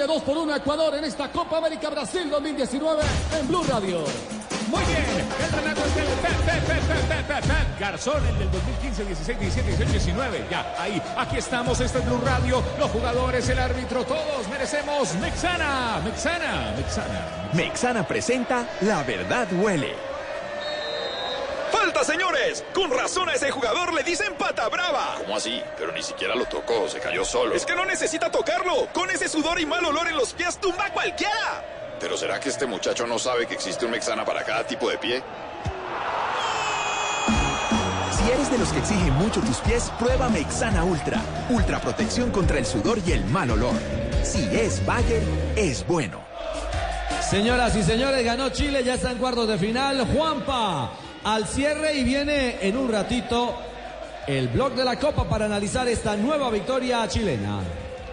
Chile 0.00 0.14
2 0.14 0.22
por 0.22 0.38
1 0.38 0.54
a 0.54 0.56
Ecuador 0.56 0.94
en 0.94 1.04
esta 1.04 1.30
Copa 1.30 1.58
América 1.58 1.90
Brasil 1.90 2.30
2019 2.30 3.02
en 3.38 3.48
Blue 3.48 3.62
Radio. 3.64 3.98
Muy 4.68 4.82
bien, 4.84 5.04
el 5.44 5.52
relato 5.52 5.80
es 5.84 5.94
del 5.94 6.06
Pep, 6.06 6.36
Pep, 6.46 6.64
Pep, 6.64 6.82
Pep, 6.86 7.06
Pep, 7.06 7.26
Pep, 7.26 7.44
Pep 7.44 7.78
Garzón, 7.78 8.26
el 8.26 8.38
del 8.38 8.50
2015, 8.50 9.04
16, 9.04 9.40
17, 9.40 9.68
18, 9.68 9.90
19. 9.92 10.46
Ya, 10.50 10.74
ahí, 10.78 11.02
aquí 11.18 11.36
estamos, 11.36 11.80
este 11.80 11.98
es 11.98 12.06
Blue 12.06 12.20
Radio, 12.24 12.62
los 12.78 12.90
jugadores, 12.90 13.46
el 13.50 13.58
árbitro, 13.58 14.02
todos 14.04 14.48
merecemos 14.48 15.14
Mexana, 15.16 16.00
Mexana, 16.02 16.72
Mexana. 16.78 17.50
Mexana 17.52 18.08
presenta 18.08 18.66
La 18.80 19.02
Verdad 19.02 19.48
Huele. 19.52 20.09
¡Falta, 22.00 22.12
señores! 22.12 22.64
Con 22.74 22.90
razón 22.90 23.28
a 23.28 23.34
ese 23.34 23.50
jugador 23.50 23.92
le 23.92 24.02
dicen 24.02 24.34
pata 24.34 24.68
brava. 24.68 25.16
¿Cómo 25.18 25.36
así? 25.36 25.62
Pero 25.76 25.92
ni 25.92 26.02
siquiera 26.02 26.34
lo 26.34 26.46
tocó, 26.46 26.88
se 26.88 26.98
cayó 26.98 27.24
solo. 27.24 27.54
Es 27.54 27.66
que 27.66 27.74
no 27.74 27.84
necesita 27.84 28.30
tocarlo. 28.30 28.88
Con 28.92 29.10
ese 29.10 29.28
sudor 29.28 29.60
y 29.60 29.66
mal 29.66 29.84
olor 29.84 30.08
en 30.08 30.16
los 30.16 30.32
pies 30.32 30.58
tumba 30.58 30.86
a 30.86 30.92
cualquiera. 30.92 31.64
¿Pero 32.00 32.16
será 32.16 32.40
que 32.40 32.48
este 32.48 32.66
muchacho 32.66 33.06
no 33.06 33.18
sabe 33.18 33.46
que 33.46 33.54
existe 33.54 33.84
un 33.84 33.90
Mexana 33.90 34.24
para 34.24 34.44
cada 34.44 34.66
tipo 34.66 34.88
de 34.88 34.98
pie? 34.98 35.22
Si 38.12 38.30
eres 38.30 38.50
de 38.50 38.58
los 38.58 38.68
que 38.72 38.78
exigen 38.78 39.12
mucho 39.14 39.40
tus 39.40 39.58
pies, 39.58 39.92
prueba 39.98 40.28
Mexana 40.28 40.84
Ultra. 40.84 41.20
Ultra 41.50 41.80
protección 41.80 42.30
contra 42.30 42.58
el 42.58 42.66
sudor 42.66 42.98
y 43.06 43.12
el 43.12 43.24
mal 43.26 43.50
olor. 43.50 43.74
Si 44.22 44.44
es 44.56 44.84
Bayer, 44.86 45.22
es 45.56 45.86
bueno. 45.86 46.20
Señoras 47.28 47.76
y 47.76 47.82
señores, 47.82 48.24
ganó 48.24 48.48
Chile, 48.48 48.82
ya 48.84 48.94
está 48.94 49.10
en 49.10 49.18
cuartos 49.18 49.48
de 49.48 49.58
final. 49.58 50.06
Juanpa 50.14 50.92
al 51.24 51.46
cierre 51.46 51.94
y 51.94 52.04
viene 52.04 52.58
en 52.60 52.76
un 52.76 52.90
ratito 52.90 53.54
el 54.26 54.48
blog 54.48 54.74
de 54.74 54.84
la 54.84 54.98
Copa 54.98 55.28
para 55.28 55.46
analizar 55.46 55.88
esta 55.88 56.16
nueva 56.16 56.50
victoria 56.50 57.06
chilena. 57.08 57.60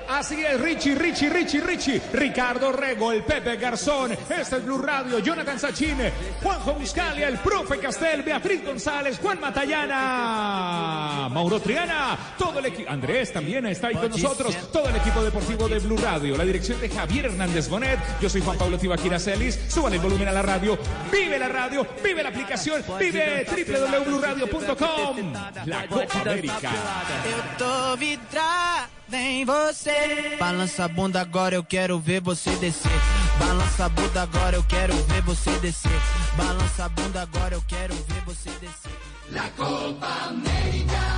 Así 0.10 0.44
es, 0.44 0.60
Richie, 0.60 0.96
Richie, 0.96 1.30
Richie, 1.30 1.62
Richie, 1.62 2.02
Ricardo 2.14 2.72
Rego, 2.72 3.12
el 3.12 3.24
Pepe 3.24 3.58
Garzón, 3.58 4.14
este 4.14 4.58
es 4.58 4.66
Blue 4.66 4.78
Radio, 4.78 5.20
Jonathan 5.20 5.60
Sachine, 5.60 6.12
Juanjo 6.42 6.74
Buscalia, 6.74 7.28
el 7.28 7.38
profe 7.40 7.78
Castel, 7.78 8.24
Beatriz 8.24 8.64
González, 8.64 9.20
Juan 9.22 9.42
Matallana, 9.42 11.28
Mauro 11.30 11.60
Triana, 11.60 12.18
todo 12.38 12.60
el 12.60 12.68
equipo, 12.68 12.90
Andrés 12.90 13.34
también 13.34 13.66
está 13.66 13.88
ahí 13.88 13.96
con 13.96 14.10
nosotros, 14.10 14.56
todo 14.72 14.88
el 14.88 14.96
equipo 14.96 15.22
deportivo 15.24 15.68
de 15.68 15.80
Blue 15.80 15.98
Radio, 15.98 16.38
la 16.38 16.46
dirección 16.46 16.80
de 16.80 16.90
Javier 16.90 17.26
Hernández 17.26 17.68
Bonet, 17.68 18.00
yo 18.22 18.30
soy 18.30 18.42
Juan 18.42 18.58
Pablo 18.58 18.78
Tibaquira 18.78 19.20
Celis, 19.20 19.60
suban 19.68 19.94
el 19.94 20.00
volumen 20.00 20.30
a 20.30 20.32
la 20.32 20.42
radio, 20.42 20.80
vive 21.12 21.38
la 21.38 21.50
radio, 21.50 21.86
vive 22.04 22.24
la 22.24 22.30
aplicación, 22.30 22.82
vive 22.98 23.46
www.bluradio.com, 23.46 25.34
la 25.66 25.88
Copa 25.88 26.22
América. 26.22 26.72
Vem 29.10 29.46
você. 29.46 30.36
Balança 30.40 30.86
a 30.86 30.88
bunda 30.88 31.22
agora, 31.22 31.56
eu 31.56 31.64
quero 31.64 32.00
ver 32.00 32.22
você 32.22 32.50
descer. 32.58 32.92
Balança 33.40 33.86
a 33.86 33.90
bunda 33.90 34.22
agora, 34.22 34.56
eu 34.58 34.64
quero 34.64 34.94
ver 35.04 35.22
você 35.22 35.52
descer. 35.60 36.02
Balança 36.36 36.86
a 36.86 36.90
bunda 36.90 37.22
agora, 37.22 37.56
eu 37.56 37.64
quero 37.68 37.94
ver 37.94 38.22
você 38.26 38.50
descer. 38.60 38.92
La 39.32 39.50
Copa 39.56 40.08
América 40.30 41.17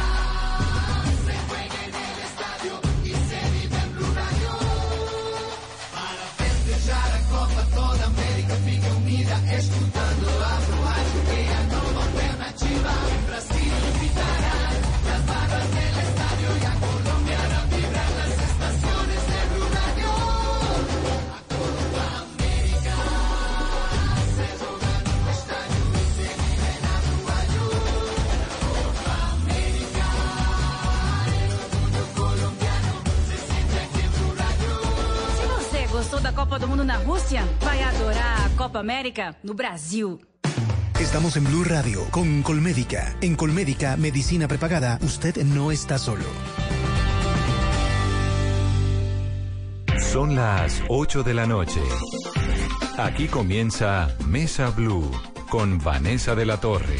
Rússia, 37.29 37.47
vai 37.61 37.79
adorar 37.83 38.47
a 38.47 38.49
Copa 38.57 38.79
América 38.79 39.35
no 39.43 39.53
Brasil. 39.53 40.19
Estamos 40.99 41.37
en 41.37 41.43
Blue 41.43 41.63
Radio 41.63 42.05
con 42.09 42.41
Colmédica. 42.41 43.15
En 43.21 43.35
Colmédica, 43.35 43.97
medicina 43.97 44.47
prepagada, 44.47 44.97
usted 45.03 45.37
no 45.43 45.71
está 45.71 45.99
solo. 45.99 46.25
Son 50.11 50.33
las 50.33 50.81
8 50.87 51.21
de 51.21 51.33
la 51.35 51.45
noche. 51.45 51.81
Aquí 52.97 53.27
comienza 53.27 54.07
Mesa 54.25 54.71
Blue 54.71 55.11
con 55.51 55.77
Vanessa 55.77 56.33
de 56.33 56.45
la 56.47 56.59
Torre. 56.59 56.97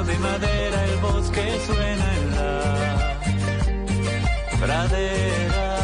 De 0.00 0.18
madera, 0.20 0.84
el 0.86 0.96
bosque 1.00 1.60
suena 1.66 2.16
en 2.16 2.30
la 2.34 3.18
pradera. 4.58 5.76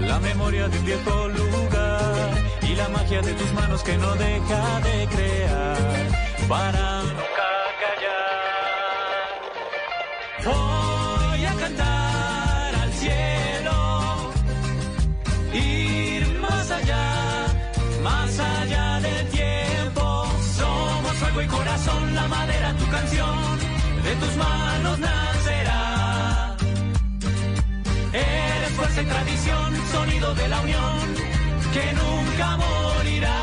La 0.00 0.18
memoria 0.18 0.66
de 0.68 0.78
un 0.78 0.84
viejo 0.86 1.28
lugar 1.28 2.32
y 2.62 2.74
la 2.74 2.88
magia 2.88 3.20
de 3.20 3.34
tus 3.34 3.52
manos 3.52 3.82
que 3.82 3.98
no 3.98 4.14
deja 4.14 4.80
de 4.80 5.06
crear 5.08 5.76
para 6.48 7.02
de 24.06 24.14
tus 24.16 24.36
manos 24.36 24.98
nacerá. 25.00 26.56
Eres 28.12 28.70
fuerza 28.76 29.02
y 29.02 29.04
tradición, 29.06 29.74
sonido 29.90 30.34
de 30.34 30.48
la 30.48 30.60
unión, 30.60 31.14
que 31.72 31.92
nunca 31.92 32.56
morirá. 32.56 33.36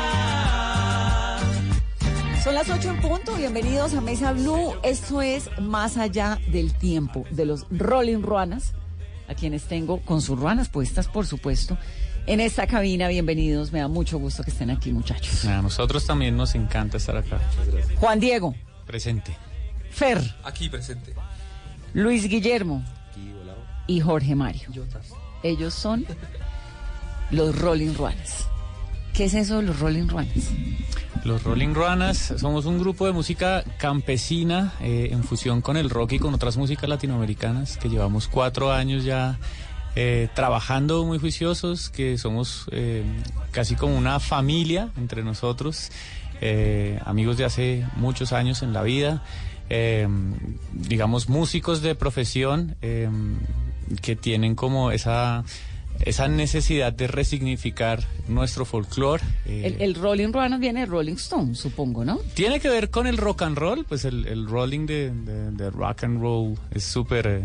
Son 2.42 2.54
las 2.54 2.70
8 2.70 2.90
en 2.90 3.00
punto, 3.02 3.34
bienvenidos 3.34 3.92
a 3.92 4.00
Mesa 4.00 4.32
Blue. 4.32 4.72
Esto 4.82 5.20
es 5.20 5.50
Más 5.60 5.98
allá 5.98 6.40
del 6.48 6.72
tiempo 6.72 7.26
de 7.30 7.44
los 7.44 7.66
Rolling 7.70 8.22
Ruanas, 8.22 8.72
a 9.28 9.34
quienes 9.34 9.64
tengo 9.64 10.00
con 10.00 10.22
sus 10.22 10.38
ruanas 10.38 10.70
puestas, 10.70 11.08
por 11.08 11.26
supuesto, 11.26 11.76
en 12.26 12.40
esta 12.40 12.66
cabina. 12.66 13.08
Bienvenidos, 13.08 13.70
me 13.70 13.80
da 13.80 13.88
mucho 13.88 14.18
gusto 14.18 14.42
que 14.42 14.50
estén 14.50 14.70
aquí, 14.70 14.92
muchachos. 14.92 15.44
A 15.44 15.60
nosotros 15.60 16.06
también 16.06 16.38
nos 16.38 16.54
encanta 16.54 16.96
estar 16.96 17.18
acá. 17.18 17.38
Juan 17.98 18.18
Diego, 18.18 18.54
Presente. 18.86 19.36
Fer, 19.94 20.34
Aquí 20.42 20.68
presente. 20.68 21.14
Luis 21.92 22.28
Guillermo 22.28 22.84
y 23.86 24.00
Jorge 24.00 24.34
Mario. 24.34 24.68
Ellos 25.42 25.72
son 25.72 26.04
los 27.30 27.56
Rolling 27.56 27.94
Ruanas. 27.94 28.48
¿Qué 29.12 29.26
es 29.26 29.34
eso 29.34 29.58
de 29.58 29.62
los 29.62 29.78
Rolling 29.78 30.08
Ruanas? 30.08 30.50
Los 31.22 31.44
Rolling 31.44 31.74
Ruanas 31.74 32.34
somos 32.36 32.66
un 32.66 32.80
grupo 32.80 33.06
de 33.06 33.12
música 33.12 33.62
campesina 33.78 34.72
eh, 34.80 35.10
en 35.12 35.22
fusión 35.22 35.60
con 35.60 35.76
el 35.76 35.88
rock 35.88 36.12
y 36.12 36.18
con 36.18 36.34
otras 36.34 36.56
músicas 36.56 36.88
latinoamericanas 36.88 37.76
que 37.76 37.88
llevamos 37.88 38.26
cuatro 38.26 38.72
años 38.72 39.04
ya 39.04 39.38
eh, 39.96 40.28
trabajando 40.34 41.04
muy 41.04 41.20
juiciosos, 41.20 41.88
que 41.88 42.18
somos 42.18 42.66
eh, 42.72 43.04
casi 43.52 43.76
como 43.76 43.96
una 43.96 44.18
familia 44.18 44.88
entre 44.96 45.22
nosotros, 45.22 45.92
eh, 46.40 46.98
amigos 47.04 47.36
de 47.36 47.44
hace 47.44 47.86
muchos 47.94 48.32
años 48.32 48.64
en 48.64 48.72
la 48.72 48.82
vida, 48.82 49.22
eh, 49.70 50.06
digamos 50.72 51.28
músicos 51.28 51.82
de 51.82 51.94
profesión 51.94 52.76
eh, 52.82 53.08
que 54.02 54.16
tienen 54.16 54.54
como 54.54 54.90
esa 54.90 55.44
esa 56.04 56.26
necesidad 56.26 56.92
de 56.92 57.06
resignificar 57.06 58.02
nuestro 58.26 58.64
folclore. 58.64 59.22
eh, 59.46 59.62
El, 59.66 59.80
el 59.80 59.94
Rolling 59.94 60.32
Ruanas 60.32 60.58
viene 60.58 60.80
de 60.80 60.86
Rolling 60.86 61.14
Stone, 61.14 61.54
supongo, 61.54 62.04
¿no? 62.04 62.18
Tiene 62.34 62.58
que 62.58 62.68
ver 62.68 62.90
con 62.90 63.06
el 63.06 63.16
rock 63.16 63.42
and 63.42 63.56
roll, 63.56 63.84
pues 63.84 64.04
el, 64.04 64.26
el 64.26 64.48
rolling 64.48 64.86
de, 64.86 65.10
de- 65.12 65.50
de 65.52 65.70
rock 65.70 66.02
and 66.04 66.20
roll 66.20 66.58
es 66.72 66.82
súper... 66.82 67.26
eh, 67.28 67.42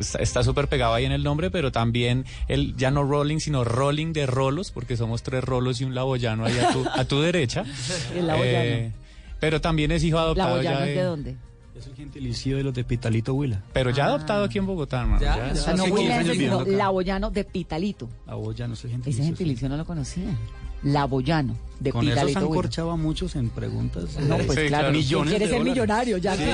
está- 0.00 0.18
está 0.18 0.42
súper 0.42 0.66
pegado 0.66 0.94
ahí 0.94 1.04
en 1.04 1.12
el 1.12 1.22
nombre, 1.22 1.48
pero 1.52 1.70
también 1.70 2.24
el 2.48 2.74
ya 2.76 2.90
no 2.90 3.04
rolling, 3.04 3.38
sino 3.38 3.62
rolling 3.62 4.12
de 4.12 4.26
rolos, 4.26 4.72
porque 4.72 4.96
somos 4.96 5.22
tres 5.22 5.44
rolos 5.44 5.80
y 5.80 5.84
un 5.84 5.94
laboyano 5.94 6.46
ahí 6.46 6.58
a 6.58 6.72
tu, 6.72 6.84
a 6.92 7.04
tu 7.04 7.20
derecha. 7.20 7.62
El 8.16 8.26
laboyano. 8.26 8.58
Eh, 8.64 8.92
pero 9.40 9.60
también 9.60 9.90
es 9.92 10.04
hijo 10.04 10.18
adoptado 10.18 10.50
¿Laboyano 10.62 10.78
ya 10.80 10.88
es 10.88 10.96
de 10.96 11.02
dónde? 11.02 11.36
Es 11.76 11.86
el 11.86 11.94
gentilicio 11.96 12.56
de 12.58 12.64
los 12.64 12.74
de 12.74 12.84
Pitalito 12.84 13.32
Huila. 13.34 13.62
Pero 13.72 13.90
ya 13.90 14.04
adoptado 14.06 14.44
aquí 14.44 14.58
en 14.58 14.66
Bogotá, 14.66 15.00
hermano. 15.00 15.20
Ya, 15.22 15.36
Ya, 15.36 15.46
ya. 15.46 15.52
O 15.52 15.56
sea, 15.56 15.74
no 15.74 15.82
Hace 15.84 15.92
15 15.92 15.92
huilense, 15.92 16.12
años 16.12 16.22
sino 16.24 16.32
viviendo 16.32 16.60
acá. 16.60 16.70
laboyano 16.70 17.30
de 17.30 17.44
Pitalito. 17.44 18.08
Aboyano 18.26 18.74
es 18.74 18.84
el 18.84 18.90
Ese 18.90 18.94
gentilicio. 18.96 19.24
gentilicio 19.24 19.68
no 19.70 19.76
lo 19.78 19.84
conocía. 19.86 20.24
Laboyano 20.82 21.56
de 21.80 21.92
Con 21.92 22.02
eso 22.06 22.10
se 22.14 22.26
Pitalito. 22.26 22.38
han 22.40 22.46
corchado 22.54 22.90
a 22.90 22.96
muchos 22.98 23.36
en 23.36 23.48
preguntas. 23.48 24.04
No, 24.20 24.36
pues 24.36 24.58
Sí, 24.58 24.66
claro, 24.68 24.92
millones 24.92 25.30
quiere 25.30 25.46
ser 25.46 25.58
dólares. 25.60 25.72
millonario, 25.74 26.18
ya 26.18 26.36
Sí, 26.36 26.42
que 26.44 26.50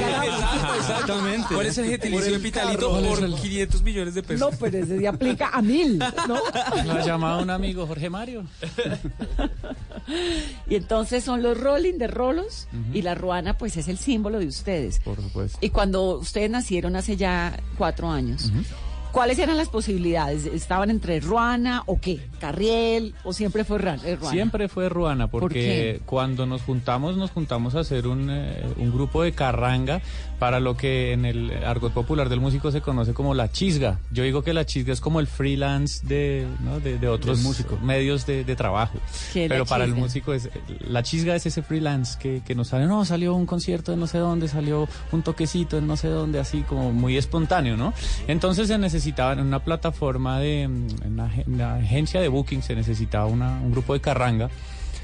exactamente. 0.78 1.46
¿Cuál 1.54 1.66
es 1.66 1.78
el 1.78 1.86
gentilicio 1.90 2.24
de 2.30 2.36
el 2.36 2.40
Pitalito 2.42 2.92
carro. 2.92 3.08
por 3.08 3.34
500 3.40 3.82
millones 3.82 4.14
de 4.14 4.22
pesos? 4.22 4.52
No, 4.52 4.56
pero 4.56 4.78
ese 4.78 4.98
se 5.00 5.08
aplica 5.08 5.48
a 5.52 5.60
mil, 5.62 5.98
¿no? 5.98 6.36
Lo 6.84 6.92
ha 6.92 7.04
llamado 7.04 7.42
un 7.42 7.50
amigo, 7.50 7.86
Jorge 7.88 8.08
Mario. 8.08 8.44
Y 10.68 10.76
entonces 10.76 11.24
son 11.24 11.42
los 11.42 11.58
rolling 11.58 11.94
de 11.98 12.06
rolos 12.06 12.68
y 12.92 13.02
la 13.02 13.14
ruana 13.16 13.58
pues 13.58 13.76
es 13.76 13.88
el 13.88 13.98
símbolo 13.98 14.38
de 14.38 14.46
ustedes. 14.46 15.00
Por 15.00 15.20
supuesto. 15.20 15.58
Y 15.60 15.70
cuando 15.70 16.18
ustedes 16.18 16.50
nacieron 16.50 16.94
hace 16.94 17.16
ya 17.16 17.58
cuatro 17.76 18.08
años, 18.10 18.52
¿cuáles 19.16 19.38
eran 19.38 19.56
las 19.56 19.70
posibilidades? 19.70 20.44
¿Estaban 20.44 20.90
entre 20.90 21.20
ruana 21.20 21.82
o 21.86 21.98
qué? 21.98 22.20
¿Carriel 22.38 23.14
o 23.24 23.32
siempre 23.32 23.64
fue 23.64 23.78
eh, 23.78 23.80
ruana? 23.80 24.30
Siempre 24.30 24.68
fue 24.68 24.90
Ruana, 24.90 25.28
¿Por 25.28 25.40
porque 25.40 26.02
cuando 26.04 26.44
nos 26.44 26.60
juntamos, 26.60 27.16
nos 27.16 27.30
juntamos 27.30 27.74
a 27.76 27.80
hacer 27.80 28.06
un, 28.06 28.28
eh, 28.28 28.62
un 28.76 28.92
grupo 28.92 29.22
de 29.22 29.32
carranga 29.32 30.02
para 30.38 30.60
lo 30.60 30.76
que 30.76 31.12
en 31.12 31.24
el 31.24 31.50
argot 31.64 31.92
popular 31.92 32.28
del 32.28 32.40
músico 32.40 32.70
se 32.70 32.80
conoce 32.80 33.14
como 33.14 33.34
la 33.34 33.50
chisga. 33.50 33.98
Yo 34.10 34.22
digo 34.22 34.42
que 34.42 34.52
la 34.52 34.66
chisga 34.66 34.92
es 34.92 35.00
como 35.00 35.20
el 35.20 35.26
freelance 35.26 36.06
de, 36.06 36.46
¿no? 36.64 36.78
de, 36.80 36.98
de 36.98 37.08
otros 37.08 37.40
músico. 37.42 37.78
medios 37.82 38.26
de, 38.26 38.44
de 38.44 38.56
trabajo. 38.56 38.98
¿Qué 39.32 39.44
es 39.44 39.48
la 39.50 39.54
Pero 39.54 39.66
para 39.66 39.84
el 39.84 39.94
músico 39.94 40.32
es 40.34 40.48
la 40.80 41.02
chisga 41.02 41.34
es 41.34 41.46
ese 41.46 41.62
freelance 41.62 42.18
que, 42.18 42.42
que 42.46 42.54
nos 42.54 42.68
sale, 42.68 42.86
no, 42.86 43.04
salió 43.04 43.34
un 43.34 43.46
concierto 43.46 43.92
de 43.92 43.96
no 43.96 44.06
sé 44.06 44.18
dónde, 44.18 44.48
salió 44.48 44.88
un 45.12 45.22
toquecito 45.22 45.78
en 45.78 45.86
no 45.86 45.96
sé 45.96 46.08
dónde, 46.08 46.38
así 46.38 46.62
como 46.62 46.92
muy 46.92 47.16
espontáneo, 47.16 47.76
¿no? 47.76 47.92
Entonces 48.28 48.68
se 48.68 48.78
necesitaba 48.78 49.32
en 49.32 49.40
una 49.40 49.60
plataforma 49.60 50.38
de 50.40 50.62
en 50.62 50.86
una 51.46 51.74
agencia 51.76 52.20
de 52.20 52.28
booking 52.28 52.62
se 52.62 52.74
necesitaba 52.74 53.26
una- 53.26 53.60
un 53.60 53.72
grupo 53.72 53.94
de 53.94 54.00
carranga 54.00 54.50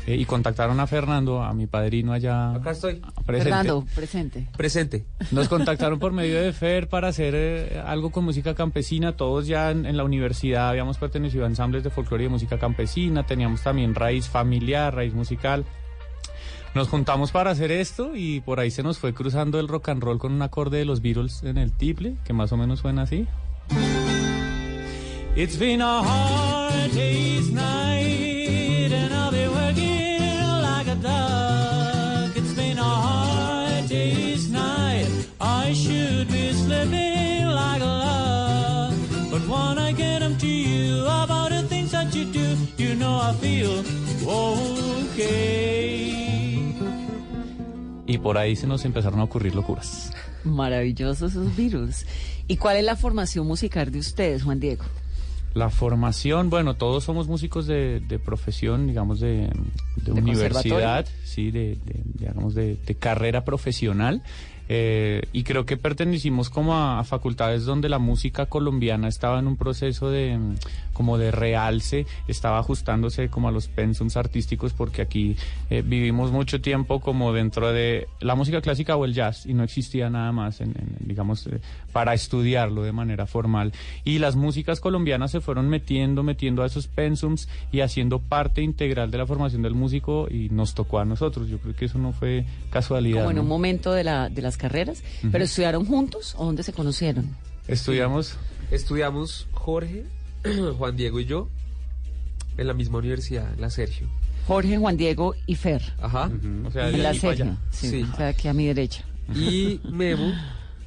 eh, 0.07 0.17
y 0.17 0.25
contactaron 0.25 0.81
a 0.81 0.87
Fernando, 0.87 1.43
a 1.43 1.53
mi 1.55 1.67
padrino 1.67 2.13
allá 2.13 2.55
Acá 2.55 2.73
estoy. 2.73 3.01
presente. 3.25 3.43
Fernando, 3.51 3.87
presente. 3.95 4.49
Presente. 4.57 5.05
Nos 5.31 5.49
contactaron 5.51 5.99
por 5.99 6.13
medio 6.13 6.41
de 6.41 6.53
FER 6.53 6.89
para 6.89 7.09
hacer 7.09 7.35
eh, 7.37 7.83
algo 7.85 8.11
con 8.11 8.25
música 8.25 8.55
campesina. 8.55 9.17
Todos 9.17 9.47
ya 9.47 9.71
en, 9.71 9.87
en 9.87 9.97
la 9.97 10.05
universidad 10.05 10.69
habíamos 10.69 10.99
pertenecido 10.99 11.45
a 11.45 11.49
ensambles 11.49 11.85
de 11.85 11.91
folclore 11.91 12.25
y 12.25 12.27
de 12.27 12.31
música 12.31 12.59
campesina. 12.59 13.25
Teníamos 13.25 13.63
también 13.63 13.95
raíz 13.95 14.29
familiar, 14.29 14.95
raíz 14.95 15.15
musical. 15.15 15.65
Nos 16.75 16.89
juntamos 16.89 17.33
para 17.33 17.51
hacer 17.51 17.71
esto 17.71 18.17
y 18.17 18.41
por 18.41 18.59
ahí 18.59 18.71
se 18.71 18.83
nos 18.83 18.99
fue 18.99 19.13
cruzando 19.13 19.61
el 19.61 19.69
rock 19.69 19.91
and 19.91 20.03
roll 20.03 20.19
con 20.19 20.33
un 20.33 20.41
acorde 20.41 20.79
de 20.79 20.87
los 20.87 21.03
Beatles 21.03 21.43
en 21.43 21.59
el 21.59 21.71
tiple, 21.71 22.17
que 22.25 22.33
más 22.33 22.51
o 22.53 22.57
menos 22.57 22.81
suena 22.81 23.03
así. 23.03 23.27
It's 25.37 25.59
been 25.59 25.83
a 25.83 26.01
hard 26.01 26.93
day's 26.95 27.51
night 27.53 28.02
I 43.23 43.35
feel 43.41 43.85
okay. 45.53 46.75
Y 48.07 48.19
por 48.19 48.37
ahí 48.37 48.57
se 48.57 48.67
nos 48.67 48.85
empezaron 48.85 49.21
a 49.21 49.25
ocurrir 49.25 49.55
locuras. 49.55 50.13
Maravillosos 50.45 51.31
esos 51.33 51.55
virus. 51.57 52.05
¿Y 52.49 52.57
cuál 52.57 52.77
es 52.79 52.85
la 52.85 52.97
formación 52.97 53.47
musical 53.47 53.91
de 53.93 54.01
ustedes, 54.01 54.43
Juan 54.43 54.59
Diego? 54.61 54.85
La 55.55 55.71
formación, 55.71 56.51
bueno, 56.51 56.75
todos 56.75 57.05
somos 57.05 57.29
músicos 57.29 57.67
de, 57.67 58.01
de 58.01 58.19
profesión, 58.19 58.87
digamos, 58.87 59.21
de, 59.21 59.51
de 59.97 60.03
¿De 60.05 60.13
universidad, 60.13 61.07
sí, 61.25 61.51
de, 61.51 61.77
de- 61.85 62.03
digamos, 62.15 62.55
de, 62.55 62.77
de 62.77 62.95
carrera 62.95 63.45
profesional. 63.45 64.23
eh, 64.69 65.23
y 65.33 65.43
creo 65.43 65.67
que 65.67 65.77
pertenecimos 65.77 66.49
como 66.49 66.75
a, 66.75 66.99
a 67.01 67.05
facultades 67.05 67.65
donde 67.67 67.89
la 67.91 67.99
música 67.99 68.47
colombiana 68.47 69.09
estaba 69.09 69.39
en 69.41 69.47
un 69.47 69.57
proceso 69.59 70.09
de 70.11 70.39
como 71.03 71.19
de 71.19 71.33
realce, 71.33 72.07
estaba 72.29 72.61
ajustándose 72.61 73.29
como 73.29 73.49
a 73.49 73.51
los 73.51 73.67
pensums 73.67 74.17
artísticos 74.17 74.73
porque 74.73 75.03
aquí 75.03 75.35
eh, 75.69 75.83
vivimos 75.85 76.31
mucho 76.31 76.61
tiempo 76.61 77.01
como 77.01 77.33
dentro 77.33 77.73
de 77.73 78.07
la 78.21 78.37
música 78.37 78.61
clásica 78.61 78.95
o 78.95 79.05
el 79.05 79.15
jazz 79.15 79.45
y 79.45 79.53
no 79.53 79.65
existía 79.65 80.11
nada 80.11 80.31
más 80.31 80.61
en, 80.61 80.69
en, 80.69 80.97
digamos 81.01 81.49
eh, 81.49 81.61
para 81.93 82.15
estudiarlo 82.15 82.85
de 82.85 82.93
manera 82.93 83.27
formal 83.27 83.73
y 84.05 84.21
las 84.21 84.37
músicas 84.37 84.79
colombianas 84.79 85.33
se 85.33 85.41
fueron 85.41 85.69
metiendo 85.69 86.23
metiendo 86.23 86.63
a 86.63 86.67
esos 86.67 86.87
pensums 86.87 87.49
y 87.73 87.81
haciendo 87.81 88.21
parte 88.21 88.63
integral 88.63 89.11
de 89.11 89.19
la 89.19 89.27
formación 89.27 89.63
del 89.63 89.75
músico 89.75 90.29
y 90.31 90.51
nos 90.51 90.73
tocó 90.75 91.01
a 91.01 91.05
nosotros 91.05 91.49
yo 91.49 91.59
creo 91.59 91.75
que 91.75 91.87
eso 91.87 91.99
no 91.99 92.13
fue 92.13 92.45
casualidad 92.71 93.23
Como 93.23 93.31
en 93.31 93.37
¿no? 93.39 93.43
un 93.43 93.49
momento 93.49 93.93
de, 93.93 94.05
la, 94.05 94.29
de 94.29 94.41
las 94.41 94.57
carreras. 94.57 95.03
¿Pero 95.33 95.43
estudiaron 95.43 95.85
juntos 95.85 96.37
o 96.39 96.45
dónde 96.45 96.63
se 96.63 96.73
conocieron? 96.73 97.29
estudiamos 97.67 98.39
Estudiamos 98.73 99.49
Jorge, 99.53 100.07
Juan 100.79 100.97
Diego 100.97 101.21
y 101.21 101.25
yo 101.27 101.49
en 102.57 102.67
la 102.67 102.75
misma 102.75 102.99
universidad, 102.99 103.53
en 103.55 103.61
la 103.61 103.71
Sergio. 103.71 104.09
Jorge, 104.47 104.77
Juan 104.77 104.97
Diego 104.97 105.35
y 105.47 105.55
Fer. 105.55 105.83
Ajá. 106.01 106.31
o 106.67 106.71
sea 106.71 106.89
En 106.89 106.97
de 106.97 107.03
la 107.03 107.15
Sergio. 107.15 107.57
Sí, 107.71 107.89
Sí. 107.89 108.07
O 108.13 108.17
sea, 108.17 108.29
aquí 108.29 108.49
a 108.49 108.53
mi 108.53 108.67
derecha. 108.67 109.05
Y 109.35 109.81
Memo, 109.91 110.33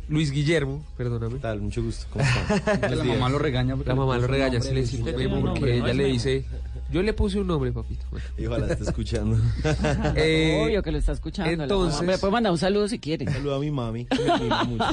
Luis 0.09 0.29
Guillermo, 0.31 0.85
perdóname. 0.97 1.39
Tal, 1.39 1.61
mucho 1.61 1.81
gusto. 1.81 2.05
¿Cómo 2.11 2.23
están? 2.25 2.91
La 2.97 3.03
mamá 3.03 3.29
lo 3.29 3.39
regaña. 3.39 3.75
porque 3.75 3.89
La 3.89 3.95
mamá 3.95 4.15
le 4.15 4.21
lo 4.21 4.27
regaña 4.27 4.59
si 4.61 4.67
le 4.69 4.75
de 4.75 4.81
decimos 4.81 5.13
Memo 5.15 5.41
porque 5.41 5.77
ella 5.77 5.87
le 5.87 5.93
Memo. 5.93 6.09
dice, 6.13 6.45
yo 6.91 7.01
le 7.01 7.13
puse 7.13 7.39
un 7.39 7.47
nombre, 7.47 7.71
papito. 7.71 8.05
Bueno. 8.11 8.25
Y 8.37 8.45
ojalá 8.45 8.67
esté 8.73 8.83
escuchando. 8.83 9.37
Eh, 10.15 10.61
Obvio 10.65 10.83
que 10.83 10.91
lo 10.91 10.97
está 10.99 11.13
escuchando. 11.13 11.63
entonces-. 11.63 12.01
Me 12.05 12.17
puede 12.17 12.31
mandar 12.33 12.51
un 12.51 12.57
saludo 12.59 12.87
si 12.89 12.99
quiere. 12.99 13.25
Saludo 13.25 13.55
a 13.55 13.59
mi 13.59 13.71
mami. 13.71 14.05
que 14.05 14.19
me 14.19 14.65
mucho. 14.65 14.85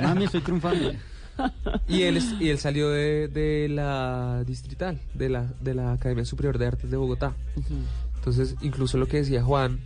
Mami, 0.00 0.24
estoy 0.24 0.40
triunfando. 0.40 0.92
Y 1.88 2.02
él, 2.02 2.16
es- 2.16 2.34
y 2.40 2.50
él 2.50 2.58
salió 2.58 2.88
de, 2.90 3.28
de 3.28 3.68
la 3.68 4.44
distrital, 4.46 5.00
de 5.14 5.28
la, 5.28 5.52
de 5.60 5.74
la 5.74 5.92
Academia 5.92 6.24
Superior 6.24 6.58
de 6.58 6.66
Artes 6.66 6.90
de 6.90 6.96
Bogotá. 6.96 7.34
Entonces, 8.16 8.54
incluso 8.62 8.96
lo 8.98 9.06
que 9.06 9.18
decía 9.18 9.42
Juan, 9.42 9.80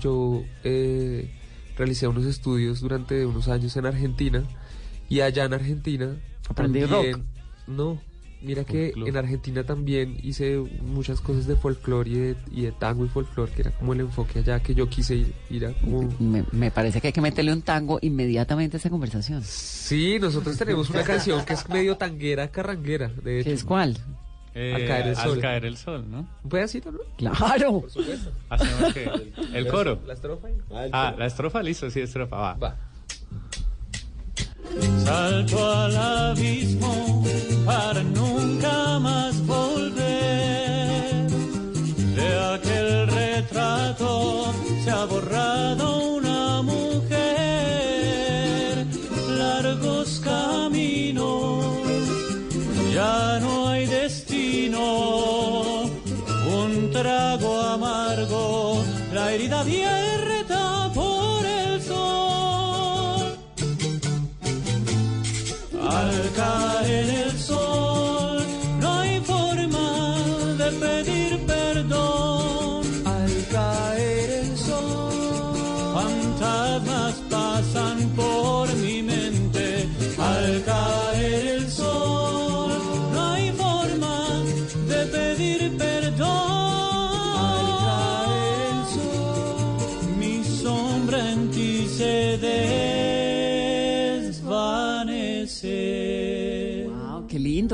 yo 0.00 0.42
eh, 0.64 1.30
realicé 1.76 2.08
unos 2.08 2.24
estudios 2.24 2.80
durante 2.80 3.24
unos 3.26 3.48
años 3.48 3.76
en 3.76 3.86
Argentina 3.86 4.42
y 5.08 5.20
allá 5.20 5.44
en 5.44 5.54
Argentina 5.54 6.16
Aprendí 6.48 6.80
también- 6.80 7.12
rock. 7.14 7.22
No, 7.66 8.00
mira 8.42 8.64
que 8.64 8.92
en 8.94 9.16
Argentina 9.16 9.64
también 9.64 10.16
hice 10.22 10.58
muchas 10.82 11.20
cosas 11.20 11.46
de 11.46 11.56
folclore 11.56 12.10
y 12.10 12.14
de, 12.14 12.36
y 12.52 12.62
de 12.62 12.72
tango 12.72 13.04
y 13.04 13.08
folclore, 13.08 13.52
que 13.52 13.62
era 13.62 13.70
como 13.72 13.92
el 13.92 14.00
enfoque 14.00 14.38
allá 14.40 14.60
que 14.60 14.74
yo 14.74 14.88
quise 14.88 15.16
ir, 15.16 15.34
ir 15.50 15.66
a 15.66 15.72
como... 15.74 16.08
Me, 16.18 16.44
me 16.52 16.70
parece 16.70 17.00
que 17.00 17.08
hay 17.08 17.12
que 17.12 17.20
meterle 17.20 17.52
un 17.52 17.62
tango 17.62 17.98
inmediatamente 18.02 18.76
a 18.76 18.78
esta 18.78 18.90
conversación. 18.90 19.42
Sí, 19.44 20.18
nosotros 20.20 20.56
tenemos 20.56 20.88
una 20.90 21.02
canción 21.04 21.44
que 21.44 21.54
es 21.54 21.68
medio 21.68 21.96
tanguera, 21.96 22.48
carranguera, 22.48 23.08
de 23.08 23.40
hecho. 23.40 23.48
¿Qué 23.50 23.54
es 23.54 23.64
cuál? 23.64 23.96
Eh, 24.54 24.74
Al 24.74 24.86
caer 24.86 25.06
el 25.08 25.16
sol. 25.16 25.32
Al 25.34 25.40
caer 25.40 25.64
el 25.66 25.76
sol, 25.76 26.04
¿no? 26.10 26.26
¿Un 26.42 26.50
pedacito, 26.50 26.90
no? 26.90 26.98
Claro. 27.16 27.80
Por 27.82 27.90
supuesto. 27.90 28.32
Hacemos 28.48 28.92
que 28.94 29.32
el 29.54 29.68
coro. 29.68 30.00
La 30.06 30.14
estrofa. 30.14 30.48
Ah, 30.92 31.14
la 31.16 31.26
estrofa, 31.26 31.62
listo, 31.62 31.88
sí, 31.90 32.00
estrofa, 32.00 32.36
va. 32.36 32.54
Va. 32.54 32.76
Salto 35.04 35.72
al 35.72 35.96
abismo 35.96 37.24
para 37.68 38.02
nunca 38.02 38.98
más 38.98 39.46
volver. 39.46 41.26
De 42.18 42.28
aquel 42.54 43.06
retrato 43.08 44.54
se 44.82 44.90
ha 44.90 45.04
borrado 45.04 45.86
una 46.16 46.62
mujer. 46.62 47.26
Largos 49.42 50.08
caminos, 50.20 51.62
ya 52.94 53.38
no 53.40 53.68
hay 53.68 53.84
destino. 53.84 54.86
Un 56.62 56.90
trago 56.90 57.60
amargo, 57.60 58.82
la 59.12 59.32
herida 59.32 59.60
abierta 59.60 60.90
por 60.94 61.44
el 61.44 61.82
sol. 61.82 63.36
Al 65.98 66.32
caer 66.34 67.17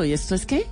¿Y 0.05 0.13
esto 0.13 0.35
es 0.35 0.47
qué? 0.47 0.67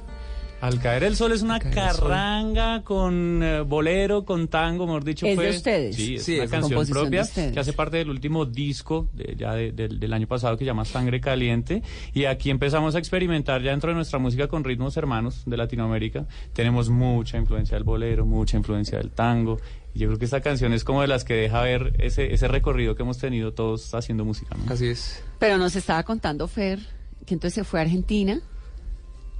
Al 0.60 0.78
caer 0.78 1.02
el 1.02 1.16
sol 1.16 1.32
es 1.32 1.42
una 1.42 1.58
carranga 1.58 2.82
con 2.84 3.42
eh, 3.42 3.62
bolero, 3.62 4.24
con 4.24 4.46
tango, 4.46 4.86
mejor 4.86 5.02
dicho. 5.02 5.26
¿Es 5.26 5.32
de 5.36 5.36
fue- 5.48 5.56
ustedes? 5.56 5.96
Sí, 5.96 6.14
es 6.14 6.24
Sí, 6.24 6.34
una 6.36 6.44
es 6.44 6.50
canción 6.52 6.70
composición 6.74 6.94
de 6.96 7.00
propia 7.10 7.22
ustedes. 7.22 7.52
que 7.52 7.58
hace 7.60 7.72
parte 7.72 7.96
del 7.96 8.10
último 8.10 8.46
disco 8.46 9.08
de- 9.12 9.34
ya 9.36 9.54
de- 9.54 9.72
del, 9.72 9.98
del 9.98 10.12
año 10.12 10.28
pasado 10.28 10.56
que 10.56 10.64
llama 10.64 10.84
Sangre 10.84 11.20
Caliente. 11.20 11.82
Y 12.14 12.26
aquí 12.26 12.50
empezamos 12.50 12.94
a 12.94 12.98
experimentar 13.00 13.60
ya 13.60 13.72
dentro 13.72 13.90
de 13.90 13.96
nuestra 13.96 14.20
música 14.20 14.46
con 14.46 14.62
ritmos 14.62 14.96
hermanos 14.96 15.42
de 15.46 15.56
Latinoamérica. 15.56 16.26
Tenemos 16.52 16.90
mucha 16.90 17.38
influencia 17.38 17.76
del 17.76 17.82
bolero, 17.82 18.24
mucha 18.24 18.56
influencia 18.56 18.98
del 18.98 19.10
tango. 19.10 19.58
Y 19.94 19.98
yo 19.98 20.06
creo 20.06 20.18
que 20.20 20.26
esta 20.26 20.40
canción 20.42 20.72
es 20.72 20.84
como 20.84 21.02
de 21.02 21.08
las 21.08 21.24
que 21.24 21.34
deja 21.34 21.60
ver 21.62 21.92
ese, 21.98 22.32
ese 22.32 22.46
recorrido 22.46 22.94
que 22.94 23.02
hemos 23.02 23.18
tenido 23.18 23.52
todos 23.52 23.92
haciendo 23.94 24.24
música. 24.24 24.56
¿no? 24.64 24.72
Así 24.72 24.86
es. 24.86 25.24
Pero 25.40 25.58
nos 25.58 25.74
estaba 25.74 26.04
contando 26.04 26.46
Fer 26.46 26.78
que 27.26 27.34
entonces 27.34 27.54
se 27.54 27.64
fue 27.64 27.80
a 27.80 27.82
Argentina. 27.82 28.40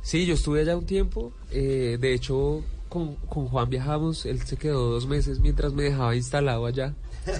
Sí, 0.03 0.27
yo 0.27 0.35
estuve 0.35 0.61
allá 0.61 0.77
un 0.77 0.85
tiempo. 0.87 1.33
eh, 1.51 1.97
de 2.01 2.13
hecho, 2.15 2.63
con, 2.89 3.15
con 3.29 3.47
Juan 3.49 3.71
viajamos. 3.71 4.27
Él 4.27 4.43
se 4.43 4.57
quedó 4.57 4.91
dos 4.91 5.07
meses 5.07 5.39
mientras 5.41 5.73
me 5.73 5.85
dejaba 5.85 6.15
instalado 6.17 6.67
allá. 6.67 6.95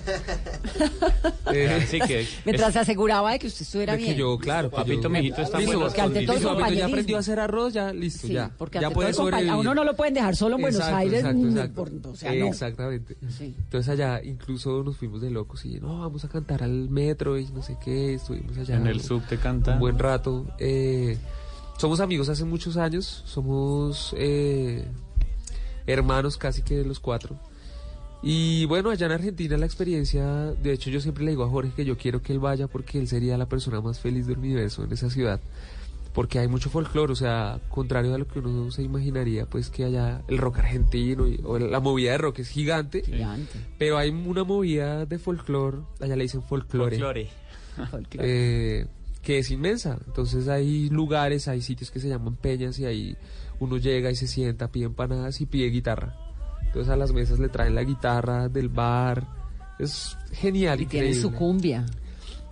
Eh, 1.53 1.69
Así 1.83 2.01
que 2.01 2.27
Mientras 2.45 2.73
se 2.73 2.79
aseguraba 2.79 3.33
de 3.33 3.39
que 3.39 3.47
usted 3.49 3.63
estuviera 3.63 3.93
de 3.95 3.99
que 3.99 4.05
bien. 4.07 4.17
yo, 4.17 4.39
claro. 4.39 4.71
que 4.71 4.77
Papito, 4.77 5.03
yo- 5.03 5.11
mijito, 5.11 5.43
está 5.43 5.59
Listo, 5.59 5.75
muy 5.79 5.83
Porque 5.87 6.01
ante 6.01 6.25
todo 6.25 6.35
listo, 6.37 6.53
el 6.53 6.59
papito, 6.61 6.79
ya 6.79 6.87
aprendió 6.87 7.17
a 7.17 7.21
hacer 7.21 7.41
arroz, 7.41 7.73
ya 7.75 7.93
listo, 7.93 8.27
Sí, 8.27 8.33
ya. 8.33 8.51
porque 8.57 8.81
ya 8.81 8.87
ante 8.87 8.95
puede 8.95 9.13
todo 9.13 9.23
sobrevivir. 9.25 9.51
a 9.53 9.57
uno 9.57 9.75
no 9.75 9.85
lo 9.85 9.95
pueden 9.95 10.15
dejar 10.15 10.35
solo 10.37 10.57
en 10.57 10.63
Buenos 10.63 10.81
Aires. 10.83 11.19
exacto, 11.21 11.49
exacto. 11.49 11.75
por- 11.75 12.13
o 12.13 12.17
sea, 12.17 12.33
no. 12.35 12.47
Exactamente. 12.47 13.17
Sí. 13.37 13.55
Entonces 13.59 13.89
allá 13.91 14.23
incluso 14.23 14.83
nos 14.83 14.97
fuimos 14.97 15.21
de 15.21 15.31
locos 15.31 15.65
y 15.65 15.79
no, 15.81 15.99
vamos 16.01 16.25
a 16.25 16.29
cantar 16.29 16.63
al 16.63 16.89
metro 16.89 17.39
y 17.39 17.47
no 17.49 17.63
sé 17.63 17.77
qué, 17.85 18.15
estuvimos 18.15 18.57
allá. 18.57 18.77
en 18.77 18.87
el 18.87 19.01
subte 19.03 19.37
canta. 19.37 19.75
un 19.75 19.81
buen 19.81 19.99
rato. 19.99 20.47
Eh, 20.59 21.19
somos 21.79 22.01
amigos 22.01 22.29
hace 22.29 22.45
muchos 22.45 22.77
años, 22.77 23.23
somos 23.27 24.15
eh, 24.17 24.85
hermanos 25.87 26.37
casi 26.37 26.63
que 26.63 26.77
de 26.77 26.85
los 26.85 27.01
cuatro. 27.01 27.37
Y 28.23 28.67
bueno, 28.67 28.91
allá 28.91 29.07
en 29.07 29.13
Argentina 29.13 29.57
la 29.57 29.67
experiencia, 29.67 30.25
de 30.63 30.73
hecho 30.73 30.91
yo 30.91 31.01
siempre 31.01 31.25
le 31.25 31.33
digo 31.33 31.43
a 31.45 31.49
Jorge 31.49 31.73
que 31.75 31.85
yo 31.85 31.97
quiero 31.99 32.23
que 32.23 32.33
él 32.33 32.39
vaya 32.39 32.69
porque 32.69 32.99
él 32.99 33.09
sería 33.09 33.37
la 33.37 33.47
persona 33.47 33.81
más 33.81 33.99
feliz 33.99 34.27
del 34.29 34.39
universo 34.39 34.85
en 34.85 34.93
esa 34.93 35.11
ciudad. 35.11 35.41
Porque 36.15 36.39
hay 36.39 36.47
mucho 36.47 36.69
folclore, 36.69 37.11
o 37.13 37.17
sea, 37.17 37.59
contrario 37.71 38.15
a 38.15 38.19
lo 38.19 38.29
que 38.29 38.39
uno 38.39 38.71
se 38.71 38.83
imaginaría, 38.83 39.47
pues 39.47 39.71
que 39.71 39.85
allá 39.87 40.23
el 40.29 40.37
rock 40.39 40.59
argentino 40.59 41.27
y- 41.27 41.41
o 41.43 41.59
la 41.59 41.81
movida 41.81 42.13
de 42.13 42.19
rock 42.19 42.41
es 42.41 42.49
gigante, 42.51 43.03
Gigante. 43.03 43.59
pero 43.79 43.97
hay 43.97 44.11
una 44.11 44.45
movida 44.45 45.07
de 45.07 45.19
folclore, 45.19 45.79
allá 46.01 46.15
le 46.15 46.23
dicen 46.25 46.43
folclore, 46.43 46.99
Folclore. 46.99 47.31
eh, 48.19 48.87
que 49.23 49.39
es 49.39 49.51
inmensa. 49.51 49.99
Entonces 50.07 50.49
hay 50.49 50.91
lugares, 50.91 51.49
hay 51.49 51.63
sitios 51.63 51.91
que 51.91 52.01
se 52.01 52.09
llaman 52.09 52.37
peñas 52.37 52.79
y 52.79 52.85
ahí 52.85 53.17
uno 53.61 53.77
llega 53.77 54.11
y 54.11 54.17
se 54.17 54.27
sienta, 54.27 54.69
pide 54.71 54.87
empanadas 54.87 55.41
y 55.41 55.47
pide 55.47 55.71
guitarra. 55.71 56.17
Entonces 56.67 56.93
a 56.93 56.97
las 56.97 57.13
mesas 57.13 57.39
le 57.39 57.49
traen 57.49 57.75
la 57.75 57.85
guitarra 57.85 58.49
del 58.49 58.69
bar. 58.69 59.27
Es 59.79 60.17
genial, 60.33 60.81
Y 60.81 60.87
tiene 60.87 61.09
increíble. 61.09 61.31
su 61.31 61.37
cumbia. 61.37 61.87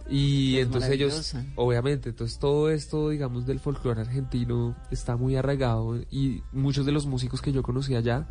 Y 0.08 0.56
Es 0.56 0.66
entonces 0.66 0.90
ellos, 0.90 1.34
obviamente, 1.54 2.08
entonces 2.08 2.38
todo 2.38 2.68
esto, 2.70 3.10
digamos, 3.10 3.46
del 3.46 3.60
folclore 3.60 4.00
argentino 4.00 4.76
está 4.90 5.16
muy 5.16 5.36
arraigado 5.36 6.00
y 6.10 6.42
muchos 6.52 6.84
de 6.84 6.90
los 6.90 7.06
músicos 7.06 7.40
que 7.40 7.52
yo 7.52 7.62
conocí 7.62 7.94
allá 7.94 8.26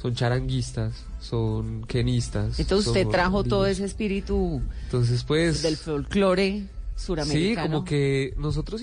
son 0.00 0.14
charanguistas, 0.14 1.04
son 1.20 1.84
quenistas. 1.84 2.58
Entonces 2.58 2.88
usted 2.88 3.06
trajo 3.08 3.44
todo 3.44 3.66
ese 3.66 3.84
espíritu 3.84 4.62
Entonces, 4.84 5.22
pues... 5.24 5.62
del 5.62 5.76
folclore 5.76 6.66
Sí, 6.98 7.54
como 7.54 7.84
que 7.84 8.34
nosotros 8.36 8.82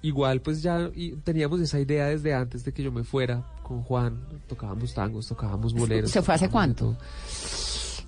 igual 0.00 0.40
pues 0.40 0.62
ya 0.62 0.90
teníamos 1.24 1.60
esa 1.60 1.80
idea 1.80 2.06
desde 2.06 2.32
antes 2.32 2.64
de 2.64 2.72
que 2.72 2.82
yo 2.82 2.92
me 2.92 3.02
fuera 3.02 3.44
con 3.62 3.82
Juan, 3.82 4.20
tocábamos 4.46 4.94
tangos, 4.94 5.26
tocábamos 5.26 5.74
boleros. 5.74 6.10
¿Se 6.10 6.22
fue 6.22 6.34
hace 6.34 6.48
cuánto? 6.48 6.84
todo. 6.86 6.98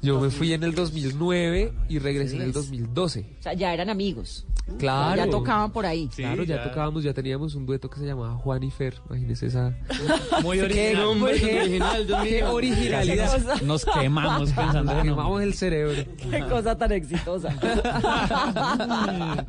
Yo 0.03 0.19
me 0.21 0.31
fui 0.31 0.53
en 0.53 0.63
el 0.63 0.75
2009 0.75 1.73
y 1.89 1.99
regresé 1.99 2.37
en 2.37 2.43
el 2.43 2.53
2012. 2.53 3.27
O 3.39 3.43
sea, 3.43 3.53
ya 3.53 3.75
eran 3.75 3.91
amigos. 3.91 4.47
Claro. 4.79 5.17
Ya 5.17 5.29
tocaban 5.29 5.73
por 5.73 5.85
ahí. 5.85 6.09
Claro, 6.15 6.45
ya, 6.45 6.63
tocábamos, 6.63 7.03
ya 7.03 7.13
teníamos 7.13 7.55
un 7.55 7.67
dueto 7.67 7.91
que 7.91 7.99
se 7.99 8.07
llamaba 8.07 8.35
Juan 8.35 8.63
y 8.63 8.71
Fer, 8.71 8.95
imagínese 9.09 9.47
esa... 9.47 9.77
Muy 10.43 10.59
Qué 10.59 10.65
original. 10.65 10.95
nombre 11.05 11.41
Muy 11.41 11.51
original, 11.59 12.07
Dios 12.07 12.23
Qué 12.23 12.45
originalidad. 12.45 13.63
Nos 13.63 13.85
quemamos 13.85 14.53
pensando 14.53 14.93
Nos 14.93 15.03
en 15.05 15.11
quemamos 15.11 15.43
el 15.43 15.55
cerebro. 15.55 16.05
Qué 16.31 16.45
cosa 16.49 16.77
tan 16.79 16.93
exitosa. 16.93 17.55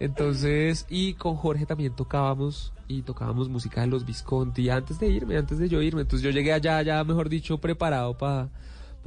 Entonces, 0.00 0.86
y 0.88 1.14
con 1.14 1.36
Jorge 1.36 1.64
también 1.66 1.94
tocábamos 1.94 2.72
y 2.88 3.02
tocábamos 3.02 3.48
música 3.48 3.80
de 3.82 3.86
los 3.86 4.04
Visconti 4.04 4.68
antes 4.68 4.98
de 4.98 5.08
irme, 5.08 5.36
antes 5.36 5.58
de 5.58 5.68
yo 5.68 5.80
irme. 5.80 6.02
Entonces 6.02 6.24
yo 6.24 6.30
llegué 6.30 6.52
allá, 6.52 6.82
ya 6.82 7.02
mejor 7.04 7.28
dicho, 7.28 7.58
preparado 7.58 8.16
para 8.16 8.48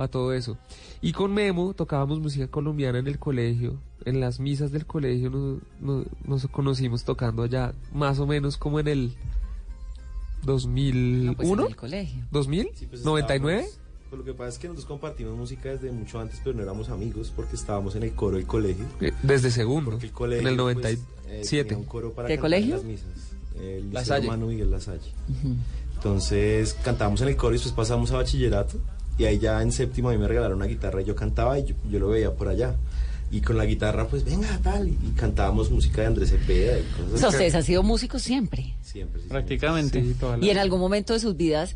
todo 0.07 0.33
eso. 0.33 0.57
Y 1.01 1.11
con 1.13 1.33
Memo 1.33 1.73
tocábamos 1.73 2.19
música 2.19 2.47
colombiana 2.47 2.99
en 2.99 3.07
el 3.07 3.19
colegio, 3.19 3.77
en 4.05 4.19
las 4.19 4.39
misas 4.39 4.71
del 4.71 4.85
colegio 4.85 5.29
nos, 5.29 5.59
nos- 5.81 6.05
nos 6.25 6.47
conocimos 6.47 7.03
tocando 7.03 7.43
allá 7.43 7.73
más 7.93 8.19
o 8.19 8.25
menos 8.27 8.57
como 8.57 8.79
en 8.79 8.87
el 8.87 9.13
2001, 10.43 11.25
No, 11.31 11.35
pues 11.35 11.49
en 11.49 11.59
el 11.67 11.75
colegio. 11.75 12.23
2000, 12.31 12.69
Sí, 12.75 12.85
pues 12.87 13.03
99. 13.03 13.59
estábamos- 13.59 13.79
pues 14.09 14.19
lo 14.19 14.25
que 14.25 14.33
pasa 14.33 14.49
es 14.49 14.57
que 14.57 14.67
nosotros 14.67 14.87
compartimos 14.87 15.37
música 15.37 15.69
desde 15.69 15.91
mucho 15.91 16.19
antes, 16.19 16.39
pero 16.43 16.55
no 16.55 16.63
éramos 16.63 16.89
amigos 16.89 17.31
porque 17.35 17.55
estábamos 17.55 17.95
en 17.95 18.03
el 18.03 18.13
coro 18.13 18.37
del 18.37 18.47
colegio. 18.47 18.85
Eh, 19.01 19.11
Desde 19.21 19.51
segundo, 19.51 19.91
Porque 19.91 20.07
el 20.07 20.11
colegio, 20.11 20.41
en 20.41 20.47
el 20.47 20.55
pues, 20.55 20.75
97. 20.75 21.03
eh, 21.27 21.63
tenía 21.63 21.77
un 21.77 21.83
coro 21.83 22.11
para 22.13 22.27
¿Qué 22.27 22.39
colegio? 22.39 22.75
las 22.77 22.85
misas. 22.85 23.07
El 23.61 23.89
Liceo. 23.91 24.23
Mano 24.23 24.47
Miguel 24.47 24.71
La 24.71 24.79
Salle. 24.79 25.11
Entonces 25.93 26.75
cantábamos 26.83 27.21
en 27.21 27.27
el 27.27 27.35
coro 27.35 27.53
y 27.53 27.57
después 27.57 27.75
pasamos 27.75 28.09
a 28.11 28.15
bachillerato 28.15 28.77
y 29.19 29.25
ahí 29.25 29.37
ya 29.37 29.61
en 29.61 29.71
séptimo 29.71 30.09
a 30.09 30.13
mí 30.13 30.17
me 30.17 30.27
regalaron 30.27 30.57
una 30.57 30.65
guitarra 30.65 31.01
y 31.01 31.05
yo 31.05 31.15
cantaba 31.15 31.59
y 31.59 31.65
yo, 31.65 31.75
yo 31.91 31.99
lo 31.99 32.07
veía 32.07 32.33
por 32.33 32.47
allá. 32.47 32.75
Y 33.31 33.41
con 33.41 33.57
la 33.57 33.65
guitarra 33.65 34.07
pues 34.07 34.23
venga 34.23 34.57
tal 34.63 34.87
y, 34.87 34.91
y 34.91 35.13
cantábamos 35.15 35.69
música 35.69 36.01
de 36.01 36.07
Andrés 36.07 36.29
Cepeda 36.29 36.79
y 36.79 36.83
cosas 36.83 37.13
así. 37.15 37.25
ustedes 37.27 37.53
han 37.55 37.63
sido 37.63 37.83
músicos 37.83 38.23
siempre. 38.23 38.73
Siempre, 38.81 39.21
sí, 39.21 39.27
Prácticamente. 39.27 40.01
Sí, 40.01 40.15
¿Y 40.41 40.49
en 40.49 40.57
algún 40.57 40.79
momento 40.79 41.13
de 41.13 41.19
sus 41.19 41.35
vidas 41.37 41.75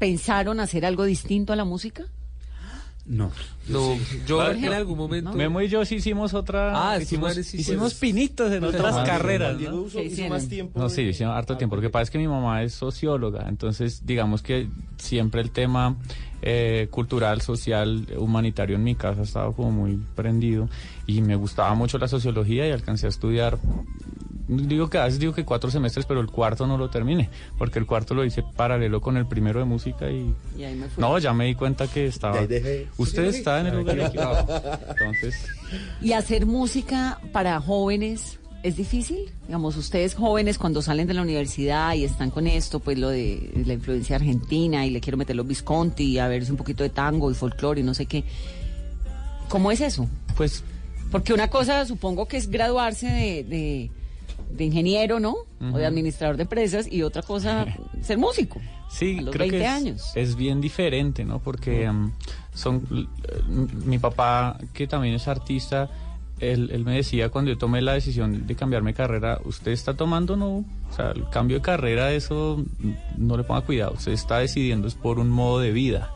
pensaron 0.00 0.58
hacer 0.58 0.84
algo 0.84 1.04
distinto 1.04 1.52
a 1.52 1.56
la 1.56 1.64
música? 1.64 2.06
No. 3.10 3.32
No, 3.68 3.96
yo 4.24 4.36
Claro, 4.36 4.52
en 4.52 4.60
no. 4.62 4.72
algún 4.72 4.96
momento... 4.96 5.32
Memo 5.32 5.60
y 5.60 5.66
yo 5.68 5.84
sí 5.84 5.96
hicimos 5.96 6.32
otra. 6.32 6.92
Ah, 6.92 6.96
hicimos, 6.96 7.34
sí, 7.34 7.56
hicimos 7.58 7.94
pues. 7.94 8.00
pinitos 8.00 8.52
en 8.52 8.62
otras 8.62 8.94
Ah, 8.96 9.02
carreras. 9.04 9.58
Diego 9.58 9.78
¿no? 9.78 9.86
¿Qué 9.90 10.04
hizo 10.04 10.28
más 10.28 10.48
tiempo. 10.48 10.78
No, 10.78 10.88
sí, 10.88 11.02
hicimos 11.02 11.34
harto 11.36 11.54
Ah, 11.54 11.58
tiempo. 11.58 11.74
Lo 11.74 11.82
que 11.82 11.90
pasa 11.90 12.04
es 12.04 12.10
que 12.10 12.18
mi 12.18 12.28
mamá 12.28 12.62
es 12.62 12.72
socióloga, 12.72 13.46
entonces 13.48 14.06
digamos 14.06 14.42
que 14.42 14.68
siempre 14.96 15.40
el 15.40 15.50
tema 15.50 15.96
eh, 16.42 16.86
cultural, 16.92 17.40
social, 17.42 18.06
humanitario 18.16 18.76
en 18.76 18.84
mi 18.84 18.94
casa 18.94 19.22
estaba 19.22 19.52
como 19.52 19.72
muy 19.72 20.00
prendido 20.14 20.68
y 21.06 21.20
me 21.20 21.34
gustaba 21.34 21.74
mucho 21.74 21.98
la 21.98 22.06
sociología 22.06 22.68
y 22.68 22.70
alcancé 22.70 23.06
a 23.06 23.08
estudiar. 23.08 23.58
Digo 24.52 24.90
que 24.90 24.98
a 24.98 25.04
veces 25.04 25.20
digo 25.20 25.32
que 25.32 25.44
cuatro 25.44 25.70
semestres, 25.70 26.06
pero 26.06 26.20
el 26.20 26.26
cuarto 26.26 26.66
no 26.66 26.76
lo 26.76 26.90
terminé, 26.90 27.30
porque 27.56 27.78
el 27.78 27.86
cuarto 27.86 28.14
lo 28.14 28.24
hice 28.24 28.42
paralelo 28.42 29.00
con 29.00 29.16
el 29.16 29.24
primero 29.26 29.60
de 29.60 29.64
música 29.64 30.10
y 30.10 30.34
Y 30.58 30.64
ahí 30.64 30.74
me 30.74 30.88
fui. 30.88 31.00
no, 31.00 31.16
ya 31.18 31.32
me 31.32 31.44
di 31.44 31.54
cuenta 31.54 31.86
que 31.86 32.06
estaba. 32.06 32.44
Dejé. 32.46 32.88
Usted 32.96 33.24
está 33.26 33.60
en 33.60 33.66
el 33.68 33.76
lugar 33.76 33.98
equivocado. 34.00 34.46
Entonces, 34.90 35.34
¿Y 36.00 36.12
hacer 36.14 36.46
música 36.46 37.20
para 37.32 37.60
jóvenes 37.60 38.40
es 38.64 38.76
difícil? 38.76 39.30
Digamos, 39.46 39.76
ustedes 39.76 40.14
jóvenes 40.16 40.58
cuando 40.58 40.82
salen 40.82 41.06
de 41.06 41.14
la 41.14 41.22
universidad 41.22 41.94
y 41.94 42.02
están 42.04 42.30
con 42.30 42.46
esto, 42.48 42.80
pues 42.80 42.98
lo 42.98 43.08
de 43.10 43.52
la 43.64 43.74
influencia 43.74 44.16
argentina 44.16 44.84
y 44.84 44.90
le 44.90 45.00
quiero 45.00 45.16
meter 45.16 45.36
los 45.36 45.46
Visconti 45.46 46.04
y 46.04 46.18
a 46.18 46.26
ver 46.26 46.42
un 46.50 46.56
poquito 46.56 46.82
de 46.82 46.90
tango 46.90 47.30
y 47.30 47.34
folclore 47.34 47.82
y 47.82 47.84
no 47.84 47.94
sé 47.94 48.06
qué. 48.06 48.24
¿Cómo 49.48 49.70
es 49.70 49.80
eso? 49.80 50.08
pues 50.36 50.62
Porque 51.10 51.32
una 51.32 51.48
cosa 51.48 51.84
supongo 51.86 52.26
que 52.26 52.36
es 52.36 52.50
graduarse 52.50 53.06
de, 53.06 53.44
de- 53.44 53.90
de 54.52 54.64
ingeniero, 54.64 55.20
¿no? 55.20 55.36
O 55.72 55.78
de 55.78 55.86
administrador 55.86 56.36
de 56.36 56.42
empresas 56.44 56.90
y 56.90 57.02
otra 57.02 57.22
cosa 57.22 57.66
ser 58.02 58.18
músico. 58.18 58.60
Sí, 58.88 59.18
a 59.18 59.22
los 59.22 59.34
creo 59.34 59.48
20 59.48 59.58
que 59.58 59.64
es, 59.64 59.70
años. 59.70 60.12
es 60.14 60.36
bien 60.36 60.60
diferente, 60.60 61.24
¿no? 61.24 61.38
Porque 61.38 61.84
em, 61.84 62.10
son 62.54 62.86
eh, 62.92 63.42
mi 63.84 63.98
papá, 63.98 64.58
que 64.72 64.86
también 64.86 65.14
es 65.14 65.28
artista, 65.28 65.88
él, 66.40 66.70
él 66.72 66.84
me 66.84 66.96
decía 66.96 67.28
cuando 67.28 67.50
yo 67.50 67.58
tomé 67.58 67.82
la 67.82 67.92
decisión 67.92 68.46
de 68.46 68.54
cambiarme 68.56 68.90
de 68.92 68.96
carrera, 68.96 69.40
usted 69.44 69.72
está 69.72 69.94
tomando, 69.94 70.36
no, 70.36 70.64
o 70.90 70.92
sea, 70.96 71.10
el 71.10 71.28
cambio 71.28 71.58
de 71.58 71.62
carrera, 71.62 72.12
eso 72.12 72.64
mm, 72.78 72.90
no 73.18 73.36
le 73.36 73.44
ponga 73.44 73.60
cuidado, 73.60 73.92
usted 73.92 74.12
está 74.12 74.38
decidiendo 74.38 74.88
es 74.88 74.94
por 74.94 75.18
un 75.18 75.30
modo 75.30 75.60
de 75.60 75.72
vida. 75.72 76.10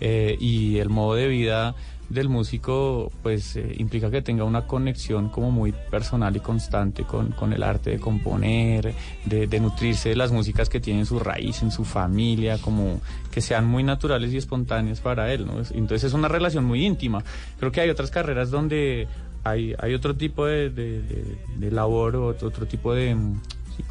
Eh, 0.00 0.36
y 0.38 0.76
el 0.76 0.90
modo 0.90 1.14
de 1.14 1.26
vida 1.26 1.74
del 2.08 2.28
músico 2.28 3.10
pues 3.22 3.56
eh, 3.56 3.74
implica 3.78 4.10
que 4.10 4.22
tenga 4.22 4.44
una 4.44 4.66
conexión 4.66 5.28
como 5.28 5.50
muy 5.50 5.72
personal 5.90 6.36
y 6.36 6.40
constante 6.40 7.04
con, 7.04 7.32
con 7.32 7.52
el 7.52 7.62
arte 7.62 7.90
de 7.90 7.98
componer, 7.98 8.94
de, 9.24 9.60
nutrirse 9.60 10.10
de 10.10 10.16
las 10.16 10.30
músicas 10.30 10.68
que 10.68 10.80
tienen 10.80 11.06
su 11.06 11.18
raíz 11.18 11.62
en 11.62 11.70
su 11.70 11.84
familia, 11.84 12.58
como 12.58 13.00
que 13.30 13.40
sean 13.40 13.66
muy 13.66 13.82
naturales 13.82 14.32
y 14.32 14.36
espontáneas 14.36 15.00
para 15.00 15.32
él, 15.32 15.46
Entonces 15.72 16.04
es 16.04 16.12
una 16.12 16.28
relación 16.28 16.64
muy 16.64 16.84
íntima. 16.86 17.22
Creo 17.58 17.72
que 17.72 17.80
hay 17.80 17.90
otras 17.90 18.10
carreras 18.10 18.50
donde 18.50 19.08
hay, 19.44 19.74
hay 19.78 19.94
otro 19.94 20.14
tipo 20.16 20.46
de, 20.46 20.70
de- 20.70 21.70
labor 21.70 22.16
o 22.16 22.26
otro, 22.28 22.48
otro 22.48 22.66
tipo 22.66 22.94
de, 22.94 23.14
mm, 23.14 23.40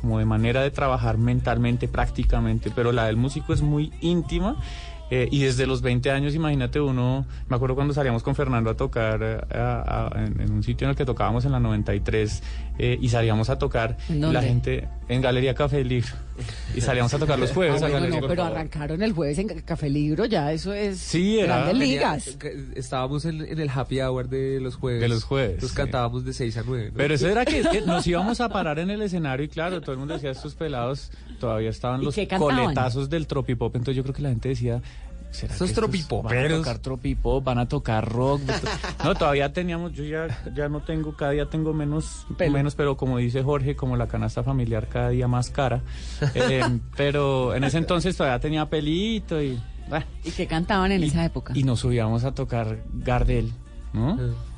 como 0.02 0.20
de 0.20 0.26
manera 0.26 0.62
de 0.62 0.72
trabajar 0.72 1.18
mentalmente, 1.18 1.88
prácticamente, 1.88 2.72
pero 2.74 2.92
la 2.92 3.06
del 3.06 3.18
músico 3.18 3.54
es 3.54 3.62
muy 3.62 3.92
íntima. 4.02 4.56
Eh, 5.12 5.28
y 5.32 5.44
desde 5.44 5.68
los 5.68 5.82
20 5.82 6.10
años, 6.12 6.34
imagínate 6.36 6.80
uno, 6.80 7.26
me 7.48 7.56
acuerdo 7.56 7.76
cuando 7.76 7.94
salíamos 7.94 8.24
con 8.24 8.34
Fernando 8.36 8.70
a 8.72 8.74
tocar 8.76 9.20
eh, 9.22 9.38
a- 9.58 10.10
a- 10.16 10.24
en, 10.26 10.40
en 10.42 10.52
un 10.52 10.64
sitio 10.64 10.86
en 10.86 10.90
el 10.92 10.96
que 10.96 11.06
tocábamos 11.06 11.46
en 11.46 11.52
la 11.52 11.60
93 11.60 12.44
eh, 12.80 12.98
y 13.00 13.10
salíamos 13.10 13.50
a 13.50 13.58
tocar 13.60 13.98
¿En 14.30 14.34
la 14.34 14.42
gente 14.42 14.88
en 15.08 15.22
Galería 15.22 15.54
Café 15.54 15.84
Libro 15.84 16.10
y 16.76 16.82
salíamos 16.82 17.14
a 17.14 17.20
tocar 17.20 17.40
los 17.40 17.52
jueves 17.52 17.82
Ah, 17.82 17.86
a 17.86 17.90
bueno, 17.90 18.20
no, 18.22 18.28
pero 18.28 18.44
arrancaron 18.44 19.02
el 19.02 19.14
jueves 19.14 19.38
en 19.40 19.48
Café 19.62 19.90
Libro, 19.90 20.26
ya 20.26 20.52
eso 20.52 20.74
es 20.74 20.98
Sí, 21.00 21.40
era- 21.40 21.58
grandes 21.66 21.78
ligas. 21.78 22.30
que- 22.40 22.66
Estábamos 22.76 23.26
en, 23.26 23.42
en 23.42 23.60
el 23.60 23.70
happy 23.70 24.02
hour 24.02 24.28
de 24.28 24.60
los 24.60 24.76
jueves. 24.76 25.02
De 25.02 25.08
los 25.08 25.24
jueves, 25.24 25.62
Nos 25.62 25.72
sí. 25.72 25.78
cantábamos 25.78 26.26
de 26.26 26.34
6 26.34 26.58
a 26.58 26.64
9. 26.66 26.92
Pero 26.96 27.14
eso 27.14 27.28
era 27.30 27.46
que, 27.46 27.62
que 27.62 27.82
nos 27.86 28.06
íbamos 28.08 28.42
a 28.42 28.50
parar 28.50 28.80
en 28.80 28.90
el 28.90 29.02
escenario 29.02 29.46
y 29.46 29.50
claro, 29.50 29.82
todo 29.82 29.94
el 29.94 29.98
mundo 30.00 30.14
decía, 30.16 30.32
estos 30.32 30.56
pelados 30.56 31.12
todavía 31.40 31.70
estaban 31.70 32.02
¿Y 32.02 32.06
los 32.06 32.16
coletazos 32.38 33.10
del 33.10 33.28
tropipop, 33.28 33.76
entonces 33.76 33.96
yo 33.98 34.04
creo 34.04 34.16
que 34.16 34.22
la 34.22 34.30
gente 34.30 34.50
decía... 34.50 34.82
¿será 35.36 35.54
Estos 35.54 35.70
que 35.70 35.76
Van 35.76 35.86
a 35.86 35.88
tropipoperos. 35.88 36.58
tocar 36.60 36.80
tropipop, 36.80 37.44
van 37.44 37.60
a 37.60 37.68
tocar 37.68 38.08
rock. 38.12 38.42
No, 39.04 39.14
todavía 39.14 39.54
teníamos, 39.54 39.94
yo 39.94 40.04
ya, 40.04 40.28
ya 40.56 40.68
no 40.70 40.82
tengo, 40.82 41.16
cada 41.16 41.32
día 41.32 41.46
tengo 41.48 41.74
menos, 41.74 42.26
menos, 42.40 42.74
pero 42.76 42.98
como 42.98 43.18
dice 43.20 43.44
Jorge, 43.44 43.76
como 43.76 43.96
la 43.98 44.08
canasta 44.08 44.42
familiar 44.44 44.88
cada 44.88 45.10
día 45.10 45.28
más 45.28 45.50
cara. 45.50 45.82
Eh, 46.34 46.80
pero 46.98 47.54
en 47.56 47.64
ese 47.64 47.78
entonces 47.78 48.16
todavía 48.18 48.40
tenía 48.40 48.68
pelito 48.70 49.42
y... 49.42 49.60
bueno, 49.88 50.06
¿Y 50.24 50.32
qué 50.32 50.48
cantaban 50.48 50.92
en 50.92 51.04
esa 51.04 51.24
época? 51.26 51.54
y 51.56 51.64
nos 51.64 51.80
subíamos 51.82 52.24
a 52.24 52.34
tocar 52.34 52.80
Gardel, 52.94 53.54
¿no? 53.94 54.18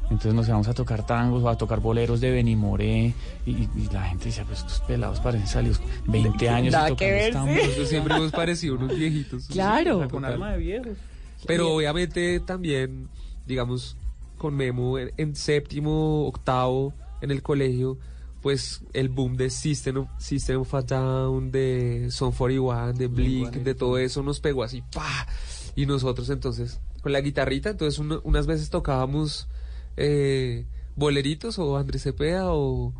Entonces 0.10 0.34
nos 0.34 0.48
íbamos 0.48 0.68
a 0.70 0.74
tocar 0.74 1.06
tangos 1.06 1.44
o 1.44 1.50
a 1.50 1.58
tocar 1.58 1.82
boleros 1.82 2.22
de 2.22 2.32
Benimoré 2.32 3.14
y, 3.46 3.52
y 3.52 3.90
la 3.92 4.04
gente 4.04 4.26
decía, 4.26 4.46
pues 4.46 4.60
estos 4.60 4.80
pelados 4.82 5.20
parecen 5.20 5.48
salidos 5.48 5.82
20 6.08 6.50
años 6.50 6.72
Nada 6.74 6.92
y 6.92 6.96
que 6.96 7.12
ver, 7.12 7.34
sí. 7.76 7.86
siempre 7.88 8.16
hemos 8.16 8.32
parecido 8.32 8.76
unos 8.76 8.98
viejitos. 8.98 9.48
Claro. 9.52 10.00
Sea, 10.00 10.08
con 10.08 10.24
alma 10.24 10.52
de 10.54 10.58
viejos. 10.60 10.98
Pero 11.46 11.74
obviamente 11.76 12.40
también, 12.40 13.10
digamos, 13.46 13.98
con 14.38 14.56
Memo 14.56 14.98
en, 14.98 15.12
en 15.18 15.36
séptimo, 15.36 16.26
octavo, 16.26 16.94
en 17.22 17.32
el 17.32 17.42
colegio, 17.44 17.98
pues 18.42 18.82
el 18.94 19.10
boom 19.10 19.36
de 19.36 19.50
System 19.50 19.98
of, 19.98 20.08
System 20.20 20.62
of 20.62 20.74
a 20.74 20.82
Down, 20.84 21.52
de 21.52 22.08
Son 22.12 22.32
41, 22.32 22.94
de 22.94 23.08
Blink, 23.08 23.52
de 23.56 23.76
todo 23.76 23.98
eso 23.98 24.24
nos 24.24 24.40
pegó 24.40 24.64
así, 24.64 24.84
¡pa! 24.94 25.28
Y 25.76 25.86
nosotros 25.86 26.30
entonces, 26.30 26.80
con 27.02 27.12
la 27.12 27.20
guitarrita, 27.22 27.72
entonces 27.72 28.00
uno- 28.00 28.22
unas 28.24 28.48
veces 28.48 28.70
tocábamos 28.70 29.48
eh, 29.98 30.66
boleritos 30.96 31.60
o 31.60 31.78
Andrés 31.78 32.04
Cepeda 32.04 32.52
o, 32.54 32.94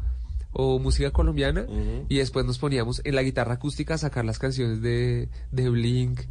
o 0.52 0.80
música 0.80 1.12
colombiana 1.12 1.66
y 2.10 2.18
después 2.18 2.46
nos 2.46 2.58
poníamos 2.58 3.02
en 3.06 3.16
la 3.16 3.24
guitarra 3.24 3.54
acústica 3.56 3.94
a 3.96 3.98
sacar 3.98 4.26
las 4.26 4.40
canciones 4.40 4.82
de, 4.82 5.30
de 5.52 5.70
Blink, 5.70 6.22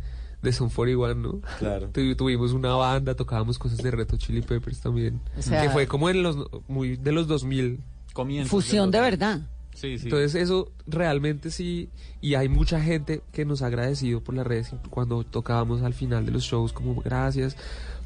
de 0.43 0.53
Son 0.53 0.69
41, 0.69 1.15
¿no? 1.15 1.41
Claro. 1.59 1.89
Tu- 1.89 2.15
tuvimos 2.15 2.53
una 2.53 2.75
banda, 2.75 3.15
tocábamos 3.15 3.59
cosas 3.59 3.79
de 3.79 3.91
Reto 3.91 4.17
Chili 4.17 4.43
Peppers 4.43 4.81
también. 4.81 5.21
O 5.39 5.43
sea- 5.43 5.63
que 5.63 5.71
fue 5.71 5.87
como 5.87 6.09
en 6.11 6.23
los 6.23 6.37
muy 6.69 6.97
de 6.97 7.13
los 7.13 7.27
2000. 7.27 7.81
Comienzos 8.13 8.51
Fusión 8.51 8.91
de 8.91 9.01
verdad. 9.01 9.41
Sí, 9.75 9.99
sí. 9.99 10.05
Entonces 10.05 10.35
eso 10.37 10.73
realmente 10.87 11.51
sí, 11.51 11.91
y 12.23 12.35
hay 12.35 12.49
mucha 12.49 12.81
gente 12.81 13.21
que 13.31 13.45
nos 13.45 13.61
ha 13.61 13.67
agradecido 13.67 14.23
por 14.25 14.35
las 14.35 14.47
redes 14.47 14.71
cuando 14.89 15.23
tocábamos 15.23 15.83
al 15.83 15.93
final 15.93 16.25
de 16.25 16.33
los 16.33 16.45
shows 16.45 16.73
como 16.73 16.95
gracias, 17.03 17.59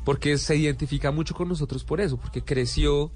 porque 0.05 0.39
se 0.39 0.57
identifica 0.57 1.11
mucho 1.11 1.35
con 1.35 1.49
nosotros 1.49 1.85
por 1.85 2.01
eso, 2.01 2.17
porque 2.17 2.43
creció 2.43 3.11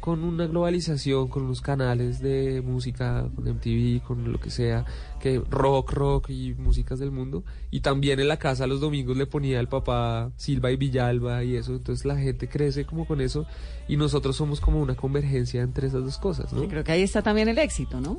con 0.00 0.22
una 0.22 0.46
globalización, 0.46 1.28
con 1.28 1.44
unos 1.44 1.60
canales 1.60 2.20
de 2.20 2.62
música, 2.62 3.26
con 3.34 3.44
MTV, 3.44 4.02
con 4.02 4.32
lo 4.32 4.38
que 4.38 4.50
sea, 4.50 4.84
que 5.20 5.42
rock, 5.50 5.92
rock 5.92 6.30
y 6.30 6.54
músicas 6.54 6.98
del 6.98 7.10
mundo. 7.10 7.44
Y 7.70 7.80
también 7.80 8.20
en 8.20 8.28
la 8.28 8.38
casa 8.38 8.66
los 8.66 8.80
domingos 8.80 9.16
le 9.16 9.26
ponía 9.26 9.60
el 9.60 9.68
papá 9.68 10.30
Silva 10.36 10.70
y 10.70 10.76
Villalba 10.76 11.44
y 11.44 11.56
eso. 11.56 11.74
Entonces 11.74 12.04
la 12.04 12.16
gente 12.16 12.48
crece 12.48 12.84
como 12.84 13.06
con 13.06 13.20
eso 13.20 13.46
y 13.88 13.96
nosotros 13.96 14.36
somos 14.36 14.60
como 14.60 14.80
una 14.80 14.94
convergencia 14.94 15.62
entre 15.62 15.88
esas 15.88 16.04
dos 16.04 16.18
cosas, 16.18 16.52
¿no? 16.52 16.62
Yo 16.62 16.68
creo 16.68 16.84
que 16.84 16.92
ahí 16.92 17.02
está 17.02 17.22
también 17.22 17.48
el 17.48 17.58
éxito, 17.58 18.00
¿no? 18.00 18.18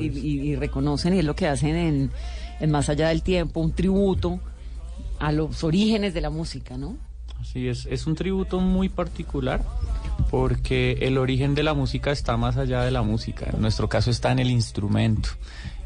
Y, 0.00 0.56
reconocen, 0.56 1.14
y 1.14 1.18
es 1.18 1.24
lo 1.24 1.34
que 1.34 1.46
hacen 1.46 1.76
en, 1.76 2.10
en 2.60 2.70
Más 2.70 2.88
Allá 2.88 3.08
del 3.08 3.22
Tiempo, 3.22 3.60
un 3.60 3.72
tributo 3.72 4.40
a 5.18 5.32
los 5.32 5.64
orígenes 5.64 6.14
de 6.14 6.20
la 6.20 6.30
música, 6.30 6.76
¿no? 6.76 6.96
Así 7.44 7.68
es, 7.68 7.84
es 7.90 8.06
un 8.06 8.14
tributo 8.14 8.58
muy 8.58 8.88
particular 8.88 9.62
porque 10.30 10.92
el 11.02 11.18
origen 11.18 11.54
de 11.54 11.62
la 11.62 11.74
música 11.74 12.10
está 12.10 12.38
más 12.38 12.56
allá 12.56 12.82
de 12.82 12.90
la 12.90 13.02
música. 13.02 13.50
En 13.52 13.60
nuestro 13.60 13.86
caso 13.86 14.10
está 14.10 14.32
en 14.32 14.38
el 14.38 14.50
instrumento. 14.50 15.28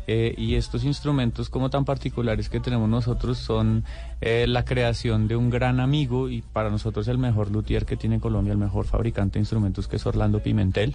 Eh, 0.06 0.34
y 0.38 0.54
estos 0.54 0.84
instrumentos 0.84 1.50
como 1.50 1.68
tan 1.68 1.84
particulares 1.84 2.48
que 2.48 2.60
tenemos 2.60 2.88
nosotros 2.88 3.38
son 3.38 3.84
eh, 4.20 4.46
la 4.48 4.64
creación 4.64 5.26
de 5.26 5.34
un 5.34 5.50
gran 5.50 5.80
amigo 5.80 6.30
y 6.30 6.42
para 6.42 6.70
nosotros 6.70 7.08
el 7.08 7.18
mejor 7.18 7.50
luthier 7.50 7.84
que 7.84 7.96
tiene 7.96 8.20
Colombia, 8.20 8.52
el 8.52 8.58
mejor 8.58 8.86
fabricante 8.86 9.34
de 9.34 9.40
instrumentos 9.40 9.88
que 9.88 9.96
es 9.96 10.06
Orlando 10.06 10.40
Pimentel. 10.40 10.94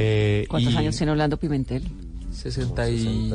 Eh, 0.00 0.46
¿Cuántos 0.50 0.74
y- 0.74 0.76
años 0.76 0.96
tiene 0.96 1.12
Orlando 1.12 1.36
Pimentel? 1.38 1.84
60 2.32 2.90
y... 2.90 3.32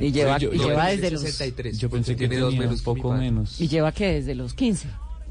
Y 0.00 0.12
lleva, 0.12 0.38
Yo- 0.38 0.52
y 0.52 0.58
yo 0.58 0.68
lleva 0.68 0.84
pensé 0.86 0.96
desde 1.00 1.10
los... 1.10 1.20
63. 1.22 1.78
Yo 1.78 1.90
pensé 1.90 2.14
que 2.14 2.28
Tiene 2.28 2.36
dos 2.42 2.54
menos 2.54 2.82
poco 2.82 3.12
menos. 3.14 3.58
¿Y 3.60 3.66
lleva 3.68 3.90
que 3.90 4.06
desde 4.12 4.34
los 4.36 4.52
15? 4.54 4.88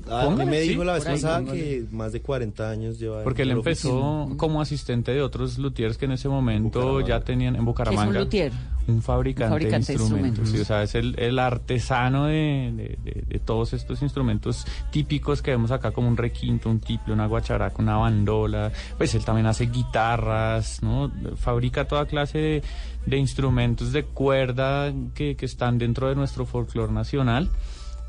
Ah, 0.09 0.23
a 0.23 0.29
mí 0.29 0.45
me 0.45 0.61
sí, 0.61 0.69
dijo 0.69 0.83
la 0.83 0.93
vez 0.93 1.05
ahí, 1.07 1.13
pasada 1.15 1.43
que 1.45 1.85
más 1.91 2.11
de 2.13 2.21
40 2.21 2.69
años 2.69 2.99
lleva. 2.99 3.23
Porque 3.23 3.41
él 3.41 3.51
empezó 3.51 4.21
oficina. 4.21 4.37
como 4.37 4.61
asistente 4.61 5.11
de 5.13 5.21
otros 5.21 5.57
luthiers 5.57 5.97
que 5.97 6.05
en 6.05 6.11
ese 6.11 6.29
momento 6.29 7.01
ya 7.01 7.21
tenían 7.21 7.55
en 7.55 7.65
Bucaramanga. 7.65 8.19
luthier? 8.19 8.51
Un 8.87 9.01
fabricante, 9.01 9.45
Un 9.45 9.49
fabricante 9.49 9.93
de 9.93 9.97
de 9.97 10.03
instrumentos. 10.03 10.39
instrumentos. 10.41 10.49
sí, 10.51 10.61
o 10.61 10.65
sea, 10.65 10.83
es 10.83 10.93
el, 10.93 11.17
el 11.19 11.39
artesano 11.39 12.25
de, 12.27 12.71
de- 12.75 12.99
de- 13.03 13.23
de 13.27 13.39
todos 13.39 13.73
estos 13.73 14.03
instrumentos 14.03 14.63
típicos 14.91 15.41
que 15.41 15.49
vemos 15.51 15.71
acá, 15.71 15.89
como 15.89 16.07
un 16.07 16.17
requinto, 16.17 16.69
un 16.69 16.79
tiple, 16.79 17.11
una 17.13 17.25
guacharaca, 17.25 17.75
una 17.81 17.97
bandola. 17.97 18.71
Pues 18.97 19.15
él 19.15 19.25
también 19.25 19.47
hace 19.47 19.65
guitarras, 19.65 20.83
¿no? 20.83 21.11
Fabrica 21.35 21.85
toda 21.87 22.05
clase 22.05 22.37
de, 22.37 22.63
de 23.07 23.17
instrumentos 23.17 23.91
de 23.91 24.03
cuerda 24.03 24.93
que, 25.15 25.35
que 25.35 25.45
están 25.47 25.79
dentro 25.79 26.07
de 26.09 26.13
nuestro 26.15 26.45
folclore 26.45 26.93
nacional. 26.93 27.49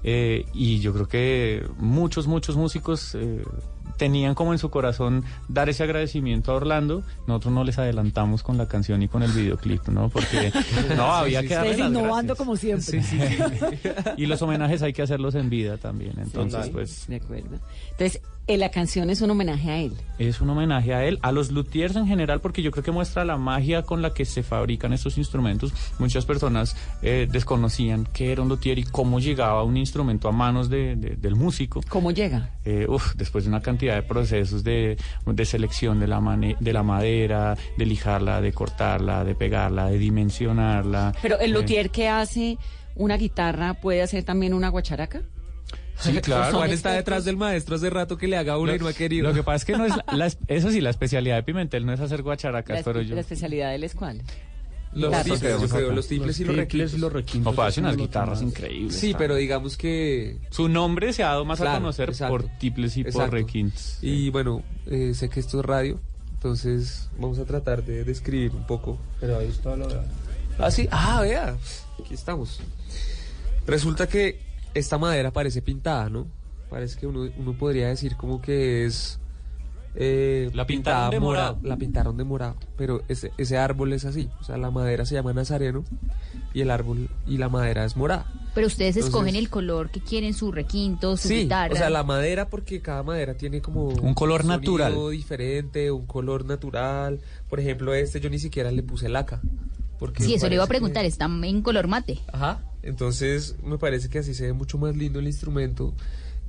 Eh, 0.02 0.46
y 0.52 0.80
yo 0.80 0.92
creo 0.92 1.08
que 1.08 1.66
muchos, 1.78 2.26
muchos 2.26 2.56
músicos 2.56 3.14
eh, 3.14 3.42
tenían 3.96 4.34
como 4.34 4.52
en 4.52 4.58
su 4.58 4.70
corazón 4.70 5.24
dar 5.48 5.68
ese 5.68 5.82
agradecimiento 5.82 6.52
a 6.52 6.56
Orlando. 6.56 7.02
Nosotros 7.26 7.54
no 7.54 7.64
les 7.64 7.78
adelantamos 7.78 8.42
con 8.42 8.58
la 8.58 8.66
canción 8.68 9.02
y 9.02 9.08
con 9.08 9.22
el 9.22 9.32
videoclip, 9.32 9.88
¿no? 9.88 10.08
Porque 10.08 10.52
no, 10.96 11.14
había 11.14 11.42
que 11.42 11.54
darle 11.54 11.70
Ustedes 11.70 11.90
las 11.90 11.90
innovando 11.90 12.34
gracias. 12.34 12.38
como 12.38 12.56
siempre. 12.56 13.02
Y 14.16 14.26
los 14.26 14.40
homenajes 14.42 14.82
hay 14.82 14.92
que 14.92 15.02
hacerlos 15.02 15.34
en 15.34 15.50
vida 15.50 15.76
también. 15.78 16.14
Entonces, 16.18 16.66
Sí, 16.66 16.70
pues 16.70 17.06
De 17.08 17.16
acuerdo. 17.16 17.58
Entonces, 17.92 18.20
la 18.48 18.70
canción 18.70 19.10
es 19.10 19.20
un 19.22 19.30
homenaje 19.30 19.70
a 19.70 19.78
él. 19.80 19.92
es 20.18 20.40
un 20.40 20.48
homenaje 20.50 20.94
a 20.94 21.04
él, 21.04 21.18
a 21.22 21.32
los 21.32 21.50
luthiers 21.50 21.96
en 21.96 22.06
general, 22.06 22.40
porque 22.40 22.62
yo 22.62 22.70
creo 22.70 22.84
que 22.84 22.92
muestra 22.92 23.24
la 23.24 23.36
magia 23.36 23.82
con 23.82 24.02
la 24.02 24.14
que 24.14 24.24
se 24.24 24.42
fabrican 24.44 24.92
estos 24.92 25.18
instrumentos. 25.18 25.72
Muchas 25.98 26.24
personas 26.26 26.76
eh, 27.02 27.26
desconocían 27.30 28.06
qué 28.12 28.30
era 28.30 28.42
un 28.42 28.48
luthier 28.48 28.78
y 28.78 28.84
cómo 28.84 29.18
llegaba 29.18 29.64
un 29.64 29.76
instrumento 29.76 30.28
a 30.28 30.32
manos 30.32 30.70
de- 30.70 30.94
de- 30.94 31.16
del 31.16 31.34
músico. 31.34 31.80
¿Cómo 31.88 32.12
llega? 32.12 32.50
Eh, 32.64 32.86
uf, 32.88 33.14
después 33.16 33.44
de 33.44 33.50
una 33.50 33.60
cantidad 33.62 33.94
de 33.96 34.02
procesos 34.02 34.62
de, 34.62 34.96
de 35.26 35.44
selección 35.44 35.98
de 35.98 36.06
la, 36.06 36.20
mane- 36.20 36.56
de 36.60 36.72
la 36.72 36.84
madera, 36.84 37.56
de 37.76 37.84
lijarla, 37.86 38.40
de 38.40 38.52
cortarla, 38.52 39.24
de 39.24 39.34
pegarla, 39.34 39.86
de 39.90 39.98
dimensionarla. 39.98 41.12
Pero 41.20 41.38
el 41.40 41.50
Eh, 41.50 41.54
luthier 41.54 41.90
que 41.90 42.08
hace 42.08 42.58
una 42.94 43.16
guitarra 43.16 43.74
puede 43.74 44.02
hacer 44.02 44.22
también 44.24 44.54
una 44.54 44.68
guacharaca. 44.68 45.22
Sí, 45.98 46.12
claro. 46.22 46.56
Juan 46.58 46.70
está 46.70 46.92
detrás 46.92 47.24
del 47.24 47.36
maestro 47.36 47.76
hace 47.76 47.90
rato 47.90 48.16
que 48.18 48.28
le 48.28 48.36
haga 48.36 48.58
una 48.58 48.74
y 48.74 48.78
no 48.78 48.86
ha 48.88 48.92
querido. 48.92 49.28
Lo 49.28 49.34
que 49.34 49.42
pasa 49.42 49.56
es 49.56 49.64
que 49.64 49.76
no 49.76 49.84
es 49.86 49.96
la- 49.96 50.04
la 50.16 50.26
es- 50.26 50.38
eso 50.48 50.70
sí, 50.70 50.80
la 50.80 50.90
especialidad 50.90 51.36
de 51.36 51.42
Pimentel 51.42 51.86
no 51.86 51.92
es 51.92 52.00
hacer 52.00 52.22
guacharacas, 52.22 52.78
La, 52.78 52.84
pero 52.84 53.00
yo... 53.02 53.14
la 53.14 53.20
especialidad 53.22 53.70
de 53.70 53.76
él 53.76 53.84
es 53.84 53.94
cuál? 53.94 54.22
Los 54.92 55.10
Guitarra. 55.10 55.24
tiples, 55.24 55.60
yo 55.60 55.68
creo, 55.68 55.92
los 55.92 56.08
tiples 56.08 56.40
y 56.40 56.44
los 56.44 57.12
requintos. 57.12 57.44
No, 57.44 57.52
pues, 57.54 57.68
hace 57.68 57.80
unas 57.80 57.96
guitarras 57.98 58.40
increíbles. 58.40 58.94
Sí, 58.94 59.12
¿sabes? 59.12 59.16
pero 59.18 59.34
digamos 59.34 59.76
que... 59.76 60.38
Su 60.50 60.68
nombre 60.70 61.12
se 61.12 61.22
ha 61.22 61.26
dado 61.28 61.44
más 61.44 61.60
a 61.60 61.64
Claro, 61.64 61.80
conocer 61.80 62.08
exacto. 62.08 62.30
por 62.32 62.48
tiples 62.58 62.96
y 62.96 63.04
por 63.04 63.30
requintos. 63.30 63.98
Y 64.00 64.30
bueno, 64.30 64.62
eh, 64.86 65.12
sé 65.14 65.28
que 65.28 65.40
esto 65.40 65.60
es 65.60 65.66
radio, 65.66 66.00
entonces 66.32 67.10
vamos 67.18 67.38
a 67.38 67.44
tratar 67.44 67.84
de 67.84 68.04
describir 68.04 68.52
un 68.52 68.66
poco. 68.66 68.98
Pero 69.20 69.38
ahí 69.38 69.48
está 69.48 69.76
lo 69.76 69.86
de... 69.86 69.96
Ah, 70.58 70.70
sí, 70.70 70.88
ah, 70.90 71.20
vea, 71.20 71.56
aquí 72.02 72.14
estamos. 72.14 72.60
Resulta 73.66 74.06
que 74.08 74.40
esta 74.78 74.98
madera 74.98 75.32
parece 75.32 75.62
pintada, 75.62 76.08
¿no? 76.10 76.26
Parece 76.70 76.98
que 76.98 77.06
uno, 77.06 77.28
uno 77.38 77.52
podría 77.56 77.88
decir 77.88 78.16
como 78.16 78.40
que 78.42 78.84
es... 78.86 79.18
eh, 79.94 80.50
La 80.52 80.66
pintaron 80.66 81.10
de 81.10 81.20
mora- 81.20 81.52
morado. 81.52 81.58
La 81.62 81.76
pintaron 81.76 82.16
de 82.16 82.24
morado, 82.24 82.56
pero 82.76 83.02
ese, 83.08 83.32
ese 83.38 83.56
árbol 83.56 83.92
es 83.92 84.04
así. 84.04 84.28
O 84.40 84.44
sea, 84.44 84.56
la 84.56 84.70
madera 84.70 85.06
se 85.06 85.14
llama 85.14 85.32
nazareno 85.32 85.84
y 86.52 86.60
el 86.62 86.70
árbol 86.70 87.08
y 87.26 87.38
la 87.38 87.48
madera 87.48 87.84
es 87.84 87.96
morada. 87.96 88.26
Pero 88.54 88.66
ustedes 88.66 88.96
Entonces- 88.96 89.14
escogen 89.14 89.36
el 89.36 89.48
color 89.50 89.90
que 89.90 90.00
quieren, 90.00 90.32
su 90.34 90.50
requinto, 90.50 91.16
su 91.16 91.28
Sí, 91.28 91.42
guitarra. 91.42 91.74
o 91.74 91.76
sea, 91.76 91.90
la 91.90 92.02
madera, 92.02 92.48
porque 92.48 92.80
cada 92.80 93.02
madera 93.02 93.34
tiene 93.34 93.60
como... 93.60 93.88
Un 93.88 94.14
color 94.14 94.42
sonido 94.42 94.58
natural. 94.58 95.10
diferente, 95.10 95.90
un 95.90 96.06
color 96.06 96.44
natural. 96.46 97.20
Por 97.48 97.60
ejemplo, 97.60 97.94
este 97.94 98.18
yo 98.20 98.28
ni 98.30 98.38
siquiera 98.38 98.70
le 98.72 98.82
puse 98.82 99.08
laca. 99.08 99.40
Porque 99.98 100.22
Sí, 100.24 100.34
eso 100.34 100.48
le 100.48 100.56
iba 100.56 100.64
a 100.64 100.66
parece 100.66 100.80
que- 100.80 100.92
preguntar, 100.92 101.04
está 101.06 101.24
en 101.48 101.62
color 101.62 101.86
mate. 101.88 102.20
Ajá. 102.32 102.62
Entonces 102.82 103.56
me 103.64 103.78
parece 103.78 104.08
que 104.08 104.18
así 104.20 104.34
se 104.34 104.44
ve 104.46 104.52
mucho 104.52 104.78
más 104.78 104.96
lindo 104.96 105.18
el 105.18 105.26
instrumento, 105.26 105.94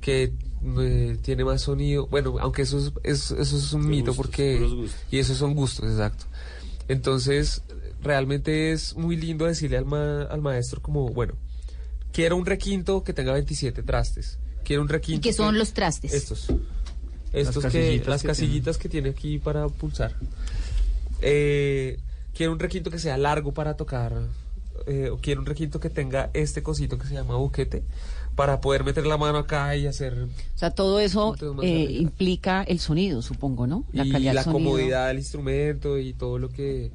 que 0.00 0.32
eh, 0.80 1.18
tiene 1.22 1.44
más 1.44 1.62
sonido. 1.62 2.06
Bueno, 2.08 2.36
aunque 2.40 2.62
eso 2.62 2.78
es, 2.78 2.92
es- 3.02 3.30
eso 3.32 3.56
es 3.56 3.72
un 3.72 3.88
mito 3.88 4.14
porque... 4.14 4.60
Y 5.10 5.18
esos 5.18 5.36
son 5.38 5.54
gustos, 5.54 5.90
exacto. 5.90 6.26
Entonces, 6.88 7.62
realmente 8.02 8.72
es 8.72 8.94
muy 8.96 9.16
lindo 9.16 9.44
decirle 9.46 9.76
al, 9.78 9.84
ma- 9.86 10.22
al 10.22 10.40
maestro 10.40 10.80
como, 10.80 11.08
bueno, 11.08 11.34
quiero 12.12 12.36
un 12.36 12.46
requinto 12.46 13.02
que 13.02 13.12
tenga 13.12 13.32
27 13.32 13.82
trastes. 13.82 14.38
Quiero 14.64 14.82
un 14.82 14.88
requinto... 14.88 15.18
¿Y 15.18 15.20
qué 15.20 15.32
son 15.32 15.52
que- 15.54 15.58
los 15.58 15.72
trastes? 15.72 16.12
Estos. 16.14 16.48
Estos 17.32 17.56
que, 17.64 17.70
casillitas 17.70 18.08
las 18.08 18.22
que 18.22 18.28
casillitas 18.28 18.78
que 18.78 18.88
tiene 18.88 19.10
aquí 19.10 19.38
para 19.38 19.66
pulsar. 19.68 20.14
Eh, 21.20 21.98
quiero 22.38 22.52
un 22.52 22.60
requinto 22.60 22.88
que 22.90 23.00
sea 23.00 23.16
largo 23.18 23.52
para 23.52 23.74
tocar. 23.76 24.12
eh, 24.86 25.10
o 25.10 25.16
quiero 25.18 25.40
un 25.40 25.46
requinto 25.46 25.80
que 25.80 25.90
tenga 25.90 26.30
este 26.34 26.62
cosito 26.62 26.96
que 26.96 27.06
se 27.08 27.14
llama 27.14 27.34
buquete 27.36 27.82
para 28.36 28.60
poder 28.60 28.84
meter 28.84 29.04
la 29.06 29.16
mano 29.16 29.38
acá 29.38 29.74
y 29.74 29.88
hacer 29.88 30.14
O 30.22 30.58
sea, 30.58 30.70
todo 30.70 31.00
eso 31.00 31.34
eh, 31.62 31.88
implica 31.98 32.62
el 32.62 32.78
sonido, 32.78 33.20
supongo, 33.20 33.66
¿no? 33.66 33.84
y 33.92 34.08
calidad 34.12 34.34
la 34.34 34.42
del 34.42 34.52
sonido. 34.52 34.70
comodidad 34.70 35.08
del 35.08 35.18
instrumento 35.18 35.98
y 35.98 36.12
todo 36.12 36.38
lo 36.38 36.48
que 36.48 36.92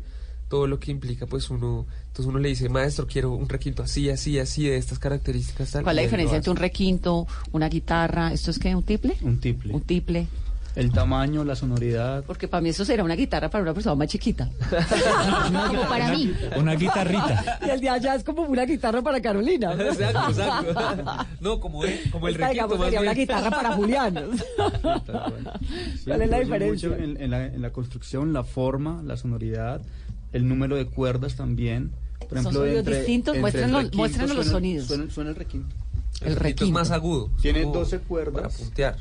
todo 0.48 0.66
lo 0.68 0.80
que 0.80 0.92
implica 0.92 1.26
pues 1.26 1.50
uno 1.50 1.86
entonces 2.08 2.28
uno 2.28 2.40
le 2.40 2.48
dice 2.50 2.70
maestro 2.70 3.06
quiero 3.08 3.32
un 3.34 3.50
requinto 3.50 3.84
así 3.84 4.10
así 4.10 4.40
así 4.40 4.66
de 4.68 4.78
estas 4.78 4.98
características 5.00 5.72
tal", 5.72 5.84
¿Cuál 5.84 5.98
es 5.98 6.04
la 6.04 6.08
diferencia 6.08 6.38
entre 6.38 6.52
un 6.52 6.58
requinto, 6.58 7.28
una 7.52 7.68
guitarra? 7.68 8.32
¿Esto 8.32 8.50
es 8.52 8.60
qué? 8.60 8.74
¿Un 8.74 8.84
tiple? 8.84 9.18
Un 9.24 9.40
tiple. 9.42 9.74
Un 9.74 9.82
tiple. 9.82 10.28
El 10.76 10.92
tamaño, 10.92 11.44
la 11.44 11.56
sonoridad. 11.56 12.24
Porque 12.26 12.48
para 12.48 12.62
mí 12.62 12.70
eso 12.70 12.84
será 12.84 13.04
una 13.04 13.16
guitarra 13.16 13.48
para 13.50 13.62
una 13.62 13.74
persona 13.76 13.96
más 13.96 14.08
chiquita. 14.08 14.50
Como 15.68 15.82
para 15.88 16.10
mí. 16.10 16.34
Una 16.58 16.74
guitarrita. 16.74 17.60
Y 17.66 17.70
el 17.70 17.80
de 17.80 17.90
allá 17.90 18.16
es 18.16 18.24
como 18.24 18.42
una 18.44 18.66
guitarra 18.66 19.02
para 19.04 19.22
Carolina. 19.22 19.76
¿no? 19.76 19.84
exacto 19.92 20.30
exacto 20.30 21.26
no 21.42 21.60
como 21.60 21.84
el, 21.86 22.00
como 22.10 22.28
el 22.28 22.34
requinto 22.36 22.54
digamos, 22.54 22.78
más 22.80 22.86
sería 22.88 23.02
una 23.02 23.14
bien. 23.14 23.28
guitarra 23.28 23.50
para 23.52 23.72
Julián. 23.74 24.16
Sí, 25.96 26.04
¿Cuál 26.06 26.22
es 26.24 26.30
la 26.30 26.40
diferencia? 26.40 26.90
mucho 26.90 27.02
En, 27.04 27.22
en 27.22 27.30
la, 27.32 27.46
en 27.46 27.62
la 27.62 27.70
construcción, 27.72 28.34
la 28.34 28.44
forma, 28.44 29.02
la 29.06 29.16
sonoridad, 29.18 29.82
el 30.32 30.48
número 30.48 30.76
de 30.76 30.86
cuerdas 30.86 31.36
también. 31.36 31.92
Por 32.20 32.30
Son 32.30 32.38
ejemplo, 32.40 32.60
sonidos 32.62 32.80
entre- 32.80 32.98
distintos, 33.00 33.36
el 33.36 33.44
requinto 33.44 33.98
muéstrenos 33.98 34.36
los 34.36 34.48
sonidos. 34.48 34.88
Suena, 34.88 35.12
suena 35.12 35.30
el 35.32 35.36
requinto. 35.36 35.76
El 36.22 36.36
requinto 36.36 36.38
es 36.38 36.40
requinto. 36.40 36.74
más 36.80 36.92
agudo 36.92 37.30
Tiene 37.42 37.64
como 37.64 37.76
12 37.76 37.98
para 38.00 38.08
cuerdas. 38.08 38.56
puntear 38.58 38.96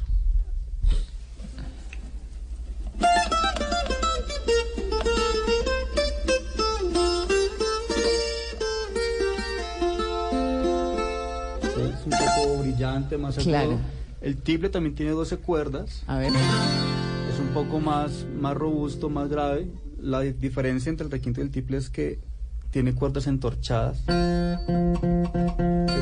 Es 11.63 12.05
un 12.07 12.11
poco 12.13 12.59
brillante, 12.63 13.17
más 13.19 13.37
agudo. 13.39 13.51
Claro. 13.51 13.79
El 14.21 14.37
tiple 14.37 14.69
también 14.69 14.95
tiene 14.95 15.13
12 15.13 15.39
cuerdas. 15.39 16.03
A 16.07 16.19
ver. 16.19 16.31
Es 16.33 17.39
un 17.41 17.49
poco 17.55 17.81
más, 17.81 18.25
más 18.39 18.55
robusto, 18.57 19.09
más 19.09 19.29
grave. 19.29 19.69
La 20.01 20.21
di- 20.21 20.33
diferencia 20.33 20.91
entre 20.91 21.07
el 21.07 21.11
requinto 21.13 21.41
y 21.41 21.45
el 21.45 21.51
tiple 21.51 21.77
es 21.79 21.91
que 21.91 22.19
tiene 22.71 22.95
cuerdas 22.95 23.27
entorchadas 23.27 23.99
que 24.07 24.13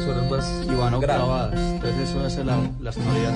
suenan 0.04 0.30
más 0.30 0.64
y 0.66 0.74
van 0.74 0.94
octavadas. 0.94 1.58
Entonces 1.58 2.08
eso 2.10 2.20
hace 2.20 2.44
la, 2.44 2.58
la 2.80 2.92
sonoridad. 2.92 3.34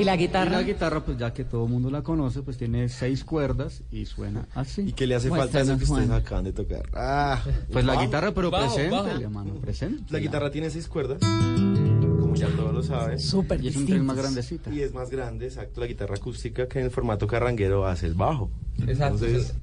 ¿Y 0.00 0.04
la 0.04 0.14
Y 0.14 0.18
guitarra? 0.18 0.50
la 0.52 0.62
guitarra, 0.62 1.04
pues 1.04 1.18
ya 1.18 1.32
que 1.32 1.44
todo 1.44 1.64
el 1.66 1.70
mundo 1.70 1.90
la 1.90 2.02
conoce, 2.02 2.42
pues 2.42 2.56
tiene 2.56 2.88
seis 2.88 3.22
cuerdas 3.24 3.82
y 3.90 4.06
suena 4.06 4.46
así. 4.54 4.82
¿Y 4.82 4.92
qué 4.92 5.06
le 5.06 5.14
hace 5.14 5.28
falta 5.28 5.58
a 5.58 5.60
eso 5.62 5.76
que 5.76 5.84
ustedes 5.84 6.06
Juan. 6.08 6.12
acaban 6.20 6.44
de 6.44 6.52
tocar? 6.52 6.88
Ah, 6.94 7.42
Pues 7.70 7.84
la 7.84 7.92
bajo. 7.94 8.04
guitarra, 8.06 8.32
pero 8.32 8.50
presente, 8.50 8.90
bajo. 8.90 9.08
hermano, 9.08 9.54
presente. 9.56 10.04
La 10.10 10.18
guitarra 10.18 10.50
tiene 10.50 10.70
seis 10.70 10.88
cuerdas, 10.88 11.18
como 11.20 12.34
ya 12.34 12.48
todos 12.48 12.72
lo 12.72 12.82
saben. 12.82 13.18
Súper 13.20 13.62
Y 13.62 13.68
es 13.68 13.76
un 13.76 13.86
tren 13.86 14.06
más 14.06 14.16
grandecita. 14.16 14.72
Y 14.72 14.80
es 14.80 14.94
más 14.94 15.10
grande, 15.10 15.46
exacto, 15.46 15.80
la 15.80 15.86
guitarra 15.86 16.14
acústica 16.14 16.66
que 16.66 16.78
en 16.78 16.86
el 16.86 16.90
formato 16.90 17.26
carranguero 17.26 17.86
hace 17.86 18.06
el 18.06 18.14
bajo. 18.14 18.50
Exacto. 18.86 19.26
Entonces, 19.26 19.54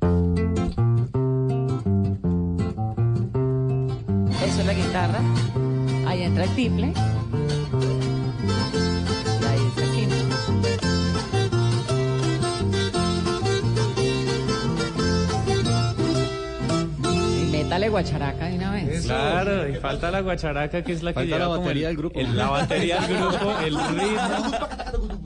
Eso 4.46 4.60
es 4.62 4.66
la 4.66 4.74
guitarra. 4.74 5.20
Ahí 6.08 6.22
entra 6.24 6.44
el 6.46 6.56
tiple. 6.56 6.94
Métale 17.68 17.90
guacharaca 17.90 18.46
de 18.48 18.56
una 18.56 18.72
vez. 18.72 19.04
Claro, 19.06 19.68
y 19.68 19.76
falta 19.76 20.10
la 20.10 20.22
guacharaca 20.22 20.84
que 20.84 20.94
es 20.94 21.04
la 21.04 21.12
que 21.12 21.16
Falta 21.16 21.28
lleva 21.36 21.40
la 21.40 21.46
como 21.48 21.62
batería 21.62 21.90
el- 21.90 21.96
del 21.96 21.98
grupo. 21.98 22.20
el- 22.20 22.38
la 22.38 22.48
batería 22.50 23.02
del 23.02 23.18
grupo, 23.22 23.60
el 23.60 23.76
ritmo. 23.76 25.18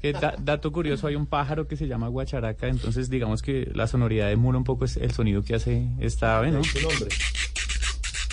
Que 0.00 0.12
da- 0.12 0.34
dato 0.38 0.70
curioso, 0.70 1.08
hay 1.08 1.16
un 1.16 1.26
pájaro 1.26 1.66
que 1.66 1.76
se 1.76 1.88
llama 1.88 2.06
guacharaca, 2.06 2.68
entonces 2.68 3.10
digamos 3.10 3.42
que 3.42 3.68
la 3.74 3.88
sonoridad 3.88 4.30
emula 4.30 4.58
un 4.58 4.64
poco 4.64 4.84
es 4.84 4.96
el 4.96 5.10
sonido 5.10 5.42
que 5.42 5.56
hace 5.56 5.88
esta 5.98 6.38
ave, 6.38 6.52
¿no? 6.52 6.62
su 6.62 6.80
nombre. 6.80 7.08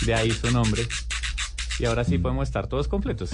De 0.05 0.13
ahí 0.13 0.29
su 0.31 0.51
nombre. 0.51 0.83
Y 1.79 1.85
ahora 1.85 2.03
sí 2.03 2.19
podemos 2.19 2.47
estar 2.47 2.67
todos 2.67 2.87
completos. 2.87 3.31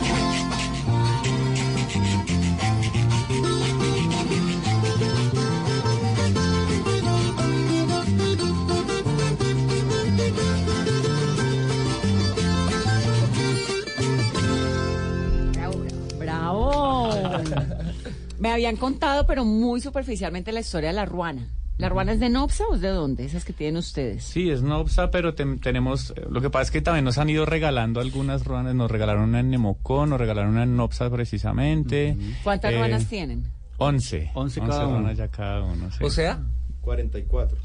Me 18.51 18.55
habían 18.55 18.75
contado, 18.75 19.25
pero 19.25 19.45
muy 19.45 19.79
superficialmente, 19.79 20.51
la 20.51 20.59
historia 20.59 20.89
de 20.89 20.95
la 20.95 21.05
ruana. 21.05 21.47
¿La 21.77 21.87
ruana 21.87 22.11
es 22.11 22.19
de 22.19 22.27
Nopsa 22.27 22.65
o 22.69 22.75
es 22.75 22.81
de 22.81 22.89
dónde? 22.89 23.23
Esas 23.23 23.45
que 23.45 23.53
tienen 23.53 23.77
ustedes. 23.77 24.25
Sí, 24.25 24.49
es 24.51 24.61
Nopsa, 24.61 25.09
pero 25.09 25.33
tenemos. 25.33 26.11
eh, 26.17 26.25
Lo 26.29 26.41
que 26.41 26.49
pasa 26.49 26.63
es 26.63 26.71
que 26.71 26.81
también 26.81 27.05
nos 27.05 27.17
han 27.17 27.29
ido 27.29 27.45
regalando 27.45 28.01
algunas 28.01 28.43
ruanas. 28.43 28.75
Nos 28.75 28.91
regalaron 28.91 29.29
una 29.29 29.39
en 29.39 29.51
Nemocón, 29.51 30.09
nos 30.09 30.19
regalaron 30.19 30.51
una 30.51 30.63
en 30.63 30.75
Nopsa 30.75 31.09
precisamente. 31.09 32.17
¿Cuántas 32.43 32.73
Eh, 32.73 32.77
ruanas 32.77 33.05
tienen? 33.07 33.45
Once. 33.77 34.29
Once 34.33 34.59
cada 34.59 34.85
uno. 34.85 34.99
ruanas 34.99 35.17
ya 35.17 35.29
cada 35.29 35.61
uno. 35.63 35.89
sí. 35.91 36.03
o 36.03 36.09
sea 36.09 36.39
44. 36.81 37.57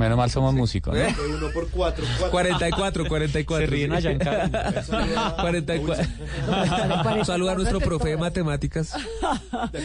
Menos 0.00 0.16
mal 0.16 0.30
somos 0.30 0.54
músicos, 0.54 0.94
¿no? 0.94 1.00
¿Eh? 1.00 1.14
Uno 1.36 1.48
por 1.52 1.68
cuatro. 1.68 2.04
cuatro. 2.18 2.30
44 2.30 3.04
44 3.06 3.66
Se 3.66 3.70
ríen 3.70 3.90
sí. 3.90 3.96
allá 3.98 4.10
en 4.12 4.18
Cali. 4.18 4.78
Eso 4.78 4.98
le 4.98 5.12
da- 5.12 5.36
44 5.38 7.24
saluda 7.24 7.52
a 7.52 7.54
nuestro 7.54 7.80
profe 7.80 8.08
de 8.10 8.16
matemáticas 8.16 8.94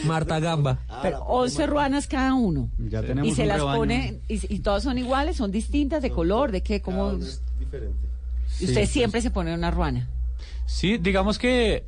Marta 0.06 0.40
Gamba 0.40 0.78
Pero 1.02 1.20
11 1.24 1.66
ruanas 1.66 2.06
cada 2.06 2.34
uno. 2.34 2.70
Ya 2.78 3.02
tenemos 3.02 3.28
Y 3.30 3.34
se 3.34 3.42
un 3.42 3.48
las 3.48 3.58
rebaño. 3.58 3.76
pone, 3.78 4.20
y, 4.28 4.54
y 4.54 4.58
todas 4.60 4.82
son 4.82 4.96
iguales, 4.98 5.36
son 5.36 5.50
distintas, 5.52 6.02
de 6.02 6.10
color, 6.10 6.50
de 6.50 6.62
qué, 6.62 6.80
cómo. 6.80 7.12
diferente. 7.58 7.94
Y 8.60 8.64
usted 8.64 8.86
siempre 8.86 9.20
se 9.20 9.30
pone 9.30 9.52
una 9.54 9.70
ruana. 9.70 10.08
Sí, 10.64 10.96
digamos 10.98 11.38
que 11.38 11.84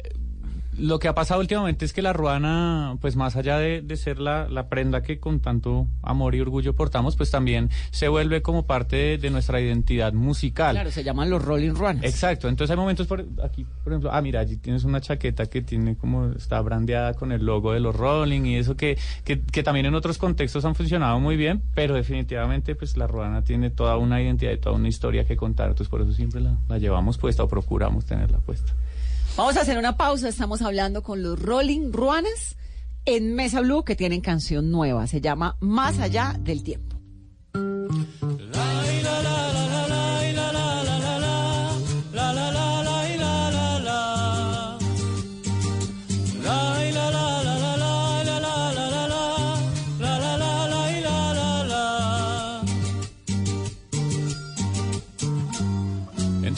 lo 0.78 0.98
que 0.98 1.08
ha 1.08 1.14
pasado 1.14 1.40
últimamente 1.40 1.84
es 1.84 1.92
que 1.92 2.02
la 2.02 2.12
ruana, 2.12 2.96
pues 3.00 3.16
más 3.16 3.36
allá 3.36 3.58
de, 3.58 3.82
de 3.82 3.96
ser 3.96 4.18
la, 4.18 4.48
la 4.48 4.68
prenda 4.68 5.02
que 5.02 5.18
con 5.18 5.40
tanto 5.40 5.86
amor 6.02 6.34
y 6.34 6.40
orgullo 6.40 6.74
portamos, 6.74 7.16
pues 7.16 7.30
también 7.30 7.70
se 7.90 8.08
vuelve 8.08 8.42
como 8.42 8.66
parte 8.66 8.96
de, 8.96 9.18
de 9.18 9.30
nuestra 9.30 9.60
identidad 9.60 10.12
musical. 10.12 10.74
Claro, 10.74 10.90
se 10.90 11.04
llaman 11.04 11.30
los 11.30 11.44
Rolling 11.44 11.74
Ruanas. 11.74 12.04
Exacto, 12.04 12.48
entonces 12.48 12.70
hay 12.70 12.76
momentos 12.76 13.06
por 13.06 13.24
aquí, 13.42 13.66
por 13.84 13.92
ejemplo, 13.92 14.10
ah, 14.12 14.20
mira, 14.20 14.40
allí 14.40 14.56
tienes 14.56 14.84
una 14.84 15.00
chaqueta 15.00 15.46
que 15.46 15.62
tiene 15.62 15.96
como, 15.96 16.32
está 16.32 16.60
brandeada 16.60 17.14
con 17.14 17.32
el 17.32 17.44
logo 17.44 17.72
de 17.72 17.80
los 17.80 17.94
Rolling 17.94 18.42
y 18.42 18.56
eso 18.56 18.76
que, 18.76 18.96
que, 19.24 19.40
que 19.40 19.62
también 19.62 19.86
en 19.86 19.94
otros 19.94 20.18
contextos 20.18 20.64
han 20.64 20.74
funcionado 20.74 21.18
muy 21.20 21.36
bien, 21.36 21.62
pero 21.74 21.94
definitivamente 21.94 22.74
pues 22.74 22.96
la 22.96 23.06
ruana 23.06 23.42
tiene 23.42 23.70
toda 23.70 23.96
una 23.96 24.22
identidad 24.22 24.52
y 24.52 24.58
toda 24.58 24.76
una 24.76 24.88
historia 24.88 25.24
que 25.26 25.36
contar, 25.36 25.68
entonces 25.68 25.88
por 25.88 26.00
eso 26.02 26.12
siempre 26.12 26.40
la, 26.40 26.56
la 26.68 26.78
llevamos 26.78 27.18
puesta 27.18 27.42
o 27.42 27.48
procuramos 27.48 28.04
tenerla 28.04 28.38
puesta. 28.38 28.72
Vamos 29.38 29.56
a 29.56 29.60
hacer 29.60 29.78
una 29.78 29.96
pausa. 29.96 30.28
Estamos 30.28 30.62
hablando 30.62 31.04
con 31.04 31.22
los 31.22 31.40
Rolling 31.40 31.92
Ruanas 31.92 32.56
en 33.04 33.36
Mesa 33.36 33.60
Blue 33.60 33.84
que 33.84 33.94
tienen 33.94 34.20
canción 34.20 34.72
nueva. 34.72 35.06
Se 35.06 35.20
llama 35.20 35.56
Más 35.60 36.00
allá 36.00 36.34
del 36.40 36.64
tiempo. 36.64 36.96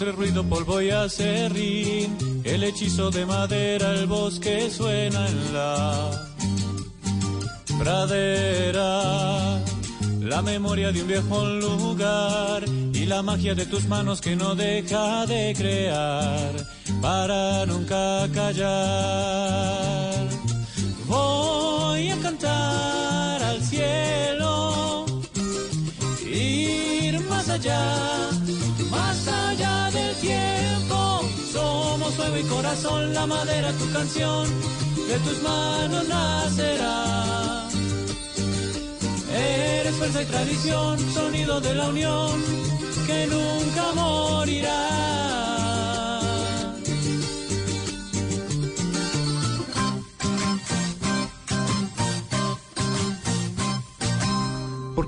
Entre 0.01 0.17
ruido, 0.17 0.43
polvo 0.43 0.81
y 0.81 0.89
acerrín, 0.89 2.17
el 2.43 2.65
hechizo 2.65 3.11
de 3.11 3.27
madera, 3.27 3.93
el 3.93 4.07
bosque 4.07 4.71
suena 4.71 5.29
en 5.29 5.53
la 5.53 6.11
pradera, 7.79 9.63
la 10.23 10.41
memoria 10.41 10.91
de 10.91 11.03
un 11.03 11.07
viejo 11.07 11.45
lugar 11.45 12.65
y 12.95 13.05
la 13.05 13.21
magia 13.21 13.55
de 13.55 13.67
tus 13.67 13.85
manos 13.89 14.23
que 14.23 14.35
no 14.37 14.55
deja 14.55 15.27
de 15.27 15.53
crear 15.55 16.51
para 17.03 17.67
nunca 17.67 18.27
callar. 18.33 20.15
Voy 21.09 22.09
a 22.09 22.17
cantar 22.23 23.43
al 23.43 23.63
cielo, 23.63 25.05
ir 26.25 27.21
más 27.29 27.51
allá, 27.51 28.30
tiempo. 30.21 31.23
Somos 31.53 32.15
fuego 32.15 32.37
y 32.39 32.43
corazón, 32.45 33.13
la 33.15 33.27
madera, 33.27 33.73
tu 33.73 33.91
canción, 33.93 34.47
de 35.09 35.19
tus 35.19 35.43
manos 35.43 36.09
nacerá. 36.09 37.69
Eres 39.33 39.95
fuerza 39.97 40.23
y 40.23 40.27
tradición, 40.27 40.99
sonido 41.13 41.61
de 41.61 41.75
la 41.75 41.89
unión 41.89 42.43
que 43.07 43.27
nunca 43.27 43.93
morirá. 43.95 45.40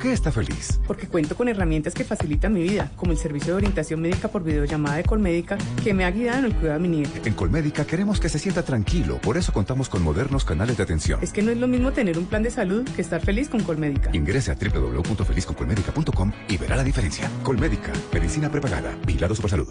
Qué 0.03 0.13
está 0.13 0.33
feliz? 0.33 0.81
Porque 0.89 1.07
cuento 1.07 1.37
con 1.37 1.49
herramientas 1.49 1.95
que 1.95 2.03
facilitan 2.03 2.53
mi 2.53 2.63
vida, 2.63 2.91
como 2.97 3.13
el 3.13 3.19
servicio 3.19 3.53
de 3.53 3.59
orientación 3.59 4.01
médica 4.01 4.27
por 4.27 4.43
videollamada 4.43 4.97
de 4.97 5.05
Colmédica, 5.05 5.57
que 5.83 5.95
me 5.95 6.05
ha 6.05 6.11
guiado 6.11 6.41
en 6.41 6.45
el 6.47 6.55
cuidado 6.57 6.81
de 6.81 6.89
mi 6.89 6.97
nieta. 6.97 7.21
En 7.25 7.35
Colmédica 7.35 7.87
queremos 7.87 8.19
que 8.19 8.29
se 8.29 8.41
sienta 8.41 8.65
tranquilo, 8.65 9.19
por 9.19 9.37
eso 9.37 9.53
contamos 9.53 9.89
con 9.89 10.03
modernos 10.03 10.45
canales 10.45 10.77
de 10.77 10.83
atención. 10.83 11.21
Es 11.23 11.33
que 11.33 11.41
no 11.41 11.53
es 11.53 11.59
lo 11.59 11.69
mismo 11.69 11.93
tener 11.93 12.19
un 12.19 12.27
plan 12.27 12.43
de 12.43 12.51
salud 12.51 12.85
que 12.97 13.01
estar 13.01 13.21
feliz 13.21 13.49
con 13.49 13.63
Colmédica. 13.63 14.11
Ingrese 14.13 14.51
a 14.51 14.57
www.felizconcolmédica.com 14.57 16.33
y 16.49 16.57
verá 16.57 16.75
la 16.75 16.85
diferencia. 16.85 17.31
Colmédica, 17.45 17.93
medicina 18.13 18.51
prepagada, 18.51 18.97
vigilado 19.07 19.37
Supersalud. 19.37 19.69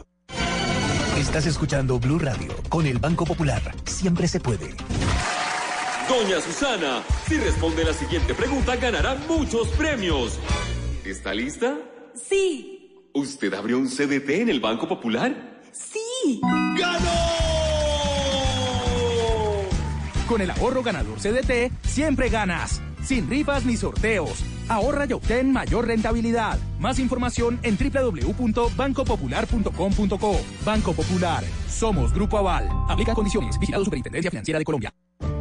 Estás 1.18 1.46
escuchando 1.46 2.00
Blue 2.00 2.20
Radio 2.20 2.56
con 2.70 2.88
el 2.88 3.00
Banco 3.00 3.26
Popular. 3.26 3.62
Siempre 3.84 4.30
se 4.30 4.40
puede. 4.40 4.70
Doña 6.10 6.42
Susana, 6.42 7.04
si 7.28 7.38
responde 7.38 7.84
la 7.86 7.94
siguiente 7.94 8.34
pregunta 8.34 8.76
ganará 8.76 9.16
muchos 9.30 9.68
premios. 9.70 10.40
¿Está 11.06 11.34
lista? 11.34 11.78
Sí, 12.16 12.78
¿Usted 13.14 13.54
abrió 13.54 13.78
un 13.78 13.88
CDT 13.90 14.30
en 14.42 14.50
el 14.50 14.60
Banco 14.62 14.88
Popular? 14.88 15.60
sí. 15.72 16.42
Con 20.28 20.42
el 20.42 20.50
ahorro 20.52 20.82
ganador 20.82 21.20
CDT, 21.20 21.72
siempre 21.86 22.30
ganas. 22.30 22.82
Sin 23.04 23.30
rifas 23.30 23.66
ni 23.66 23.76
sorteos. 23.76 24.46
Ahorra 24.70 25.06
y 25.06 25.12
obtén 25.14 25.52
mayor 25.52 25.88
rentabilidad. 25.88 26.58
Más 26.80 27.00
información 27.00 27.60
en 27.64 27.78
www.bancopopular.com.co. 27.78 30.40
Banco 30.64 30.94
Popular. 30.94 31.44
Somos 31.68 32.14
Grupo 32.14 32.38
Aval. 32.38 32.70
Aplica 32.88 33.14
condiciones. 33.14 33.60
Vigilado 33.60 33.84
Superintendencia 33.84 34.32
Financiera 34.32 34.58
de 34.60 34.64
Colombia. 34.64 34.94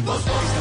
Estamos 0.00 0.26
en 0.26 0.59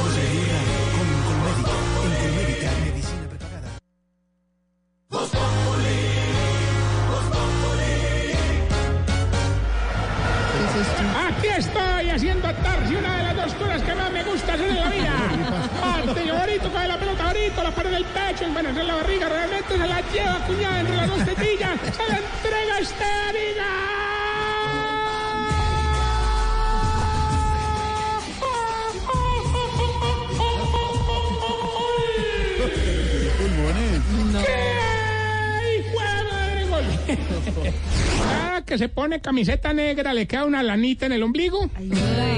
que 39.19 39.23
camiseta 39.23 39.73
negra, 39.73 40.13
le 40.13 40.27
queda 40.27 40.45
una 40.45 40.63
lanita 40.63 41.05
en 41.05 41.11
el 41.11 41.23
ombligo. 41.23 41.69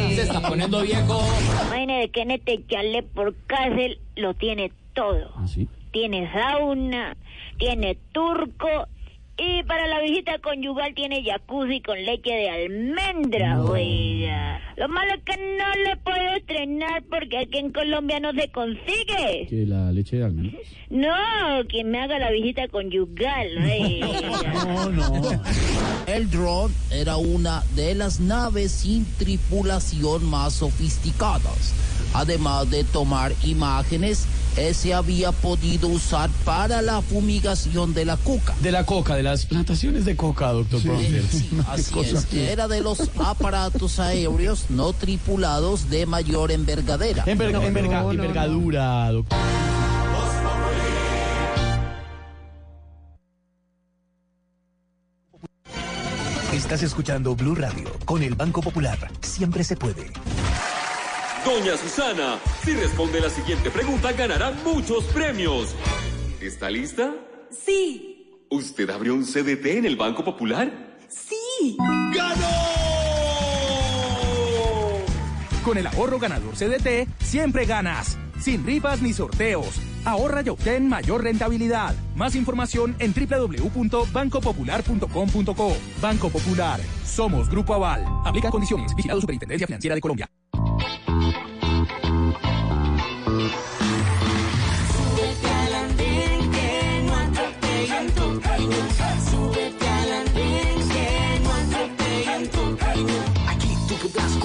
Se 0.10 0.24
está 0.24 0.42
poniendo 0.42 0.82
viejo. 0.82 1.24
Vaina 1.70 1.98
de 2.00 2.10
Kenneth 2.10 2.48
echarle 2.48 3.04
por 3.04 3.36
cárcel 3.48 4.00
lo 4.16 4.34
tiene 4.34 4.72
todo. 4.94 5.32
Tiene 5.92 6.32
sauna, 6.32 7.16
tiene 7.58 7.98
turco 8.12 8.88
y 9.44 9.64
para 9.64 9.88
la 9.88 10.00
visita 10.02 10.38
conyugal 10.38 10.94
tiene 10.94 11.24
jacuzzi 11.24 11.82
con 11.82 11.98
leche 12.06 12.32
de 12.32 12.50
almendra, 12.52 13.60
oiga. 13.64 14.62
Lo 14.78 14.88
malo 14.88 15.14
es 15.16 15.24
que 15.24 15.36
no 15.36 15.84
le 15.84 15.98
puedo 15.98 16.36
estrenar 16.38 17.02
porque 17.10 17.40
aquí 17.40 17.58
en 17.58 17.72
Colombia 17.72 18.20
no 18.20 18.34
se 18.34 18.50
consigue. 18.50 19.48
¿Que 19.50 19.66
la 19.66 19.92
leche 19.92 20.18
de 20.18 20.26
almendras? 20.26 20.62
No, 20.92 21.68
que 21.68 21.84
me 21.84 22.00
haga 22.00 22.20
la 22.20 22.30
visita 22.30 22.68
conyugal, 22.68 23.48
oiga. 23.64 24.54
No, 24.64 24.90
no. 24.92 25.42
El 26.06 26.30
dron 26.30 26.72
era 26.92 27.18
una 27.18 27.64
de 27.76 27.96
las 27.96 28.20
naves 28.20 28.72
sin 28.72 29.06
tripulación 29.18 30.24
más 30.30 30.54
sofisticadas. 30.54 31.74
Además 32.14 32.70
de 32.70 32.84
tomar 32.84 33.34
imágenes, 33.44 34.26
eh, 34.58 34.74
se 34.74 34.94
había 34.94 35.32
podido 35.32 35.88
usar 35.88 36.30
para 36.44 36.82
la 36.82 37.02
fumigación 37.02 37.94
de 37.94 38.06
la 38.06 38.18
coca. 38.18 38.54
De 38.62 38.72
la 38.72 38.86
coca, 38.86 39.16
de 39.16 39.24
las 39.24 39.46
plantaciones 39.46 40.04
de 40.06 40.16
coca, 40.16 40.52
doctor 40.52 40.82
cosa. 40.82 42.20
es, 42.20 42.34
era 42.34 42.68
de 42.68 42.82
los 42.82 43.00
aparatos 43.18 44.00
aéreos 44.00 44.66
no 44.70 44.92
tripulados 44.94 45.90
de 45.90 46.06
mayor 46.06 46.52
envergadera. 46.52 47.24
Enverga- 47.26 47.64
enverga- 47.66 48.12
envergadura, 48.12 49.12
doctor. 49.12 49.38
Estás 56.54 56.84
escuchando 56.84 57.36
Blue 57.36 57.56
Radio 57.56 57.86
con 58.06 58.22
el 58.24 58.36
Banco 58.36 58.62
Popular. 58.62 58.98
Siempre 59.22 59.64
se 59.64 59.76
puede. 59.76 60.12
Doña 61.46 61.78
Susana, 61.78 62.40
si 62.64 62.74
responde 62.74 63.20
la 63.20 63.30
siguiente 63.30 63.70
pregunta 63.72 64.12
ganará 64.14 64.52
muchos 64.64 65.04
premios. 65.06 65.76
¿Está 66.40 66.70
lista? 66.70 67.12
Sí, 67.50 68.08
¿Usted 68.50 68.90
abrió 68.90 69.14
un 69.16 69.24
CDT 69.26 69.66
en 69.78 69.86
el 69.86 69.96
Banco 69.96 70.24
Popular? 70.26 70.98
sí. 71.08 71.78
Con 75.64 75.78
el 75.78 75.86
ahorro 75.88 76.20
ganador 76.20 76.54
CDT, 76.56 77.08
siempre 77.24 77.66
ganas. 77.66 78.18
Sin 78.40 78.66
rifas 78.66 79.02
ni 79.02 79.14
sorteos. 79.14 79.80
Ahorra 80.06 80.42
y 80.44 80.50
obtén 80.50 80.90
mayor 80.90 81.24
rentabilidad. 81.24 81.96
Más 82.16 82.36
información 82.36 82.96
en 82.98 83.14
www.bancopopular.com.co. 83.14 85.78
Banco 86.02 86.30
Popular. 86.30 86.80
Somos 87.06 87.48
Grupo 87.50 87.76
Aval. 87.76 88.04
Aplica 88.26 88.50
condiciones. 88.50 88.96
Vigilado 88.96 89.22
Superintendencia 89.22 89.68
Financiera 89.68 89.94
de 89.94 90.02
Colombia. 90.02 90.28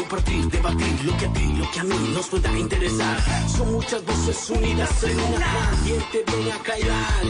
compartir, 0.09 0.49
debatir 0.51 1.05
lo 1.05 1.17
que 1.17 1.27
a 1.27 1.33
ti, 1.33 1.53
lo 1.59 1.71
que 1.71 1.81
a 1.81 1.85
mí 1.85 2.11
nos 2.15 2.29
pueda 2.29 2.59
interesar. 2.59 3.17
Son 3.49 3.73
muchas 3.73 4.05
voces 4.05 4.51
unidas 4.51 5.03
en 5.03 5.19
una. 5.19 5.73
Diente 5.85 6.25
ven 6.27 6.53
a 6.53 6.69
bailar. 6.69 7.23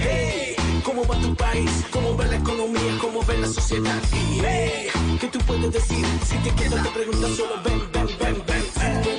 Hey, 0.00 0.56
¿cómo 0.84 1.06
va 1.06 1.20
tu 1.20 1.34
país? 1.36 1.70
¿Cómo 1.90 2.16
va 2.16 2.24
la 2.26 2.36
economía? 2.36 2.98
¿Cómo 3.00 3.20
va 3.24 3.34
la 3.34 3.46
sociedad? 3.46 4.02
Y, 4.12 4.40
hey, 4.40 4.88
¿qué 5.20 5.28
tú 5.28 5.38
puedes 5.46 5.72
decir? 5.72 6.04
Si 6.26 6.36
te 6.38 6.50
quedas 6.50 6.82
te 6.82 6.90
preguntas 6.90 7.30
solo 7.36 7.62
ven, 7.64 7.80
ven, 7.92 8.06
ven, 8.18 8.42
ven. 8.46 8.64
ven. 8.76 9.18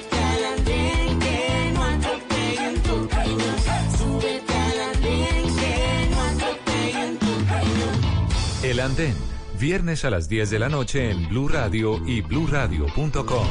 El 8.62 8.80
andén 8.82 9.39
Viernes 9.60 10.06
a 10.06 10.10
las 10.10 10.30
10 10.30 10.52
de 10.52 10.60
la 10.60 10.70
noche 10.70 11.12
en 11.12 11.28
Blue 11.28 11.50
Radio 11.50 12.00
y 12.08 12.22
bluradio.com. 12.22 13.48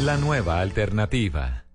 La 0.00 0.16
nueva 0.16 0.60
alternativa. 0.60 1.67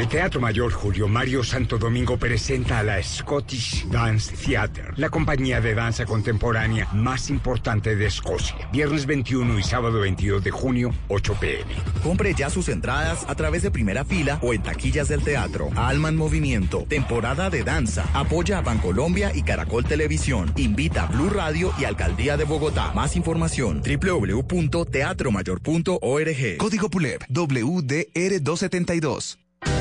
El 0.00 0.08
Teatro 0.08 0.40
Mayor 0.40 0.72
Julio 0.72 1.06
Mario 1.08 1.44
Santo 1.44 1.76
Domingo 1.76 2.16
presenta 2.16 2.78
a 2.78 2.82
la 2.82 3.02
Scottish 3.02 3.86
Dance 3.88 4.34
Theatre, 4.34 4.94
la 4.96 5.10
compañía 5.10 5.60
de 5.60 5.74
danza 5.74 6.06
contemporánea 6.06 6.88
más 6.94 7.28
importante 7.28 7.94
de 7.94 8.06
Escocia. 8.06 8.66
Viernes 8.72 9.04
21 9.04 9.58
y 9.58 9.62
sábado 9.62 10.00
22 10.00 10.42
de 10.42 10.50
junio, 10.50 10.94
8 11.08 11.36
pm. 11.38 11.74
Compre 12.02 12.32
ya 12.32 12.48
sus 12.48 12.70
entradas 12.70 13.26
a 13.28 13.34
través 13.34 13.62
de 13.62 13.70
primera 13.70 14.06
fila 14.06 14.38
o 14.40 14.54
en 14.54 14.62
taquillas 14.62 15.08
del 15.08 15.22
teatro. 15.22 15.68
Alma 15.76 16.08
en 16.08 16.16
Movimiento, 16.16 16.86
temporada 16.88 17.50
de 17.50 17.62
danza. 17.62 18.06
Apoya 18.14 18.56
a 18.56 18.62
Bancolombia 18.62 19.36
y 19.36 19.42
Caracol 19.42 19.84
Televisión. 19.84 20.50
Invita 20.56 21.02
a 21.02 21.08
Blue 21.08 21.28
Radio 21.28 21.74
y 21.78 21.84
Alcaldía 21.84 22.38
de 22.38 22.44
Bogotá. 22.44 22.92
Más 22.94 23.16
información 23.16 23.82
www.teatromayor.org. 23.82 26.56
Código 26.56 26.88
PULEP 26.88 27.22
WDR272. 27.28 29.36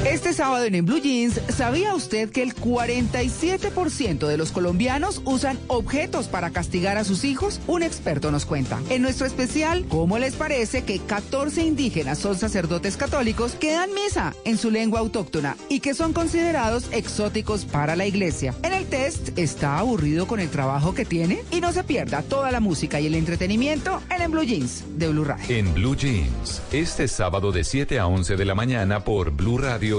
Este 0.10 0.34
sábado 0.34 0.66
en 0.66 0.74
En 0.74 0.88
Blue 0.88 1.00
Jeans, 1.00 1.40
¿sabía 1.50 1.94
usted 1.94 2.32
que 2.32 2.42
el 2.42 2.56
47% 2.56 4.26
de 4.26 4.38
los 4.38 4.52
colombianos 4.52 5.22
usan 5.24 5.60
objetos 5.68 6.28
para 6.28 6.50
castigar 6.50 6.98
a 6.98 7.04
sus 7.04 7.24
hijos? 7.24 7.62
Un 7.68 7.84
experto 7.84 8.32
nos 8.32 8.48
cuenta. 8.48 8.80
En 8.90 9.04
nuestro 9.04 9.28
especial, 9.28 9.86
¿cómo 9.88 10.18
les 10.18 10.34
parece 10.34 10.84
que 10.84 10.98
14 10.98 11.62
indígenas 11.64 12.18
son 12.18 12.36
sacerdotes 12.36 12.98
católicos 12.98 13.52
que 13.52 13.74
dan 13.74 13.94
misa 13.94 14.34
en 14.46 14.58
su 14.58 14.72
lengua 14.72 15.00
autóctona 15.02 15.56
y 15.70 15.80
que 15.80 15.94
son 15.94 16.12
considerados 16.12 16.88
exóticos 16.92 17.66
para 17.66 17.96
la 17.96 18.08
iglesia? 18.08 18.56
En 18.64 18.74
el 18.74 18.88
test, 18.88 19.38
¿está 19.38 19.78
aburrido 19.78 20.26
con 20.26 20.40
el 20.40 20.50
trabajo 20.50 20.96
que 20.96 21.06
tiene? 21.06 21.44
Y 21.52 21.62
no 21.62 21.72
se 21.72 21.84
pierda 21.84 22.24
toda 22.24 22.52
la 22.52 22.60
música 22.60 23.00
y 23.00 23.06
el 23.06 23.14
entretenimiento 23.14 24.02
en 24.10 24.24
En 24.24 24.32
Blue 24.32 24.42
Jeans 24.44 24.86
de 24.98 25.08
Blue 25.08 25.24
Radio. 25.24 25.56
En 25.56 25.72
Blue 25.76 25.96
Jeans, 25.96 26.64
este 26.72 27.08
sábado 27.08 27.52
de 27.52 27.64
7 27.64 28.00
a 28.00 28.08
11 28.08 28.38
de 28.38 28.46
la 28.46 28.56
mañana 28.56 29.04
por 29.04 29.30
Blue 29.30 29.60
Radio 29.60 29.99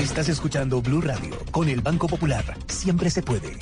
Estás 0.00 0.28
escuchando 0.28 0.82
Blue 0.82 1.00
Radio 1.00 1.38
con 1.50 1.70
el 1.70 1.80
Banco 1.80 2.06
Popular. 2.06 2.44
Siempre 2.68 3.08
se 3.08 3.22
puede. 3.22 3.56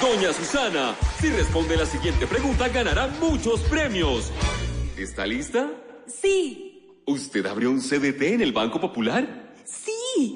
Doña 0.00 0.32
Susana, 0.32 0.96
si 1.20 1.30
responde 1.30 1.76
la 1.76 1.86
siguiente 1.86 2.26
pregunta 2.26 2.68
ganará 2.68 3.06
muchos 3.20 3.60
premios. 3.60 4.32
¿Está 4.96 5.24
lista? 5.24 5.70
Sí. 6.08 7.00
¿Usted 7.06 7.46
abrió 7.46 7.70
un 7.70 7.80
CDT 7.80 8.20
en 8.22 8.40
el 8.40 8.52
Banco 8.52 8.80
Popular? 8.80 9.54
Sí. 9.64 10.34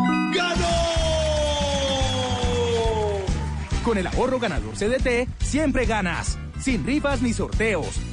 Con 3.85 3.99
el 3.99 4.07
ahorro 4.07 4.39
ganador 4.39 4.75
CDT, 4.77 5.29
siempre 5.43 5.85
ganas. 5.85 6.39
Sin 6.61 6.87
rifas 6.87 7.23
ni 7.23 7.33
sorteos. 7.33 7.99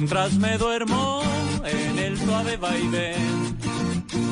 Mientras 0.00 0.32
me 0.38 0.56
duermo 0.56 1.20
en 1.62 1.98
el 1.98 2.18
suave 2.18 2.56
vaivén 2.56 3.58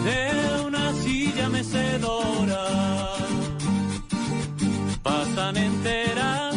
de 0.03 0.65
una 0.65 0.95
silla 0.95 1.51
mecedora, 1.51 2.65
pasan 5.03 5.59
enteras 5.59 6.57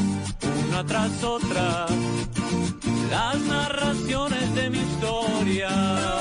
una 0.70 0.86
tras 0.86 1.24
otra 1.26 1.88
las 3.10 3.38
narraciones 3.42 4.56
de 4.56 4.70
mi 4.70 4.78
historia. 4.78 6.21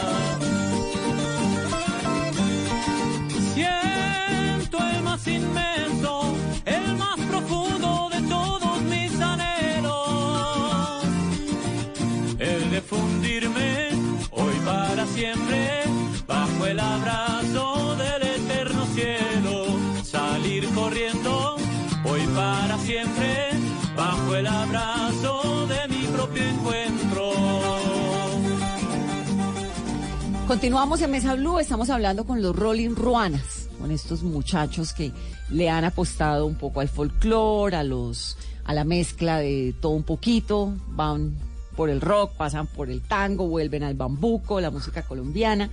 Continuamos 30.50 31.00
en 31.00 31.12
Mesa 31.12 31.36
Blue, 31.36 31.60
estamos 31.60 31.90
hablando 31.90 32.26
con 32.26 32.42
los 32.42 32.56
Rolling 32.56 32.96
Ruanas, 32.96 33.68
con 33.78 33.92
estos 33.92 34.24
muchachos 34.24 34.92
que 34.92 35.12
le 35.48 35.70
han 35.70 35.84
apostado 35.84 36.44
un 36.44 36.56
poco 36.56 36.80
al 36.80 36.88
folclore, 36.88 37.76
a 37.76 37.84
los 37.84 38.36
a 38.64 38.74
la 38.74 38.82
mezcla 38.82 39.38
de 39.38 39.76
todo 39.80 39.92
un 39.92 40.02
poquito, 40.02 40.74
van 40.88 41.36
por 41.76 41.88
el 41.88 42.00
rock, 42.00 42.32
pasan 42.32 42.66
por 42.66 42.90
el 42.90 43.00
tango, 43.00 43.46
vuelven 43.46 43.84
al 43.84 43.94
bambuco, 43.94 44.60
la 44.60 44.72
música 44.72 45.02
colombiana. 45.02 45.70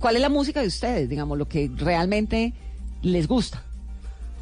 ¿Cuál 0.00 0.16
es 0.16 0.20
la 0.20 0.30
música 0.30 0.62
de 0.62 0.66
ustedes? 0.66 1.08
Digamos, 1.08 1.38
lo 1.38 1.46
que 1.46 1.70
realmente 1.76 2.54
les 3.02 3.28
gusta, 3.28 3.62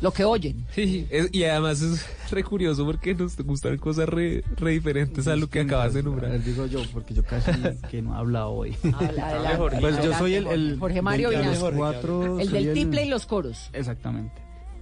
lo 0.05 0.13
que 0.13 0.23
oyen. 0.25 0.67
Sí, 0.75 1.07
es- 1.11 1.31
y 1.33 1.45
además 1.45 1.81
es 1.81 2.07
re 2.31 2.45
curioso 2.45 2.85
porque 2.85 3.15
nos 3.15 3.37
gustan 3.39 3.79
cosas 3.79 4.07
re, 4.09 4.45
re 4.57 4.73
diferentes 4.73 5.27
a 5.27 5.35
lo 5.35 5.49
que 5.49 5.61
acabas 5.61 5.95
de 5.95 6.01
A 6.01 6.03
nombrar. 6.03 6.31
ver, 6.31 6.45
digo 6.45 6.67
yo, 6.67 6.83
porque 6.93 7.15
yo 7.15 7.23
casi 7.25 7.51
que 7.91 8.03
no 8.03 8.15
he 8.15 8.19
hablado 8.19 8.51
hoy. 8.51 8.77
Habla, 8.93 9.29
adelante, 9.29 9.77
pues 9.81 10.05
yo 10.05 10.13
soy 10.19 10.35
el, 10.35 10.77
Jorge 10.79 11.01
Mario 11.01 11.31
del- 11.31 11.41
de 11.41 11.59
los 11.59 11.73
cuatro. 11.73 12.39
El 12.39 12.51
del 12.51 12.75
tiple 12.75 13.05
y 13.07 13.09
los 13.09 13.25
coros. 13.27 13.71
Exactamente. 13.73 14.35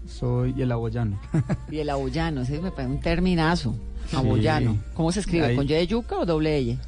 Soy 0.07 0.61
el 0.61 0.73
aboyano. 0.73 1.21
Y 1.71 1.79
el 1.79 1.89
aboyano, 1.91 2.43
ese 2.43 2.61
me 2.61 2.73
parece 2.73 2.93
un 2.95 3.01
terminazo. 3.01 3.77
Aboyano. 4.13 4.77
¿Cómo 4.95 5.13
se 5.13 5.21
escribe? 5.21 5.47
Ahí. 5.47 5.55
¿Con 5.57 5.65
Y 5.67 5.69
de 5.69 5.87
yuca 5.87 6.19
o 6.19 6.27
doble 6.27 6.59
L? 6.59 6.79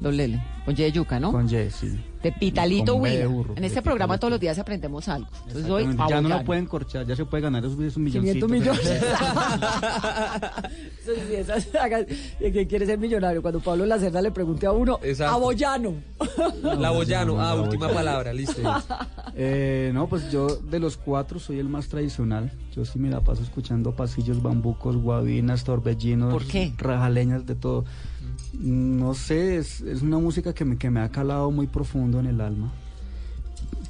Doble 0.00 0.24
L. 0.24 0.42
Con 0.66 0.74
Y 0.74 0.76
de 0.76 0.92
yuca, 0.92 1.18
¿no? 1.18 1.32
Con 1.32 1.46
Y, 1.46 1.70
sí. 1.70 1.98
De 2.22 2.32
Pitalito 2.32 2.94
Huila. 2.96 3.24
En 3.56 3.64
este 3.64 3.82
programa 3.82 4.18
todos 4.18 4.30
los 4.30 4.40
días 4.40 4.58
aprendemos 4.58 5.08
algo. 5.08 5.28
Entonces 5.46 5.70
hoy. 5.70 5.96
Ya 6.08 6.20
no 6.20 6.28
lo 6.28 6.44
pueden 6.44 6.66
corchar, 6.66 7.06
ya 7.06 7.16
se 7.16 7.24
puede 7.24 7.42
ganar 7.42 7.64
esos, 7.64 7.78
esos 7.80 7.94
500 7.94 8.48
milloncitos. 8.48 8.50
millones. 8.50 9.02
Sagas 11.72 12.06
de 12.40 12.52
¿Quién 12.52 12.68
quiere 12.68 12.86
ser 12.86 12.98
millonario? 12.98 13.42
Cuando 13.42 13.60
Pablo 13.60 13.86
Lacerda 13.86 14.22
le 14.22 14.30
pregunte 14.30 14.66
a 14.66 14.72
uno, 14.72 14.98
Exacto. 15.02 15.34
aboyano. 15.34 15.94
La 16.62 16.90
Boyano, 16.90 17.40
ah, 17.40 17.54
última 17.54 17.88
palabra, 17.88 18.32
listo. 18.32 18.60
Eh, 19.34 19.90
no, 19.94 20.06
pues 20.08 20.30
yo 20.30 20.46
de 20.48 20.78
los 20.78 20.96
cuatro 20.96 21.38
soy 21.38 21.58
el 21.58 21.68
más 21.68 21.88
tradicional. 21.88 22.52
Yo 22.74 22.84
sí 22.84 22.98
me 22.98 23.10
la 23.10 23.20
paso 23.20 23.42
escuchando 23.42 23.92
pasillos, 23.92 24.42
bambucos, 24.42 24.96
guabinas, 24.96 25.64
torbellinos, 25.64 26.32
¿Por 26.32 26.46
qué? 26.46 26.72
rajaleñas, 26.78 27.46
de 27.46 27.54
todo. 27.54 27.84
No 28.60 29.14
sé, 29.14 29.56
es, 29.58 29.80
es 29.80 30.02
una 30.02 30.18
música 30.18 30.52
que 30.52 30.64
me, 30.64 30.76
que 30.76 30.90
me 30.90 31.00
ha 31.00 31.08
calado 31.10 31.50
muy 31.50 31.66
profundo 31.66 32.20
en 32.20 32.26
el 32.26 32.40
alma. 32.40 32.70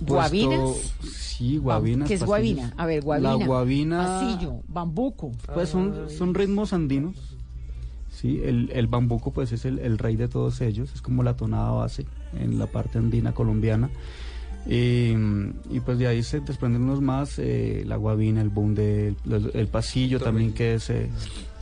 ¿Guabinas? 0.01 0.59
Puesto- 0.61 1.07
sí, 1.09 1.59
guabinas. 1.59 2.09
¿Qué 2.09 2.15
es 2.15 2.21
pasillos. 2.21 2.29
guabina? 2.57 2.75
A 2.77 2.87
ver, 2.87 3.03
guabina. 3.03 3.37
La 3.37 3.47
guabina. 3.47 3.99
Pasillo, 3.99 4.55
bambuco. 4.69 5.33
Pues 5.55 5.69
son, 5.69 6.09
son 6.11 6.35
ritmos 6.35 6.73
andinos. 6.73 7.17
¿sí? 8.11 8.41
El, 8.45 8.71
el 8.73 8.87
bambuco 8.89 9.33
pues 9.33 9.53
es 9.53 9.65
el, 9.65 9.79
el 9.79 9.99
rey 9.99 10.17
de 10.17 10.29
todos 10.29 10.61
ellos, 10.61 10.91
es 10.95 11.01
como 11.03 11.23
la 11.23 11.35
tonada 11.37 11.71
base 11.73 12.05
en 12.39 12.59
la 12.59 12.67
parte 12.67 12.99
andina 12.99 13.33
colombiana. 13.33 13.91
Y, 14.67 15.11
y, 15.71 15.81
pues 15.85 15.99
de 15.99 16.07
ahí 16.07 16.23
se 16.23 16.39
desprenden 16.39 16.83
unos 16.83 17.01
más, 17.01 17.37
eh, 17.41 17.83
la 17.85 17.97
guabina, 17.97 18.41
el 18.43 18.49
bunde, 18.49 19.15
el, 19.29 19.51
el 19.55 19.67
pasillo 19.67 20.21
también 20.21 20.53
que 20.53 20.75
es 20.75 20.89
eh, 20.91 21.11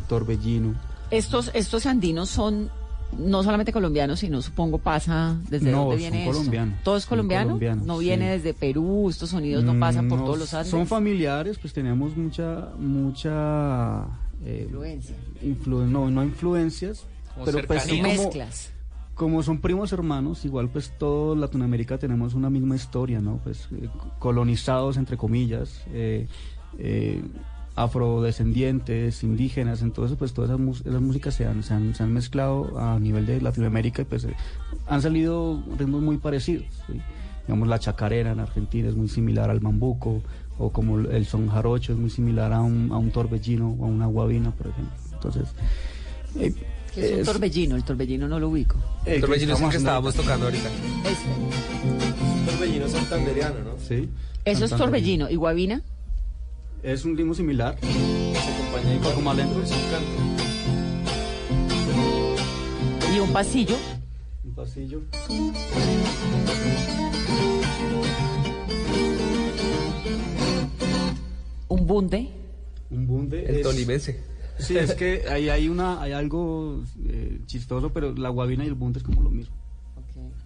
torbellino. 0.07 0.75
Estos, 1.11 1.51
estos 1.55 1.87
andinos 1.87 2.29
son 2.29 2.71
no 3.19 3.43
solamente 3.43 3.73
colombianos, 3.73 4.21
sino 4.21 4.41
supongo 4.41 4.79
pasa 4.79 5.37
desde 5.51 5.73
No, 5.73 5.79
dónde 5.87 5.95
son 5.97 5.99
viene 5.99 6.19
esto? 6.25 6.33
colombianos, 6.37 6.83
¿Todo 6.85 6.97
es 6.97 7.03
son 7.03 7.09
colombiano? 7.09 7.47
colombianos, 7.49 7.85
no 7.87 7.99
viene 7.99 8.27
sí. 8.27 8.31
desde 8.39 8.55
Perú, 8.55 9.09
estos 9.11 9.31
sonidos 9.31 9.65
no 9.65 9.79
pasan 9.81 10.09
por 10.09 10.19
No, 10.21 10.25
todos 10.27 10.39
los 10.39 10.55
Andes. 10.55 10.71
Son 10.71 10.87
familiares, 10.87 11.59
pues 11.59 11.73
tenemos 11.73 12.17
mucha, 12.17 12.69
mucha... 12.79 14.05
eh, 14.45 14.63
Influencia. 14.67 15.17
influ- 15.43 15.87
no, 15.89 16.09
no 16.11 16.23
influencias, 16.23 17.05
Como 17.35 17.45
pero 17.47 17.67
pues 17.67 17.83
son 17.83 17.91
cercanía. 17.91 18.15
como, 18.17 18.25
Mezclas. 18.29 18.71
como 19.17 19.43
son 19.43 19.61
primos 19.61 19.93
hermanos, 19.93 20.45
igual 20.45 20.69
pues 20.69 20.93
todo 20.97 21.35
Latinoamérica 21.35 21.99
tenemos 21.99 22.35
una 22.35 22.49
misma 22.49 22.77
historia, 22.77 23.21
¿no? 23.21 23.41
Pues 23.43 23.67
eh, 23.73 23.89
colonizados, 24.21 24.97
entre 24.97 25.17
comillas, 25.17 25.83
eh, 25.93 26.29
eh, 26.79 27.21
afrodescendientes, 27.85 29.23
indígenas, 29.23 29.83
entonces 29.83 30.17
pues 30.19 30.33
todas 30.33 30.51
esas, 30.59 30.87
esas 30.87 31.01
músicas 31.01 31.35
se 31.35 31.47
han, 31.47 31.63
se, 31.63 31.75
han, 31.75 31.95
se 31.95 32.03
han 32.03 32.13
mezclado 32.13 32.79
a 32.79 32.99
nivel 32.99 33.27
de 33.27 33.41
Latinoamérica 33.41 34.03
y 34.03 34.05
pues 34.05 34.25
eh, 34.25 34.35
han 34.87 35.03
salido 35.03 35.63
ritmos 35.79 36.03
muy 36.03 36.19
parecidos. 36.19 36.67
¿sí? 36.87 37.01
Digamos 37.47 37.69
la 37.69 37.79
chacarera 37.79 38.33
en 38.33 38.41
Argentina 38.41 38.89
es 38.89 38.95
muy 38.97 39.09
similar 39.09 39.51
al 39.51 39.61
bambuco, 39.61 40.23
o 40.59 40.71
como 40.71 40.99
el 40.99 41.25
son 41.27 41.49
jarocho 41.49 41.93
es 41.95 41.99
muy 41.99 42.11
similar 42.11 42.53
a 42.53 42.61
un, 42.61 42.91
a 42.93 42.99
un 42.99 43.11
torbellino 43.11 43.77
o 43.79 43.85
a 43.87 43.89
una 43.89 44.07
guabina, 44.07 44.51
por 44.51 44.67
ejemplo. 44.69 44.93
Entonces, 45.15 45.49
eh, 46.39 46.53
¿Qué 46.95 47.07
es 47.07 47.13
un 47.13 47.21
es- 47.21 47.27
torbellino? 47.27 47.77
El 47.77 47.85
torbellino 47.85 48.29
no 48.29 48.39
lo 48.39 48.49
ubico. 48.51 48.77
El 49.07 49.21
Torbellino 49.21 49.55
es 49.55 49.61
el 49.63 49.71
que 49.71 49.77
estábamos 49.79 50.15
tocando 50.15 50.47
ahorita. 50.47 50.69
Torbellino 52.47 52.89
santanderiano, 52.89 53.55
¿no? 53.65 53.71
Sí. 53.79 54.09
Eso 54.45 54.65
es 54.65 54.71
torbellino. 54.71 55.31
¿Y 55.31 55.37
guabina? 55.37 55.83
Es 56.83 57.05
un 57.05 57.17
ritmo 57.17 57.35
similar. 57.35 57.79
Se 57.81 57.89
acompaña 58.53 58.95
Un 58.97 59.01
poco 59.03 59.21
más 59.21 59.37
lento. 59.37 59.63
Es 59.63 59.71
un 59.71 59.79
canto. 59.91 60.11
¿Y 63.15 63.19
un 63.19 63.33
pasillo? 63.33 63.77
Un 64.45 64.55
pasillo. 64.55 65.03
¿Un 71.69 71.87
bunde? 71.87 72.29
Un 72.91 73.07
bunde. 73.07 73.45
El 73.45 73.57
es- 73.57 73.63
tolimense. 73.63 74.21
Sí, 74.59 74.77
es 74.77 74.95
que 74.95 75.25
ahí 75.31 75.49
hay 75.49 75.69
una, 75.71 76.03
hay 76.03 76.13
algo 76.13 76.83
eh, 77.07 77.41
chistoso, 77.47 77.93
pero 77.95 78.15
la 78.15 78.29
guabina 78.29 78.63
y 78.65 78.67
el 78.69 78.75
bunde 78.75 78.99
es 78.99 79.05
como 79.05 79.23
lo 79.23 79.31
mismo. 79.31 79.55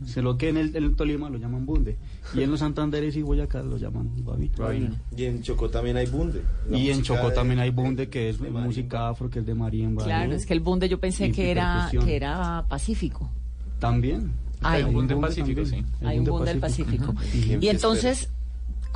Solo 0.07 0.37
que 0.39 0.49
en 0.49 0.57
el, 0.57 0.75
en 0.77 0.85
el 0.85 0.97
Tolima 0.97 1.29
lo 1.31 1.39
llaman 1.39 1.65
bunde 1.67 1.97
y 2.35 2.43
en 2.43 2.51
los 2.51 2.61
Santanderes 2.61 3.17
y 3.17 3.23
Boyacá 3.23 3.63
lo 3.63 3.77
llaman 3.77 4.11
guabina. 4.23 5.01
Y 5.17 5.25
en 5.25 5.43
Chocó 5.43 5.71
también 5.71 5.97
hay 5.97 6.07
bunde. 6.07 6.43
La 6.69 6.79
Y 6.79 6.91
en 6.91 7.03
Chocó 7.03 7.29
de- 7.31 7.35
también 7.35 7.61
hay 7.61 7.71
bunde 7.71 8.09
que 8.09 8.29
es 8.29 8.41
música 8.41 9.09
afro, 9.09 9.29
que 9.31 9.41
es 9.41 9.47
de 9.47 9.55
marimba. 9.55 10.05
Claro, 10.05 10.31
¿no? 10.31 10.35
es 10.37 10.47
que 10.47 10.53
el 10.55 10.61
bunde 10.61 10.89
yo 10.89 10.99
pensé 11.01 11.27
Y 11.27 11.33
que 11.33 11.51
era, 11.51 11.89
que 12.05 12.17
era 12.17 12.65
pacífico. 12.69 13.31
También. 13.79 14.33
Hay 14.61 14.83
un 14.83 14.95
bunde 14.95 15.15
pacífico, 15.17 15.63
también. 15.63 15.85
sí. 15.87 16.07
Hay 16.07 16.19
un 16.19 16.25
bunde 16.25 16.51
del 16.53 16.61
Pacífico. 16.61 17.15
Y 17.61 17.69
entonces 17.69 18.31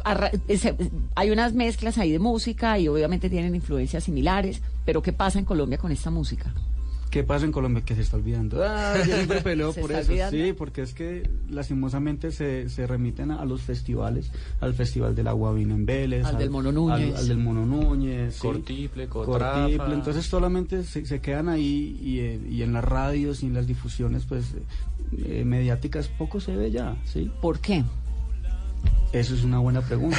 arra- 0.04 0.30
ese- 0.48 0.74
hay 1.14 1.30
unas 1.30 1.52
mezclas 1.52 1.98
ahí 1.98 2.10
de 2.12 2.18
música 2.18 2.78
y 2.78 2.88
obviamente 2.88 3.28
tienen 3.28 3.54
influencias 3.54 4.04
similares, 4.04 4.62
pero 4.86 5.02
¿qué 5.02 5.12
pasa 5.12 5.38
en 5.38 5.44
Colombia 5.44 5.76
con 5.76 5.92
esta 5.92 6.10
música? 6.10 6.54
¿Qué 7.10 7.24
pasa 7.24 7.44
en 7.46 7.52
Colombia? 7.52 7.82
Que 7.84 7.94
se 7.94 8.02
está 8.02 8.16
olvidando. 8.16 8.62
Ah, 8.62 8.94
yo 8.98 9.04
siempre 9.16 9.40
peleo 9.40 9.72
¿Se 9.72 9.80
por 9.80 9.92
eso. 9.92 10.10
olvidando? 10.10 10.36
Sí, 10.36 10.52
porque 10.52 10.82
es 10.82 10.92
que 10.94 11.28
lastimosamente 11.48 12.30
se, 12.32 12.68
se 12.68 12.86
remiten 12.86 13.30
a, 13.30 13.40
a 13.40 13.44
los 13.44 13.62
festivales, 13.62 14.30
al 14.60 14.74
Festival 14.74 15.14
del 15.14 15.28
Agua 15.28 15.52
Vino 15.52 15.74
en 15.74 15.86
Vélez, 15.86 16.24
Al 16.26 16.36
del 16.38 16.50
Mono 16.50 16.70
Núñez. 16.72 17.14
al, 17.14 17.20
al 17.20 17.28
del 17.28 17.38
Mono 17.38 17.64
Núñez, 17.66 18.34
sí. 18.34 18.40
Cortiple, 18.42 19.06
Cotrafa. 19.08 19.60
Cortiple. 19.62 19.94
Entonces 19.94 20.26
solamente 20.26 20.82
se, 20.84 21.06
se 21.06 21.20
quedan 21.20 21.48
ahí 21.48 21.98
y, 22.02 22.18
eh, 22.20 22.40
y 22.50 22.62
en 22.62 22.72
las 22.72 22.84
radios 22.84 23.42
y 23.42 23.46
en 23.46 23.54
las 23.54 23.66
difusiones 23.66 24.24
pues 24.26 24.54
eh, 25.16 25.44
mediáticas 25.44 26.08
poco 26.08 26.40
se 26.40 26.54
ve 26.56 26.70
ya, 26.70 26.96
¿sí? 27.04 27.30
¿Por 27.40 27.60
qué? 27.60 27.84
Eso 29.12 29.34
es 29.34 29.42
una 29.42 29.58
buena 29.58 29.80
pregunta. 29.80 30.18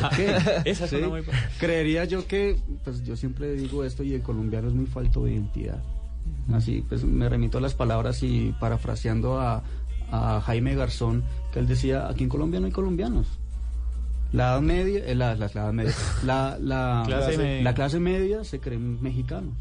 ¿Por 0.00 0.10
qué? 0.16 0.36
Esa 0.64 0.84
es 0.84 0.90
¿Sí? 0.90 0.96
una 0.96 1.08
muy 1.08 1.20
buena. 1.20 1.40
Creería 1.60 2.04
yo 2.04 2.26
que, 2.26 2.56
pues 2.82 3.04
yo 3.04 3.16
siempre 3.16 3.54
digo 3.54 3.84
esto 3.84 4.02
y 4.02 4.12
el 4.14 4.22
colombiano 4.22 4.66
es 4.68 4.74
muy 4.74 4.86
falto 4.86 5.24
de 5.24 5.32
identidad. 5.34 5.80
Así, 6.52 6.84
pues 6.88 7.04
me 7.04 7.28
remito 7.28 7.58
a 7.58 7.60
las 7.60 7.74
palabras 7.74 8.22
y 8.22 8.54
parafraseando 8.60 9.40
a, 9.40 9.62
a 10.10 10.40
Jaime 10.42 10.74
Garzón, 10.74 11.24
que 11.52 11.58
él 11.58 11.66
decía, 11.66 12.08
aquí 12.08 12.24
en 12.24 12.28
Colombia 12.28 12.60
no 12.60 12.66
hay 12.66 12.72
colombianos. 12.72 13.26
La 14.32 14.50
edad 14.52 14.60
media, 14.62 15.04
eh, 15.06 15.14
la, 15.14 15.34
la- 15.36 15.46
la 15.54 15.62
edad 15.62 15.72
media, 15.72 15.94
la, 16.24 16.58
la, 16.60 17.02
Clase 17.06 17.32
la- 17.32 17.38
media. 17.38 17.62
la 17.62 17.74
clase 17.74 18.00
media 18.00 18.44
se 18.44 18.58
creen 18.60 19.00
mexicanos. 19.02 19.54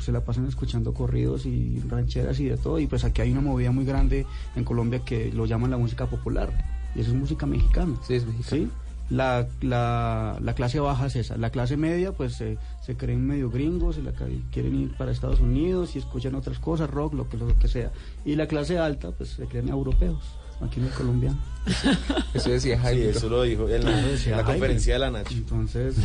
Se 0.00 0.10
la 0.10 0.24
pasan 0.24 0.46
escuchando 0.46 0.92
corridos 0.92 1.46
y 1.46 1.80
rancheras 1.88 2.40
y 2.40 2.46
de 2.46 2.56
todo. 2.56 2.80
Y 2.80 2.88
pues 2.88 3.04
aquí 3.04 3.22
hay 3.22 3.30
una 3.30 3.40
movida 3.40 3.70
muy 3.70 3.84
grande 3.84 4.26
en 4.56 4.64
Colombia 4.64 4.98
que 5.04 5.30
lo 5.32 5.46
llaman 5.46 5.70
la 5.70 5.76
música 5.78 6.06
popular. 6.06 6.52
Y 6.96 7.00
eso 7.02 7.10
es 7.12 7.16
música 7.16 7.46
mexicana. 7.46 7.94
Sí, 8.04 8.14
es 8.14 8.26
mexicano. 8.26 8.62
¿sí? 8.64 8.70
La, 9.08 9.46
la, 9.60 10.36
la 10.42 10.54
clase 10.54 10.80
baja 10.80 11.06
es 11.06 11.14
esa. 11.16 11.36
La 11.36 11.50
clase 11.50 11.76
media, 11.76 12.12
pues 12.12 12.34
se 12.34 12.58
se 12.84 12.96
creen 12.96 13.24
medio 13.26 13.50
gringos 13.50 13.98
y 13.98 14.02
la, 14.02 14.12
quieren 14.52 14.74
ir 14.80 14.96
para 14.96 15.12
Estados 15.12 15.40
Unidos 15.40 15.94
y 15.94 15.98
escuchan 16.00 16.34
otras 16.34 16.58
cosas, 16.58 16.90
rock, 16.90 17.14
lo 17.14 17.28
que, 17.28 17.36
lo 17.36 17.56
que 17.58 17.68
sea. 17.68 17.92
Y 18.24 18.34
la 18.36 18.46
clase 18.46 18.78
alta, 18.78 19.10
pues 19.12 19.30
se 19.30 19.44
creen 19.46 19.68
europeos, 19.68 20.18
aquí 20.60 20.80
en 20.80 20.86
el 20.86 20.92
colombiano. 20.92 21.38
Eso 22.34 22.50
decía 22.50 22.78
Jaime. 22.80 23.02
Sí, 23.04 23.08
eso 23.18 23.28
lo 23.28 23.42
dijo 23.42 23.68
en 23.68 23.84
la, 23.84 23.98
en 24.10 24.30
la 24.32 24.44
conferencia 24.44 24.94
de 24.94 24.98
la 25.00 25.10
Nacho. 25.10 25.34
Entonces, 25.34 25.96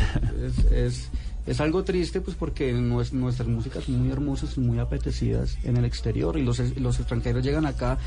es, 0.44 0.72
es, 0.72 1.10
es 1.48 1.60
algo 1.62 1.84
triste, 1.84 2.22
pues 2.22 2.36
porque 2.36 2.74
nues- 2.76 3.12
nuestras 3.14 3.48
músicas 3.48 3.84
son 3.86 4.00
muy 4.02 4.12
hermosas 4.12 4.58
y 4.58 4.60
muy 4.62 4.78
apetecidas 4.80 5.58
en 5.64 5.78
el 5.78 5.86
exterior 5.86 6.38
y 6.38 6.44
los, 6.44 6.60
es- 6.60 6.78
los 6.78 7.00
extranjeros 7.00 7.44
llegan 7.44 7.66
acá 7.66 7.98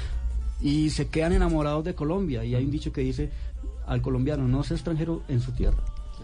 y 0.61 0.91
se 0.91 1.09
quedan 1.09 1.33
enamorados 1.33 1.85
de 1.85 1.95
Colombia. 1.95 2.45
Y 2.45 2.55
hay 2.55 2.65
un 2.65 2.71
dicho 2.73 2.93
que 2.93 3.03
dice, 3.03 3.31
al 3.87 4.03
colombiano 4.03 4.47
no 4.49 4.63
sea 4.65 4.77
extranjero 4.77 5.23
en 5.29 5.41
su 5.41 5.53
tierra. 5.53 5.79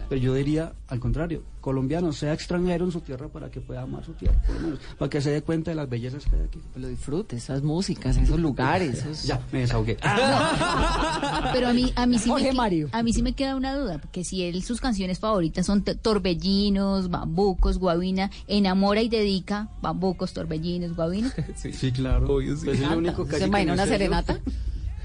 Pero 0.09 0.21
yo 0.21 0.33
diría 0.33 0.73
al 0.89 0.99
contrario, 0.99 1.41
colombiano 1.61 2.11
sea 2.11 2.33
extranjero 2.33 2.83
en 2.83 2.91
su 2.91 2.99
tierra 2.99 3.29
para 3.29 3.49
que 3.49 3.61
pueda 3.61 3.83
amar 3.83 4.03
su 4.03 4.11
tierra, 4.13 4.41
por 4.45 4.55
lo 4.55 4.61
menos, 4.61 4.79
para 4.97 5.09
que 5.09 5.21
se 5.21 5.29
dé 5.29 5.41
cuenta 5.41 5.71
de 5.71 5.75
las 5.75 5.87
bellezas 5.87 6.25
que 6.25 6.35
hay 6.35 6.41
aquí. 6.41 6.59
Lo 6.75 6.89
disfrute, 6.89 7.37
esas 7.37 7.61
músicas, 7.63 8.17
esos 8.17 8.37
lugares. 8.37 8.95
esos- 9.05 9.23
Ya, 9.23 9.39
me 9.53 9.59
desahogué. 9.59 9.97
Pero 11.53 11.67
a 11.69 11.73
mí, 11.73 11.93
a 11.95 12.05
mí 12.07 12.19
sí 12.19 12.29
Jorge 12.29 12.47
me, 12.47 12.53
Mario. 12.57 12.89
a 12.91 13.03
mí 13.03 13.13
sí 13.13 13.21
me 13.21 13.33
queda 13.33 13.55
una 13.55 13.73
duda, 13.75 13.99
porque 13.99 14.23
si 14.25 14.43
él 14.43 14.63
sus 14.63 14.81
canciones 14.81 15.19
favoritas 15.19 15.65
son 15.65 15.83
torbellinos, 15.83 17.09
bambucos, 17.09 17.77
guabina, 17.77 18.31
enamora 18.47 19.01
y 19.01 19.07
dedica 19.09 19.69
bambucos, 19.81 20.33
torbellinos, 20.33 20.95
guabina. 20.95 21.31
Sí, 21.55 21.91
claro. 21.91 22.27
Pues 22.27 22.63
es 22.63 22.79
lo 22.81 22.97
único 22.97 23.23
que 23.25 23.31
¿Se 23.31 23.35
hay 23.35 23.41
que 23.43 23.47
imagina 23.47 23.73
una 23.73 23.85
serenata? 23.85 24.39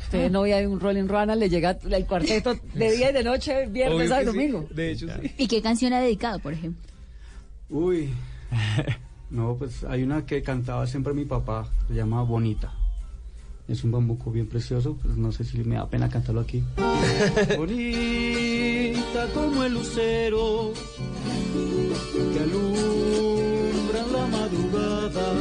Usted 0.07 0.31
novia 0.31 0.59
de 0.59 0.69
un 0.69 0.79
Rolling 0.79 1.09
Runner, 1.09 1.37
le 1.37 1.49
llega 1.49 1.77
el 1.91 2.07
cuarteto 2.07 2.55
de 2.75 2.93
día 2.93 3.11
y 3.11 3.13
de 3.13 3.25
noche, 3.25 3.67
viernes, 3.71 4.09
sí. 4.09 4.25
domingo. 4.25 4.65
De 4.71 4.93
hecho, 4.93 5.09
sí. 5.09 5.33
¿Y 5.37 5.49
qué 5.49 5.61
canción 5.61 5.93
ha 5.95 6.01
dedicado, 6.01 6.39
por 6.39 6.53
ejemplo? 6.53 6.81
Uy, 7.69 8.11
no, 9.31 9.57
pues 9.57 9.83
hay 9.83 10.05
una 10.05 10.25
que 10.25 10.45
cantaba 10.45 10.87
siempre 10.87 11.13
mi 11.13 11.25
papá, 11.25 11.69
se 11.89 11.95
llama 11.95 12.23
Bonita. 12.23 12.73
Es 13.67 13.83
un 13.83 13.91
bambuco 13.91 14.31
bien 14.31 14.47
precioso, 14.47 14.97
pues 15.03 15.17
no 15.17 15.33
sé 15.33 15.43
si 15.43 15.59
me 15.65 15.75
da 15.75 15.91
pena 15.91 16.09
cantarlo 16.09 16.41
aquí. 16.41 16.63
Bonita 17.57 19.27
como 19.35 19.65
el 19.65 19.75
lucero 19.75 20.73
que 22.33 22.39
alumbra 22.39 24.07
la 24.13 24.27
madrugada, 24.29 25.33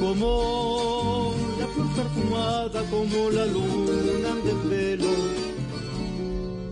como 0.00 1.27
perfumada, 1.98 2.80
como 2.90 3.30
la 3.30 3.44
luna 3.46 4.30
del 4.44 4.60
velo 4.70 5.14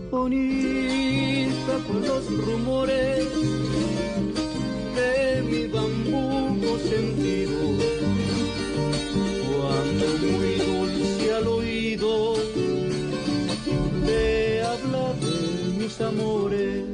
bonita 0.09 1.73
con 1.85 2.01
los 2.01 2.23
rumores 2.45 3.25
de 4.95 5.41
mi 5.49 5.67
bambuco 5.67 6.79
sentido. 6.79 7.59
Cuando 9.49 10.05
muy 10.23 10.53
dulce 10.69 11.33
al 11.33 11.47
oído 11.47 12.35
te 14.05 14.63
habla 14.63 15.05
de 15.23 15.35
mis 15.77 16.01
amores. 16.01 16.85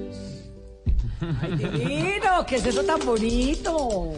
¡Ay, 1.39 1.51
divino! 1.55 2.45
¿Qué 2.47 2.55
es 2.55 2.65
eso 2.65 2.83
tan 2.83 2.99
bonito? 3.05 4.13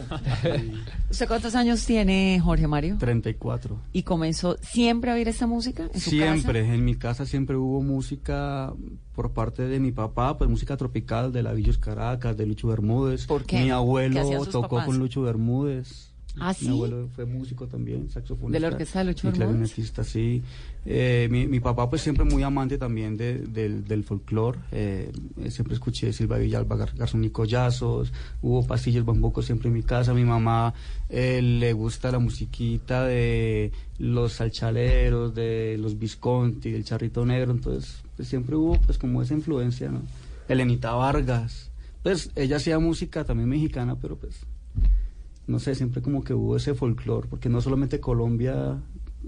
¿Usted 1.10 1.28
cuántos 1.28 1.56
años 1.56 1.86
tiene, 1.86 2.40
Jorge 2.44 2.68
Mario? 2.68 2.98
34. 3.00 3.80
¿Y 3.94 4.04
comenzó 4.04 4.58
siempre 4.62 5.12
a 5.12 5.14
oír 5.14 5.28
esta 5.28 5.46
música 5.48 5.88
en 5.94 6.00
su 6.02 6.10
Siempre, 6.10 6.62
casa? 6.62 6.74
en 6.74 6.84
mi 6.84 6.96
casa 6.96 7.26
siempre 7.26 7.56
hubo 7.56 7.82
música 7.82 8.74
por 9.14 9.32
parte 9.32 9.64
de 9.68 9.80
mi 9.80 9.92
papá, 9.92 10.38
pues 10.38 10.50
música 10.50 10.76
tropical 10.78 11.32
de 11.32 11.44
la 11.44 11.54
Villos 11.54 11.78
Caracas, 11.78 12.36
de 12.36 12.46
Lucho 12.48 12.68
Bermúdez. 12.68 13.28
¿Por 13.28 13.46
qué? 13.46 13.60
Mi 13.60 13.66
¿Qué 13.66 13.72
abuelo 13.72 14.46
tocó 14.46 14.70
papás? 14.70 14.88
con 14.88 14.98
Lucho 15.00 15.22
Bermúdez. 15.22 16.12
¿Ah, 16.40 16.54
sí? 16.54 16.66
Mi 16.66 16.72
abuelo 16.72 17.08
fue 17.16 17.26
músico 17.26 17.68
también, 17.68 18.10
saxofonista. 18.10 18.54
¿De 18.54 18.60
la 18.60 18.68
orquesta 18.68 19.04
de 19.04 19.12
y 19.12 19.14
Bermúdez? 19.16 19.34
clarinetista, 19.38 20.04
sí. 20.04 20.42
Eh, 20.86 21.28
mi, 21.32 21.48
mi 21.48 21.60
papá 21.60 21.90
pues 21.90 22.02
siempre 22.02 22.26
muy 22.26 22.44
amante 22.44 22.78
también 22.78 23.18
de- 23.18 23.40
del, 23.40 23.86
del 23.86 24.04
folclore. 24.04 24.60
Eh, 24.72 25.12
siempre 25.50 25.74
escuché 25.74 26.12
Silva 26.14 26.38
Villalba, 26.38 26.76
Gar- 26.78 26.96
Garzón 26.96 27.24
y 27.24 27.30
Collazos. 27.30 28.12
Hubo 28.42 28.66
pasillos 28.68 29.06
bambucos 29.06 29.46
siempre 29.46 29.70
en 29.70 29.74
mi 29.76 29.84
casa. 29.84 30.14
Mi 30.14 30.26
mamá 30.26 30.74
eh, 31.10 31.42
le 31.42 31.74
gusta 31.74 32.12
la 32.12 32.20
musiquita 32.20 33.06
de 33.06 33.72
los 33.98 34.34
salchaleros, 34.34 35.34
de 35.34 35.78
los 35.80 35.98
Visconti, 35.98 36.72
del 36.72 36.84
Charrito 36.84 37.26
Negro. 37.26 37.52
Entonces 37.52 38.04
pues, 38.16 38.28
siempre 38.28 38.56
hubo 38.56 38.80
pues 38.82 38.98
como 38.98 39.22
esa 39.22 39.34
influencia, 39.34 39.90
¿no? 39.90 40.02
Elenita 40.48 40.92
Vargas. 40.94 41.72
Pues 42.04 42.30
ella 42.36 42.58
hacía 42.58 42.78
música 42.78 43.24
también 43.24 43.50
mexicana, 43.50 43.96
pero 44.00 44.16
pues 44.18 44.36
no 45.48 45.60
sé, 45.60 45.76
siempre 45.76 46.02
como 46.02 46.24
que 46.24 46.34
hubo 46.34 46.56
ese 46.58 46.74
folclore, 46.74 47.28
porque 47.28 47.50
no 47.50 47.62
solamente 47.62 48.00
Colombia 48.00 48.80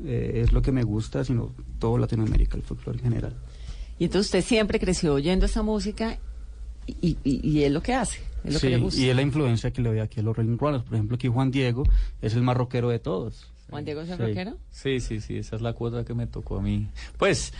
eh, 0.03 0.41
es 0.43 0.51
lo 0.51 0.61
que 0.61 0.71
me 0.71 0.83
gusta, 0.83 1.23
sino 1.23 1.53
todo 1.79 1.97
Latinoamérica, 1.97 2.57
el 2.57 2.63
folclore 2.63 2.97
en 2.99 3.03
general. 3.03 3.35
Y 3.99 4.05
entonces 4.05 4.27
usted 4.27 4.43
siempre 4.43 4.79
creció 4.79 5.13
oyendo 5.13 5.45
esa 5.45 5.63
música 5.63 6.17
y, 6.85 7.17
y- 7.23 7.39
y 7.47 7.63
es 7.63 7.71
lo 7.71 7.81
que 7.81 7.93
hace, 7.93 8.19
es 8.43 8.53
lo 8.53 8.59
Sí, 8.59 8.67
que 8.67 8.77
le 8.77 8.81
gusta. 8.81 9.01
y 9.01 9.09
es 9.09 9.15
la 9.15 9.21
influencia 9.21 9.71
que 9.71 9.81
le 9.81 9.89
doy 9.89 9.99
aquí 9.99 10.19
a 10.19 10.23
los 10.23 10.35
Rolling 10.37 10.57
Runners. 10.57 10.83
Por 10.83 10.93
ejemplo, 10.93 11.15
aquí 11.15 11.27
Juan 11.27 11.51
Diego 11.51 11.83
es 12.21 12.33
el 12.35 12.43
más 12.43 12.55
rockero 12.55 12.89
de 12.89 12.99
todos. 12.99 13.51
Juan 13.69 13.83
Diego 13.83 14.01
es 14.01 14.09
el 14.09 14.17
Sí. 14.17 14.23
rockero. 14.23 14.57
Sí, 14.71 14.99
sí, 15.01 15.19
sí, 15.19 15.37
esa 15.37 15.57
es 15.57 15.61
la 15.61 15.73
cuota 15.73 16.05
que 16.05 16.13
me 16.13 16.25
tocó 16.27 16.57
a 16.59 16.61
mí. 16.61 16.87
Pues 17.17 17.53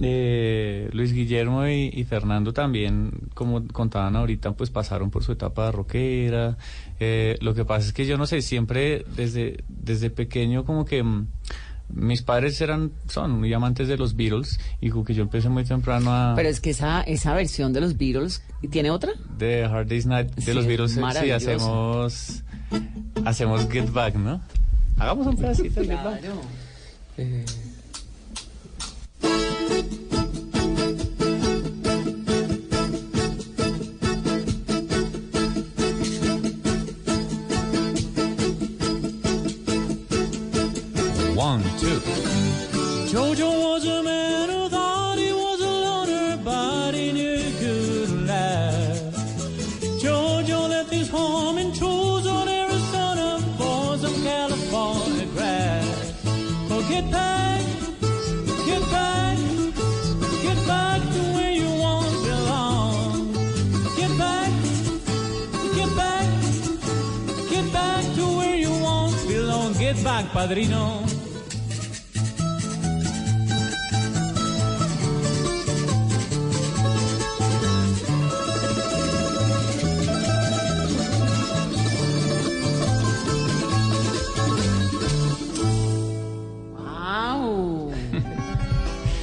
eh, 0.00 0.88
Luis 0.92 1.12
Guillermo 1.12 1.66
y, 1.66 1.90
y 1.92 2.04
Fernando 2.04 2.52
también, 2.52 3.10
como 3.34 3.66
contaban 3.68 4.16
ahorita, 4.16 4.52
pues 4.52 4.70
pasaron 4.70 5.10
por 5.10 5.24
su 5.24 5.32
etapa 5.32 5.70
rockera. 5.72 6.56
Eh, 6.98 7.36
lo 7.40 7.54
que 7.54 7.64
pasa 7.64 7.86
es 7.88 7.92
que 7.92 8.06
yo 8.06 8.18
no 8.18 8.26
sé, 8.26 8.42
siempre 8.42 9.04
desde, 9.16 9.64
desde 9.68 10.10
pequeño 10.10 10.64
como 10.64 10.84
que... 10.84 11.02
mm, 11.02 11.26
mis 11.92 12.22
padres 12.22 12.60
eran, 12.60 12.92
son 13.08 13.40
muy 13.40 13.52
amantes 13.52 13.88
de 13.88 13.96
los 13.96 14.14
Beatles 14.14 14.60
y 14.80 14.90
como 14.90 15.04
que 15.04 15.12
yo 15.12 15.22
empecé 15.24 15.48
muy 15.48 15.64
temprano 15.64 16.12
a... 16.12 16.34
Pero 16.36 16.48
es 16.48 16.60
que 16.60 16.70
esa, 16.70 17.00
esa 17.02 17.34
versión 17.34 17.72
de 17.72 17.80
los 17.80 17.98
Beatles, 17.98 18.44
¿y 18.62 18.68
¿tiene 18.68 18.92
otra? 18.92 19.10
de 19.38 19.64
Hard 19.64 19.88
Day's 19.88 20.06
Night 20.06 20.30
de 20.36 20.42
Sí, 20.42 20.52
los 20.52 20.62
es 20.62 20.68
Beatles, 20.68 20.96
eh, 20.96 21.20
sí, 21.20 21.30
hacemos, 21.32 22.44
hacemos 23.24 23.68
Get 23.68 23.90
Back, 23.92 24.14
¿no? 24.14 24.40
Hagamos 24.98 25.26
un 25.26 25.36
pedacito 25.36 25.80
de 25.80 25.86
Get 25.88 26.04
Back. 26.04 26.20
Eh, 27.18 27.44
One, 41.34 41.62
two. 41.78 42.00
Padrino. 70.40 71.02
¡Wow! 86.72 87.92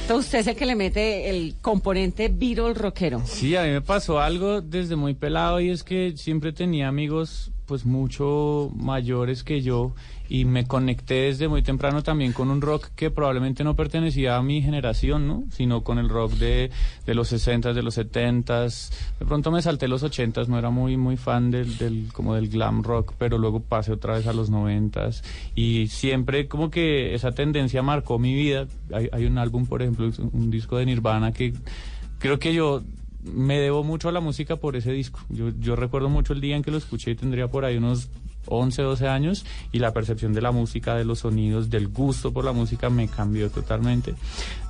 Entonces 0.02 0.24
usted 0.24 0.38
es 0.38 0.46
el 0.46 0.54
que 0.54 0.66
le 0.66 0.76
mete 0.76 1.30
el 1.30 1.56
componente 1.60 2.28
Beatle 2.28 2.74
rockero. 2.74 3.22
Sí, 3.24 3.56
a 3.56 3.64
mí 3.64 3.70
me 3.70 3.80
pasó 3.80 4.20
algo 4.20 4.60
desde 4.60 4.94
muy 4.94 5.14
pelado 5.14 5.58
y 5.58 5.70
es 5.70 5.82
que 5.82 6.16
siempre 6.16 6.52
tenía 6.52 6.86
amigos 6.86 7.50
pues 7.68 7.84
mucho 7.84 8.72
mayores 8.74 9.44
que 9.44 9.60
yo 9.60 9.92
y 10.30 10.46
me 10.46 10.66
conecté 10.66 11.14
desde 11.14 11.48
muy 11.48 11.62
temprano 11.62 12.02
también 12.02 12.32
con 12.32 12.50
un 12.50 12.60
rock 12.60 12.88
que 12.96 13.10
probablemente 13.10 13.62
no 13.62 13.76
pertenecía 13.76 14.36
a 14.36 14.42
mi 14.42 14.62
generación, 14.62 15.28
¿no? 15.28 15.44
Sino 15.50 15.84
con 15.84 15.98
el 15.98 16.08
rock 16.08 16.32
de, 16.32 16.70
de 17.06 17.14
los 17.14 17.30
60s, 17.32 17.74
de 17.74 17.82
los 17.82 17.96
70s. 17.96 18.90
De 19.20 19.26
pronto 19.26 19.50
me 19.50 19.60
salté 19.60 19.86
los 19.86 20.02
80s, 20.02 20.48
no 20.48 20.58
era 20.58 20.70
muy 20.70 20.96
muy 20.96 21.16
fan 21.18 21.50
del, 21.50 21.76
del 21.76 22.08
como 22.12 22.34
del 22.34 22.48
glam 22.48 22.82
rock, 22.82 23.12
pero 23.18 23.36
luego 23.36 23.60
pasé 23.60 23.92
otra 23.92 24.14
vez 24.14 24.26
a 24.26 24.32
los 24.32 24.50
90s 24.50 25.22
y 25.54 25.88
siempre 25.88 26.48
como 26.48 26.70
que 26.70 27.14
esa 27.14 27.32
tendencia 27.32 27.82
marcó 27.82 28.18
mi 28.18 28.34
vida. 28.34 28.66
Hay, 28.92 29.10
hay 29.12 29.26
un 29.26 29.36
álbum, 29.36 29.66
por 29.66 29.82
ejemplo, 29.82 30.10
un 30.32 30.50
disco 30.50 30.78
de 30.78 30.86
Nirvana 30.86 31.32
que 31.32 31.52
creo 32.18 32.38
que 32.38 32.54
yo 32.54 32.82
me 33.22 33.58
debo 33.58 33.82
mucho 33.84 34.08
a 34.08 34.12
la 34.12 34.20
música 34.20 34.56
por 34.56 34.76
ese 34.76 34.92
disco. 34.92 35.20
Yo, 35.28 35.50
yo 35.58 35.76
recuerdo 35.76 36.08
mucho 36.08 36.32
el 36.32 36.40
día 36.40 36.56
en 36.56 36.62
que 36.62 36.70
lo 36.70 36.78
escuché 36.78 37.14
tendría 37.14 37.48
por 37.48 37.64
ahí 37.64 37.76
unos 37.76 38.08
11, 38.50 38.80
12 38.80 39.08
años 39.08 39.44
y 39.72 39.78
la 39.78 39.92
percepción 39.92 40.32
de 40.32 40.40
la 40.40 40.52
música, 40.52 40.94
de 40.94 41.04
los 41.04 41.18
sonidos, 41.18 41.68
del 41.68 41.88
gusto 41.88 42.32
por 42.32 42.44
la 42.44 42.52
música 42.52 42.88
me 42.88 43.06
cambió 43.08 43.50
totalmente. 43.50 44.14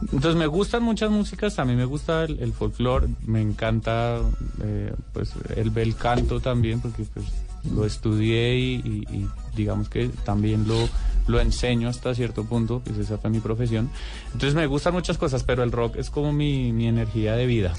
Entonces 0.02 0.34
me 0.34 0.46
gustan 0.46 0.82
muchas 0.82 1.10
músicas, 1.10 1.54
también 1.54 1.78
me 1.78 1.84
gusta 1.84 2.24
el, 2.24 2.40
el 2.40 2.52
folclore, 2.52 3.06
me 3.26 3.40
encanta 3.40 4.18
eh, 4.62 4.92
pues 5.12 5.32
el 5.56 5.70
bel 5.70 5.94
canto 5.94 6.40
también 6.40 6.80
porque 6.80 7.04
pues 7.14 7.26
lo 7.72 7.84
estudié 7.84 8.56
y, 8.58 8.74
y- 8.84 9.14
y 9.16 9.28
digamos 9.54 9.88
que 9.88 10.08
también 10.24 10.66
lo, 10.66 10.88
lo 11.26 11.40
enseño 11.40 11.88
hasta 11.88 12.14
cierto 12.14 12.44
punto, 12.44 12.80
pues 12.84 12.96
esa 12.98 13.18
fue 13.18 13.30
mi 13.30 13.40
profesión. 13.40 13.90
Entonces 14.32 14.54
me 14.54 14.66
gustan 14.66 14.92
muchas 14.94 15.18
cosas, 15.18 15.44
pero 15.44 15.62
el 15.62 15.70
rock 15.72 15.96
es 15.96 16.10
como 16.10 16.32
mi, 16.32 16.72
mi 16.72 16.86
energía 16.88 17.34
de 17.36 17.46
vida. 17.46 17.74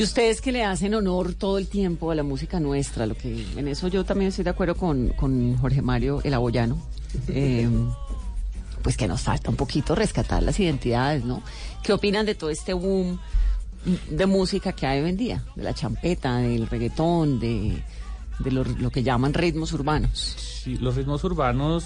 Y 0.00 0.02
ustedes 0.02 0.40
que 0.40 0.50
le 0.50 0.64
hacen 0.64 0.94
honor 0.94 1.34
todo 1.34 1.58
el 1.58 1.66
tiempo 1.68 2.10
a 2.10 2.14
la 2.14 2.22
música 2.22 2.58
nuestra, 2.58 3.04
lo 3.04 3.14
que 3.14 3.46
en 3.56 3.68
eso 3.68 3.86
yo 3.88 4.02
también 4.02 4.30
estoy 4.30 4.44
de 4.44 4.50
acuerdo 4.50 4.74
con, 4.74 5.12
Jorge 5.58 5.82
Mario 5.82 6.20
el 6.24 6.32
Aboyano, 6.32 6.78
eh, 7.28 7.68
pues 8.82 8.96
que 8.96 9.06
nos 9.06 9.20
falta 9.20 9.50
un 9.50 9.56
poquito 9.56 9.94
rescatar 9.94 10.42
las 10.42 10.58
identidades, 10.58 11.22
¿no? 11.26 11.42
¿Qué 11.82 11.92
opinan 11.92 12.24
de 12.24 12.34
todo 12.34 12.48
este 12.48 12.72
boom 12.72 13.18
de 14.08 14.24
música 14.24 14.72
que 14.72 14.86
hay 14.86 15.02
hoy 15.02 15.10
en 15.10 15.16
día? 15.18 15.44
De 15.54 15.64
la 15.64 15.74
champeta, 15.74 16.38
del 16.38 16.66
reggaetón, 16.66 17.38
de, 17.38 17.82
lo, 18.50 18.64
lo 18.64 18.90
que 18.90 19.02
llaman 19.02 19.34
ritmos 19.34 19.74
urbanos. 19.74 20.34
Sí, 20.64 20.78
los 20.78 20.96
ritmos 20.96 21.22
urbanos 21.24 21.84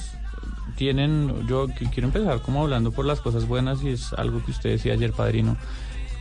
tienen, 0.76 1.48
yo 1.48 1.66
qu- 1.66 1.90
quiero 1.92 2.06
empezar 2.08 2.42
como 2.42 2.62
hablando 2.62 2.92
por 2.92 3.06
las 3.06 3.20
cosas 3.20 3.48
buenas 3.48 3.82
y 3.82 3.88
es 3.88 4.12
algo 4.12 4.44
que 4.44 4.52
usted 4.52 4.70
decía 4.70 4.92
ayer, 4.92 5.12
padrino, 5.12 5.56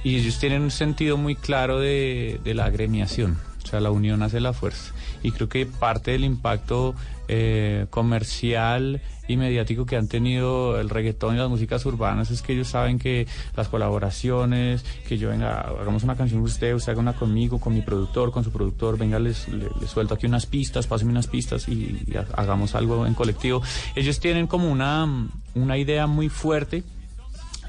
y 0.03 0.17
ellos 0.17 0.39
tienen 0.39 0.61
un 0.63 0.71
sentido 0.71 1.17
muy 1.17 1.35
claro 1.35 1.79
de, 1.79 2.39
de 2.43 2.53
la 2.53 2.65
agremiación, 2.65 3.37
o 3.63 3.67
sea, 3.67 3.79
la 3.79 3.91
unión 3.91 4.21
hace 4.23 4.39
la 4.39 4.53
fuerza. 4.53 4.93
Y 5.23 5.31
creo 5.31 5.47
que 5.49 5.65
parte 5.65 6.11
del 6.11 6.23
impacto 6.25 6.95
eh, 7.29 7.85
comercial 7.89 8.99
y 9.25 9.37
mediático 9.37 9.85
que 9.85 9.95
han 9.95 10.09
tenido 10.09 10.77
el 10.81 10.89
reggaetón 10.89 11.35
y 11.35 11.37
las 11.37 11.49
músicas 11.49 11.85
urbanas 11.85 12.29
es 12.29 12.41
que 12.41 12.51
ellos 12.51 12.67
saben 12.67 12.99
que 12.99 13.25
las 13.55 13.69
colaboraciones, 13.69 14.83
que 15.07 15.17
yo 15.17 15.29
venga, 15.29 15.61
hagamos 15.61 16.03
una 16.03 16.17
canción 16.17 16.41
con 16.41 16.49
usted, 16.51 16.73
usted 16.75 16.91
haga 16.91 16.99
una 16.99 17.13
conmigo, 17.13 17.59
con 17.61 17.73
mi 17.73 17.81
productor, 17.81 18.31
con 18.33 18.43
su 18.43 18.51
productor, 18.51 18.97
venga, 18.97 19.19
les, 19.19 19.47
le- 19.47 19.69
les 19.79 19.89
suelto 19.89 20.13
aquí 20.15 20.25
unas 20.25 20.45
pistas, 20.45 20.87
páseme 20.87 21.11
unas 21.11 21.27
pistas 21.27 21.69
y, 21.69 22.03
y 22.05 22.17
ha- 22.17 22.27
hagamos 22.35 22.75
algo 22.75 23.05
en 23.07 23.13
colectivo. 23.13 23.61
Ellos 23.95 24.19
tienen 24.19 24.45
como 24.47 24.69
una, 24.69 25.07
una 25.55 25.77
idea 25.77 26.05
muy 26.05 26.27
fuerte 26.27 26.83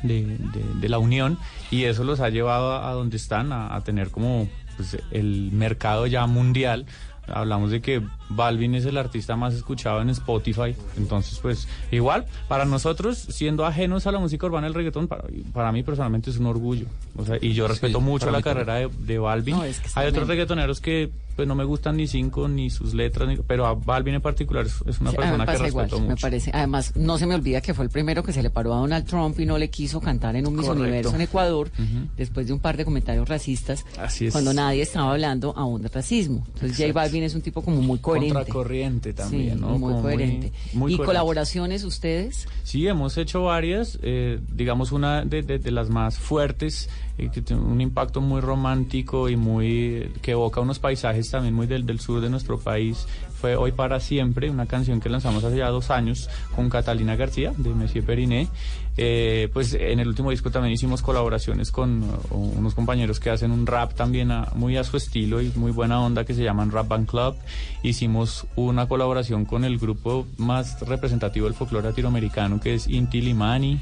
de, 0.05 0.25
de- 0.25 0.75
de 0.81 0.89
la 0.89 0.99
unión 0.99 1.39
y 1.73 1.85
eso 1.85 2.05
los 2.05 2.21
ha 2.21 2.29
llevado 2.31 2.71
a, 2.73 2.89
a 2.89 2.93
donde 2.93 3.17
están, 3.17 3.53
a, 3.53 3.75
a 3.75 3.81
tener 3.83 4.11
como 4.11 4.49
pues, 4.77 4.97
el 5.11 5.51
mercado 5.53 6.07
ya 6.07 6.27
mundial. 6.27 6.87
Hablamos 7.27 7.71
de 7.71 7.81
que 7.81 8.03
Balvin 8.29 8.75
es 8.75 8.85
el 8.85 8.99
artista 8.99 9.35
más 9.35 9.55
escuchado 9.55 10.03
en 10.03 10.11
Spotify. 10.11 10.77
Entonces, 10.99 11.39
pues, 11.41 11.67
igual, 11.91 12.27
para 12.49 12.67
nosotros, 12.67 13.17
siendo 13.17 13.65
ajenos 13.65 14.07
a 14.07 14.13
la 14.13 14.19
música 14.19 14.45
urbana 14.45 14.67
del 14.67 14.75
reggaetón, 14.75 15.09
para, 15.09 15.25
para 15.55 15.73
mí 15.73 15.83
personalmente 15.83 16.29
es 16.29 16.37
un 16.37 16.45
orgullo. 16.45 16.85
O 17.17 17.25
sea, 17.25 17.39
y 17.41 17.55
yo 17.55 17.67
respeto 17.67 18.03
mucho 18.03 18.31
la 18.31 18.43
carrera 18.43 18.75
de, 18.75 18.91
de 18.99 19.19
Balvin. 19.19 19.57
No, 19.57 19.65
es 19.65 19.81
que 19.81 19.87
está 19.87 20.01
Hay 20.01 20.09
otros 20.09 20.29
reggaetoneros 20.29 20.83
que 20.83 21.13
pues 21.37 21.47
no 21.49 21.55
me 21.55 21.64
gustan 21.64 21.97
ni 21.97 22.07
cinco, 22.07 22.49
ni 22.49 22.70
sus 22.70 22.95
letras, 22.95 23.28
ni- 23.28 23.37
pero 23.37 23.66
a 23.66 23.74
Balvin 23.74 24.14
en 24.14 24.20
particular 24.22 24.66
es, 24.66 24.80
una 25.01 25.11
Sí, 25.11 25.16
persona 25.16 25.45
que 25.47 25.53
respeto 25.53 25.66
igual, 25.68 25.91
me 26.03 26.09
mucho. 26.11 26.20
parece. 26.22 26.51
Además, 26.55 26.93
no 26.97 27.18
se 27.18 27.26
me 27.26 27.35
olvida 27.35 27.61
que 27.61 27.74
fue 27.74 27.85
el 27.85 27.91
primero 27.91 28.22
que 28.22 28.32
se 28.32 28.43
le 28.43 28.51
paró 28.51 28.72
a 28.74 28.78
Donald 28.78 29.07
Trump 29.07 29.39
y 29.41 29.47
no 29.47 29.59
le 29.59 29.68
quiso 29.70 30.01
cantar 30.01 30.37
en 30.37 30.47
un 30.47 30.57
Miss. 30.57 30.68
Universo 30.68 31.14
en 31.14 31.20
Ecuador, 31.20 31.70
después 32.16 32.47
de 32.47 32.53
un 32.53 32.61
par 32.61 32.76
de 32.76 32.85
comentarios 32.85 33.28
racistas, 33.28 33.85
Así 33.99 34.26
es. 34.26 34.32
cuando 34.32 34.53
nadie 34.55 34.82
estaba 34.82 35.12
hablando 35.12 35.53
aún 35.57 35.82
de 35.82 35.89
racismo. 35.89 36.45
Entonces, 36.47 36.70
J 36.72 36.85
Exacto. 36.87 36.95
Balvin 36.95 37.22
es 37.24 37.35
un 37.35 37.43
tipo 37.43 37.62
como 37.62 37.80
muy 37.82 37.99
coherente. 37.99 38.32
Contracorriente 38.35 39.12
también, 39.12 39.55
Sí, 39.55 39.61
¿no? 39.61 39.68
muy 39.78 39.93
Como 39.93 40.03
coherente. 40.03 40.53
muy 40.72 40.93
¿Y 40.93 40.97
coherente. 40.97 41.05
colaboraciones 41.07 41.85
ustedes? 41.85 42.47
Sí, 42.62 42.87
hemos 42.87 43.16
hecho 43.18 43.43
varias, 43.43 43.99
eh, 44.03 44.41
digamos 44.53 44.93
una 44.93 45.24
de, 45.24 45.43
de- 45.43 45.59
de 45.59 45.70
las 45.70 45.91
más 45.91 46.18
fuertes, 46.18 46.89
eh, 47.19 47.31
que 47.33 47.43
tiene 47.43 47.62
un 47.62 47.81
impacto 47.81 48.21
muy 48.21 48.41
romántico 48.41 49.29
y 49.29 49.37
muy 49.37 50.11
que 50.23 50.33
evoca 50.33 50.61
unos 50.61 50.79
paisajes 50.79 51.31
también 51.31 51.55
muy 51.55 51.67
del, 51.67 51.87
del 51.87 52.01
sur 52.01 52.21
de 52.21 52.31
nuestro 52.31 52.59
país. 52.59 53.07
Fue 53.41 53.57
Hoy 53.57 53.73
para 53.73 54.01
Siempre, 54.01 54.49
una 54.49 54.65
canción 54.67 55.01
que 55.01 55.11
lanzamos 55.11 55.45
hace 55.45 55.59
ya 55.59 55.69
dos 55.69 55.91
años 55.91 56.31
con 56.57 56.71
Catalina 56.71 57.15
García 57.15 57.53
de 57.57 57.71
Monsieur 57.71 58.05
Periné. 58.05 58.49
Eh, 58.97 59.49
pues 59.53 59.75
en 59.75 59.99
el 59.99 60.07
último 60.07 60.31
disco 60.31 60.51
también 60.53 60.73
hicimos 60.73 61.03
colaboraciones 61.03 61.73
con 61.73 62.05
uh, 62.05 62.37
unos 62.57 62.75
compañeros 62.77 63.19
que 63.19 63.29
hacen 63.29 63.51
un 63.51 63.67
rap 63.67 63.93
también 63.95 64.31
a- 64.31 64.53
muy 64.55 64.77
a 64.77 64.85
su 64.85 64.97
estilo 64.97 65.43
y 65.43 65.51
muy 65.57 65.73
buena 65.73 66.01
onda 66.01 66.25
que 66.25 66.33
se 66.33 66.45
llaman 66.45 66.71
Rap 66.71 66.87
Band 66.89 67.09
Club. 67.09 67.35
Hicimos 67.83 68.47
una 68.57 68.87
colaboración 68.87 69.45
con 69.45 69.65
el 69.65 69.79
grupo 69.79 70.27
más 70.39 70.81
representativo 70.81 71.47
del 71.47 71.55
folclore 71.55 71.89
latinoamericano 71.89 72.61
que 72.61 72.75
es 72.75 72.89
Inti 72.89 73.21
Limani. 73.21 73.81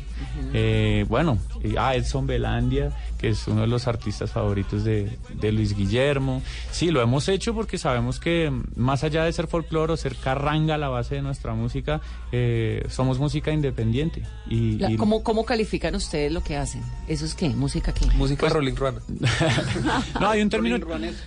Eh, 0.55 1.05
bueno, 1.09 1.39
y- 1.63 1.77
ah, 1.77 1.95
Edson 1.95 2.27
Belandia, 2.27 2.91
que 3.23 3.29
es 3.29 3.47
uno 3.47 3.61
de 3.63 3.69
los 3.69 3.87
artistas 3.87 4.33
favoritos 4.33 4.83
de, 4.83 5.17
de 5.41 5.53
Luis 5.53 5.77
Guillermo. 5.77 6.43
Sí, 6.73 6.91
lo 6.91 7.01
hemos 7.01 7.29
hecho 7.29 7.55
porque 7.55 7.79
sabemos 7.79 8.19
que 8.19 8.51
mm, 8.51 8.65
más 8.77 9.05
allá 9.05 9.23
de 9.25 9.33
ser 9.33 9.47
folclore 9.47 9.93
o 9.93 9.97
ser 9.97 10.17
carranga 10.17 10.77
la 10.77 10.89
base 10.89 11.15
de 11.15 11.23
nuestra 11.23 11.55
música, 11.55 12.01
eh, 12.33 12.85
somos 12.91 13.21
música 13.21 13.53
independiente. 13.53 14.25
Y, 14.51 14.79
La- 14.79 14.91
y- 14.91 14.97
¿cómo, 14.97 15.23
¿Cómo 15.23 15.45
califican 15.45 15.95
ustedes 15.95 16.33
lo 16.33 16.43
que 16.43 16.57
hacen? 16.57 16.83
¿Eso 17.07 17.25
es 17.25 17.35
qué? 17.37 17.49
¿Música 17.51 17.95
qué? 17.95 18.07
Música 18.17 18.49
Rolling 18.49 18.75
Ruana. 18.75 18.99
No, 20.21 20.29
hay 20.29 20.43
un 20.43 20.49
término, 20.51 20.77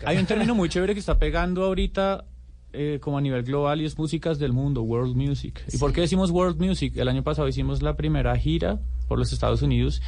hay 0.05 0.17
un 0.17 0.25
término 0.25 0.53
muy 0.53 0.69
chévere 0.69 0.93
que 0.93 0.99
está 0.99 1.17
pegando 1.17 1.63
ahorita 1.63 2.25
eh, 2.73 2.99
como 3.01 3.17
a 3.17 3.21
nivel 3.21 3.43
global 3.43 3.81
y 3.81 3.85
es 3.85 3.97
músicas 3.97 4.37
del 4.37 4.51
mundo, 4.51 4.81
world 4.83 5.15
music. 5.15 5.63
¿Y 5.71 5.77
por 5.77 5.93
qué 5.93 6.01
decimos 6.01 6.29
world 6.31 6.59
music? 6.61 6.97
El 6.97 7.07
año 7.07 7.23
pasado 7.23 7.47
hicimos 7.47 7.81
la 7.81 7.95
primera 7.95 8.35
gira 8.37 8.79
por 9.07 9.17
los 9.17 9.31
Estados 9.31 9.61
Unidos 9.61 10.01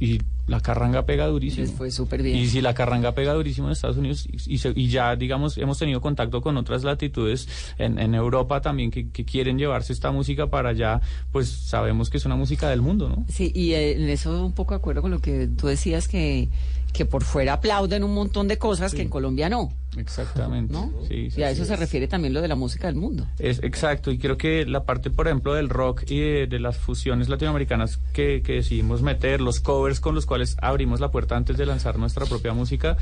y 0.00 0.18
la 0.48 0.60
carranga 0.60 1.06
pega 1.06 1.26
durísimo. 1.28 1.64
Les 1.66 1.74
fue 1.74 1.90
súper 1.92 2.22
bien. 2.22 2.36
Y 2.36 2.46
si 2.46 2.60
la 2.60 2.74
carranga 2.74 3.14
pega 3.14 3.32
durísimo 3.34 3.68
en 3.68 3.72
Estados 3.72 3.96
Unidos 3.96 4.26
y, 4.30 4.54
y 4.54 4.58
se- 4.58 4.72
y 4.74 4.88
ya, 4.88 5.14
digamos, 5.14 5.56
hemos 5.58 5.78
tenido 5.78 6.00
contacto 6.00 6.40
con 6.42 6.56
otras 6.56 6.82
latitudes 6.82 7.48
en, 7.78 7.98
en 8.00 8.14
Europa 8.14 8.60
también 8.60 8.90
que, 8.90 9.10
que 9.10 9.24
quieren 9.24 9.58
llevarse 9.58 9.92
esta 9.92 10.10
música 10.10 10.48
para 10.48 10.70
allá, 10.70 11.00
pues 11.30 11.48
sabemos 11.48 12.10
que 12.10 12.16
es 12.16 12.24
una 12.26 12.34
música 12.36 12.68
del 12.68 12.82
mundo, 12.82 13.08
¿no? 13.08 13.24
Sí, 13.28 13.52
y 13.54 13.72
eh, 13.74 13.92
en 13.92 14.08
eso 14.08 14.44
un 14.44 14.52
poco 14.52 14.74
de 14.74 14.78
acuerdo 14.78 15.02
con 15.02 15.12
lo 15.12 15.20
que 15.20 15.46
tú 15.46 15.68
decías 15.68 16.08
que, 16.08 16.48
que 16.92 17.06
por 17.06 17.24
fuera 17.24 17.54
aplauden 17.54 18.04
un 18.04 18.14
montón 18.14 18.48
de 18.48 18.58
cosas 18.58 18.94
que 18.94 19.02
en 19.02 19.08
Colombia 19.08 19.48
no. 19.48 19.72
Exactamente. 19.96 20.72
¿No? 20.72 20.90
Sí, 21.06 21.30
sí, 21.30 21.40
y 21.40 21.42
a 21.42 21.50
eso 21.50 21.64
se 21.64 21.76
refiere 21.76 22.08
también 22.08 22.32
lo 22.32 22.40
de 22.40 22.48
la 22.48 22.54
música 22.54 22.86
del 22.86 22.96
mundo. 22.96 23.26
Es 23.38 23.62
exacto, 23.62 24.10
y 24.10 24.18
creo 24.18 24.36
que 24.36 24.64
la 24.64 24.84
parte, 24.84 25.10
por 25.10 25.26
ejemplo, 25.26 25.54
del 25.54 25.68
rock 25.68 26.04
y 26.08 26.20
de, 26.20 26.46
de 26.46 26.58
las 26.58 26.78
fusiones 26.78 27.28
latinoamericanas 27.28 27.98
que, 28.12 28.42
que 28.42 28.54
decidimos 28.54 29.02
meter, 29.02 29.40
los 29.40 29.60
covers 29.60 30.00
con 30.00 30.14
los 30.14 30.26
cuales 30.26 30.56
abrimos 30.62 31.00
la 31.00 31.10
puerta 31.10 31.36
antes 31.36 31.56
de 31.56 31.66
lanzar 31.66 31.98
nuestra 31.98 32.26
propia 32.26 32.52
música, 32.54 32.96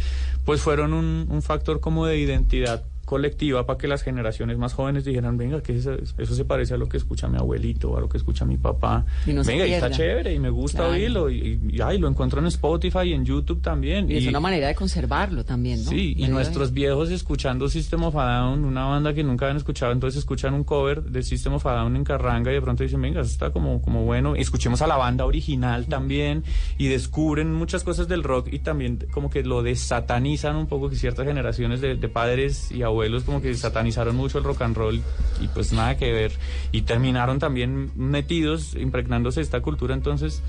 pues 0.44 0.60
fueron 0.60 0.92
un, 0.92 1.26
un 1.30 1.42
factor 1.42 1.80
como 1.80 2.06
de 2.06 2.18
identidad 2.18 2.84
colectiva 3.10 3.66
para 3.66 3.76
que 3.76 3.88
las 3.88 4.02
generaciones 4.04 4.56
más 4.56 4.72
jóvenes 4.72 5.04
dijeran, 5.04 5.36
venga, 5.36 5.60
que 5.64 5.76
eso, 5.76 5.96
eso 6.16 6.34
se 6.36 6.44
parece 6.44 6.74
a 6.74 6.76
lo 6.76 6.88
que 6.88 6.96
escucha 6.96 7.26
mi 7.26 7.38
abuelito, 7.38 7.96
a 7.96 8.00
lo 8.00 8.08
que 8.08 8.18
escucha 8.18 8.44
mi 8.44 8.56
papá. 8.56 9.04
Y 9.26 9.32
no 9.32 9.42
venga, 9.42 9.66
y 9.66 9.72
está 9.72 9.90
chévere, 9.90 10.32
y 10.32 10.38
me 10.38 10.48
gusta 10.48 10.78
Claro. 10.84 10.92
oírlo, 10.92 11.28
y, 11.28 11.58
y, 11.72 11.80
ay, 11.80 11.98
lo 11.98 12.06
encuentro 12.06 12.38
en 12.40 12.46
Spotify 12.46 13.00
y 13.06 13.12
en 13.14 13.24
YouTube 13.24 13.60
también. 13.62 14.08
Y 14.08 14.18
es 14.18 14.26
una 14.28 14.38
manera 14.38 14.68
de 14.68 14.76
conservarlo 14.76 15.44
también, 15.44 15.82
¿no? 15.84 15.90
Sí, 15.90 16.14
y 16.16 16.28
nuestros 16.28 16.72
viejos 16.72 17.10
escuchando 17.10 17.68
System 17.68 18.04
of 18.04 18.14
a 18.14 18.24
Down, 18.36 18.64
una 18.64 18.84
banda 18.84 19.12
que 19.12 19.24
nunca 19.24 19.46
habían 19.46 19.56
escuchado, 19.56 19.90
entonces 19.90 20.20
escuchan 20.20 20.54
un 20.54 20.62
cover 20.62 21.02
de 21.02 21.24
System 21.24 21.54
of 21.54 21.66
a 21.66 21.72
Down 21.72 21.96
en 21.96 22.04
Carranga 22.04 22.52
y 22.52 22.54
de 22.54 22.62
pronto 22.62 22.84
dicen, 22.84 23.02
venga, 23.02 23.22
eso 23.22 23.30
está 23.32 23.50
como, 23.50 23.82
como 23.82 24.04
bueno. 24.04 24.36
Escuchemos 24.36 24.82
a 24.82 24.86
la 24.86 24.96
banda 24.96 25.24
original 25.26 25.86
también 25.86 26.44
y 26.78 26.86
descubren 26.86 27.52
muchas 27.52 27.82
cosas 27.82 28.06
del 28.06 28.22
rock 28.22 28.46
y 28.52 28.60
también 28.60 29.00
como 29.10 29.30
que 29.30 29.42
lo 29.42 29.64
desatanizan 29.64 30.54
un 30.54 30.68
poco, 30.68 30.88
que 30.88 30.94
ciertas 30.94 31.26
generaciones 31.26 31.80
de, 31.80 31.96
de 31.96 32.08
padres 32.08 32.70
y 32.70 32.82
abuelos 32.84 32.99
como 33.24 33.40
que 33.42 33.54
satanizaron 33.54 34.16
mucho 34.16 34.38
el 34.38 34.44
rock 34.44 34.62
and 34.62 34.76
roll 34.76 35.02
y 35.40 35.48
pues 35.48 35.72
nada 35.72 35.96
que 35.96 36.12
ver. 36.12 36.32
Y 36.72 36.82
terminaron 36.82 37.38
también 37.38 37.90
metidos, 37.96 38.74
impregnándose 38.74 39.40
esta 39.40 39.60
cultura, 39.60 39.94
entonces 39.94 40.42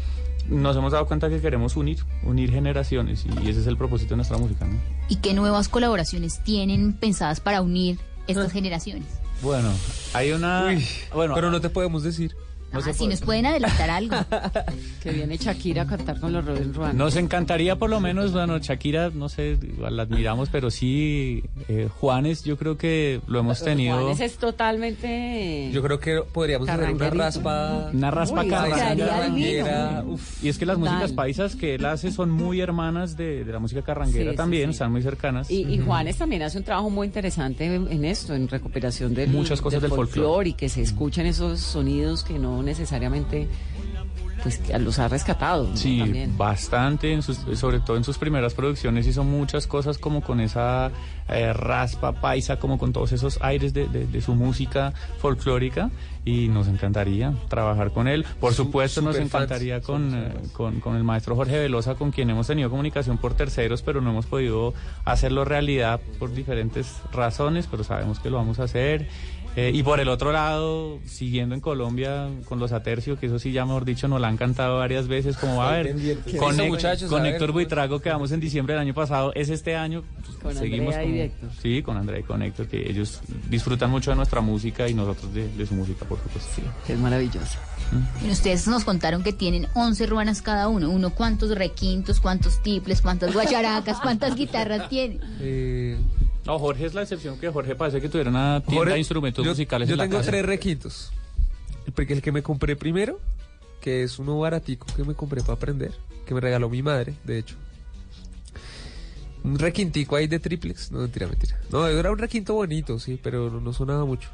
nos 0.49 0.75
hemos 0.75 0.91
dado 0.91 1.05
cuenta 1.05 1.29
que 1.29 1.39
queremos 1.39 1.75
unir, 1.77 1.99
unir 2.23 2.51
generaciones 2.51 3.25
y, 3.25 3.49
ese 3.49 3.61
es 3.61 3.67
el 3.67 3.77
propósito 3.77 4.11
de 4.11 4.15
nuestra 4.17 4.37
música, 4.37 4.65
¿no? 4.65 4.79
¿Y 5.07 5.17
qué 5.17 5.33
nuevas 5.33 5.69
colaboraciones 5.69 6.43
tienen 6.43 6.93
pensadas 6.93 7.39
para 7.39 7.61
unir 7.61 7.99
estas 8.27 8.47
Ah. 8.47 8.53
generaciones? 8.53 9.07
Bueno, 9.41 9.69
hay 10.13 10.31
una... 10.31 10.75
bueno, 11.13 11.35
pero 11.35 11.51
no 11.51 11.61
te 11.61 11.69
podemos 11.69 12.03
decir. 12.03 12.35
Ah, 12.73 12.93
si 12.93 13.07
nos 13.07 13.21
pueden 13.21 13.45
adelantar 13.45 13.89
algo. 13.89 14.15
Que 15.01 15.11
viene 15.11 15.35
Shakira 15.37 15.81
a 15.81 15.87
cantar 15.87 16.19
con 16.19 16.31
los 16.31 16.45
Rolling 16.45 16.73
Ruanas. 16.73 16.93
Nos 16.95 17.15
encantaría 17.15 17.75
por 17.75 17.89
lo 17.89 17.99
menos, 17.99 18.33
bueno, 18.33 18.59
Shakira, 18.59 19.09
no 19.09 19.29
sé, 19.29 19.57
igual 19.63 19.97
la 19.97 20.03
admiramos, 20.03 20.49
pero 20.49 20.69
sí, 20.69 21.43
eh, 21.67 21.89
Juanes, 21.99 22.43
yo 22.43 22.55
creo 22.55 22.77
que 22.77 23.19
lo 23.25 23.39
hemos 23.39 23.63
tenido... 23.63 23.97
Juanes 23.99 24.19
es 24.19 24.37
totalmente... 24.37 25.71
Yo 25.73 25.81
creo 25.81 25.99
que 25.99 26.21
podríamos 26.21 26.69
hacer 26.69 26.93
una 26.93 27.09
raspa. 27.09 27.89
Una 27.91 28.11
raspa 28.11 28.45
carranguera. 28.45 30.03
Y 30.41 30.49
es 30.49 30.57
que 30.57 30.65
las 30.65 30.77
Total. 30.77 30.93
músicas 30.93 31.11
paisas 31.13 31.55
que 31.55 31.75
él 31.75 31.85
hace 31.85 32.11
son 32.11 32.29
muy 32.29 32.61
hermanas 32.61 33.17
de, 33.17 33.43
de 33.43 33.51
la 33.51 33.59
música 33.59 33.81
carranguera 33.81 34.31
Sí, 34.31 34.37
también, 34.37 34.65
sí. 34.69 34.71
están 34.73 34.91
muy 34.91 35.01
cercanas. 35.01 35.49
Y, 35.49 35.61
y 35.67 35.79
Juanes 35.79 36.17
también 36.17 36.43
hace 36.43 36.57
un 36.57 36.63
trabajo 36.63 36.89
muy 36.89 37.07
interesante 37.07 37.65
en, 37.65 37.91
en 37.91 38.05
esto, 38.05 38.35
en 38.35 38.47
recuperación 38.47 39.13
del, 39.13 39.29
Muchas 39.31 39.61
cosas 39.61 39.81
del 39.81 39.89
folclore. 39.89 40.11
folclore 40.27 40.49
y 40.49 40.53
que 40.53 40.69
se 40.69 40.81
escuchen 40.81 41.25
esos 41.25 41.59
sonidos 41.59 42.23
que 42.23 42.37
no 42.39 42.60
necesariamente 42.61 43.47
pues 44.43 44.57
que 44.57 44.77
los 44.79 44.97
ha 44.97 45.07
rescatado 45.07 45.67
¿no? 45.67 45.77
Sí, 45.77 45.99
también. 45.99 46.35
bastante, 46.35 47.13
en 47.13 47.21
sus- 47.21 47.37
sobre 47.59 47.79
todo 47.79 47.95
en 47.97 48.03
sus 48.03 48.17
primeras 48.17 48.55
producciones 48.55 49.05
hizo 49.05 49.23
muchas 49.23 49.67
cosas 49.67 49.99
como 49.99 50.21
con 50.21 50.39
esa 50.39 50.89
eh, 51.29 51.53
raspa 51.53 52.13
paisa, 52.13 52.57
como 52.57 52.79
con 52.79 52.91
todos 52.91 53.11
esos 53.11 53.37
aires 53.41 53.71
de, 53.73 53.87
de- 53.87 54.07
de 54.07 54.21
su 54.21 54.33
música 54.33 54.93
folclórica 55.19 55.91
y 56.25 56.47
nos 56.47 56.67
encantaría 56.67 57.33
trabajar 57.49 57.91
con 57.91 58.07
él. 58.07 58.25
Por 58.39 58.53
Su- 58.55 58.63
supuesto 58.63 59.01
nos 59.03 59.15
encantaría 59.17 59.79
con, 59.81 60.11
eh, 60.15 60.33
con, 60.53 60.79
con 60.79 60.95
el 60.95 61.03
maestro 61.03 61.35
Jorge 61.35 61.59
Velosa, 61.59 61.93
con 61.93 62.09
quien 62.11 62.31
hemos 62.31 62.47
tenido 62.47 62.71
comunicación 62.71 63.19
por 63.19 63.35
terceros, 63.35 63.83
pero 63.83 64.01
no 64.01 64.09
hemos 64.09 64.25
podido 64.25 64.73
hacerlo 65.05 65.45
realidad 65.45 65.99
por 66.17 66.33
diferentes 66.33 66.95
razones, 67.13 67.67
pero 67.69 67.83
sabemos 67.83 68.19
que 68.19 68.31
lo 68.31 68.37
vamos 68.37 68.59
a 68.59 68.63
hacer. 68.63 69.07
Eh, 69.57 69.71
y 69.73 69.83
por 69.83 69.99
el 69.99 70.07
otro 70.07 70.31
lado, 70.31 70.99
siguiendo 71.05 71.53
en 71.55 71.59
Colombia 71.61 72.29
con 72.45 72.59
los 72.59 72.71
Atercio, 72.71 73.19
que 73.19 73.25
eso 73.25 73.37
sí 73.37 73.51
ya 73.51 73.65
mejor 73.65 73.83
dicho 73.83 74.07
nos 74.07 74.21
la 74.21 74.29
han 74.29 74.37
cantado 74.37 74.77
varias 74.77 75.09
veces, 75.09 75.35
como 75.35 75.57
va 75.57 75.73
a 75.73 75.77
ver, 75.81 75.91
con, 76.37 76.53
Eso, 76.53 76.63
Hec- 76.63 76.67
muchachos, 76.69 77.09
con 77.09 77.19
a 77.19 77.23
ver, 77.23 77.33
Héctor 77.33 77.47
pues. 77.49 77.65
Buitrago 77.65 77.99
quedamos 77.99 78.31
en 78.31 78.39
diciembre 78.39 78.75
del 78.75 78.81
año 78.81 78.93
pasado, 78.93 79.33
es 79.35 79.49
este 79.49 79.75
año, 79.75 80.03
pues, 80.23 80.37
Con 80.37 80.55
seguimos 80.55 80.95
Andrea 80.95 81.25
y 81.25 81.29
con- 81.29 81.45
Héctor. 81.45 81.49
Sí, 81.61 81.81
con 81.81 81.97
Andrea 81.97 82.19
y 82.19 82.23
con 82.23 82.41
Héctor, 82.41 82.67
que 82.67 82.89
ellos 82.89 83.19
disfrutan 83.49 83.91
mucho 83.91 84.11
de 84.11 84.15
nuestra 84.15 84.39
música 84.39 84.87
y 84.87 84.93
nosotros 84.93 85.33
de, 85.33 85.49
de 85.49 85.65
su 85.65 85.73
música, 85.73 86.05
por 86.05 86.17
supuesto. 86.19 86.61
que 86.87 86.93
es 86.93 86.99
maravilloso. 86.99 87.57
Bueno, 88.19 88.31
ustedes 88.31 88.65
nos 88.69 88.85
contaron 88.85 89.21
que 89.21 89.33
tienen 89.33 89.67
11 89.73 90.05
ruanas 90.05 90.41
cada 90.41 90.69
uno. 90.69 90.89
Uno, 90.89 91.09
¿cuántos 91.09 91.49
requintos, 91.57 92.21
cuántos 92.21 92.63
tiples, 92.63 93.01
cuántas 93.01 93.33
guacharacas, 93.33 93.99
cuántas 93.99 94.35
guitarras 94.35 94.87
tiene? 94.87 95.19
Eh, 95.41 95.97
No, 96.45 96.57
Jorge 96.59 96.85
es 96.85 96.93
la 96.93 97.03
excepción, 97.03 97.37
que 97.37 97.49
Jorge 97.49 97.75
parece 97.75 98.01
que 98.01 98.09
tuviera 98.09 98.29
una 98.29 98.61
tienda 98.61 98.77
Jorge, 98.79 98.93
de 98.93 98.99
instrumentos 98.99 99.45
yo, 99.45 99.51
musicales 99.51 99.87
Yo 99.87 99.93
en 99.93 99.97
la 99.99 100.03
tengo 100.05 100.17
casa. 100.17 100.31
tres 100.31 100.45
requintos. 100.45 101.11
El, 101.85 101.93
pri- 101.93 102.07
el 102.13 102.21
que 102.21 102.31
me 102.31 102.41
compré 102.41 102.75
primero, 102.75 103.19
que 103.79 104.03
es 104.03 104.17
uno 104.19 104.39
baratico 104.39 104.87
que 104.95 105.03
me 105.03 105.13
compré 105.13 105.41
para 105.41 105.53
aprender, 105.53 105.91
que 106.25 106.33
me 106.33 106.41
regaló 106.41 106.69
mi 106.69 106.81
madre, 106.81 107.13
de 107.23 107.39
hecho. 107.39 107.55
Un 109.43 109.57
requintico 109.57 110.15
ahí 110.15 110.27
de 110.27 110.39
triplex. 110.39 110.91
No, 110.91 110.99
mentira, 110.99 111.27
mentira. 111.27 111.59
No, 111.71 111.87
era 111.87 112.11
un 112.11 112.17
requinto 112.19 112.53
bonito, 112.53 112.99
sí, 112.99 113.19
pero 113.21 113.49
no, 113.49 113.59
no 113.59 113.73
sonaba 113.73 114.05
mucho. 114.05 114.29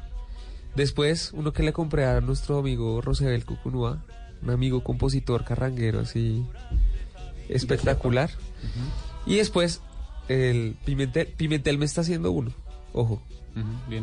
Después, 0.76 1.30
uno 1.32 1.52
que 1.52 1.62
le 1.62 1.72
compré 1.72 2.04
a 2.06 2.20
nuestro 2.20 2.58
amigo 2.58 3.00
Rosebel 3.00 3.44
Cucunúa, 3.46 4.04
un 4.42 4.50
amigo 4.50 4.84
compositor 4.84 5.44
carranguero 5.44 6.00
así 6.00 6.44
espectacular. 7.48 8.30
Y 9.26 9.36
después, 9.36 9.80
el 10.28 10.76
Pimentel, 10.84 11.26
Pimentel 11.28 11.78
me 11.78 11.84
está 11.84 12.02
haciendo 12.02 12.30
uno. 12.30 12.52
Ojo. 12.92 13.22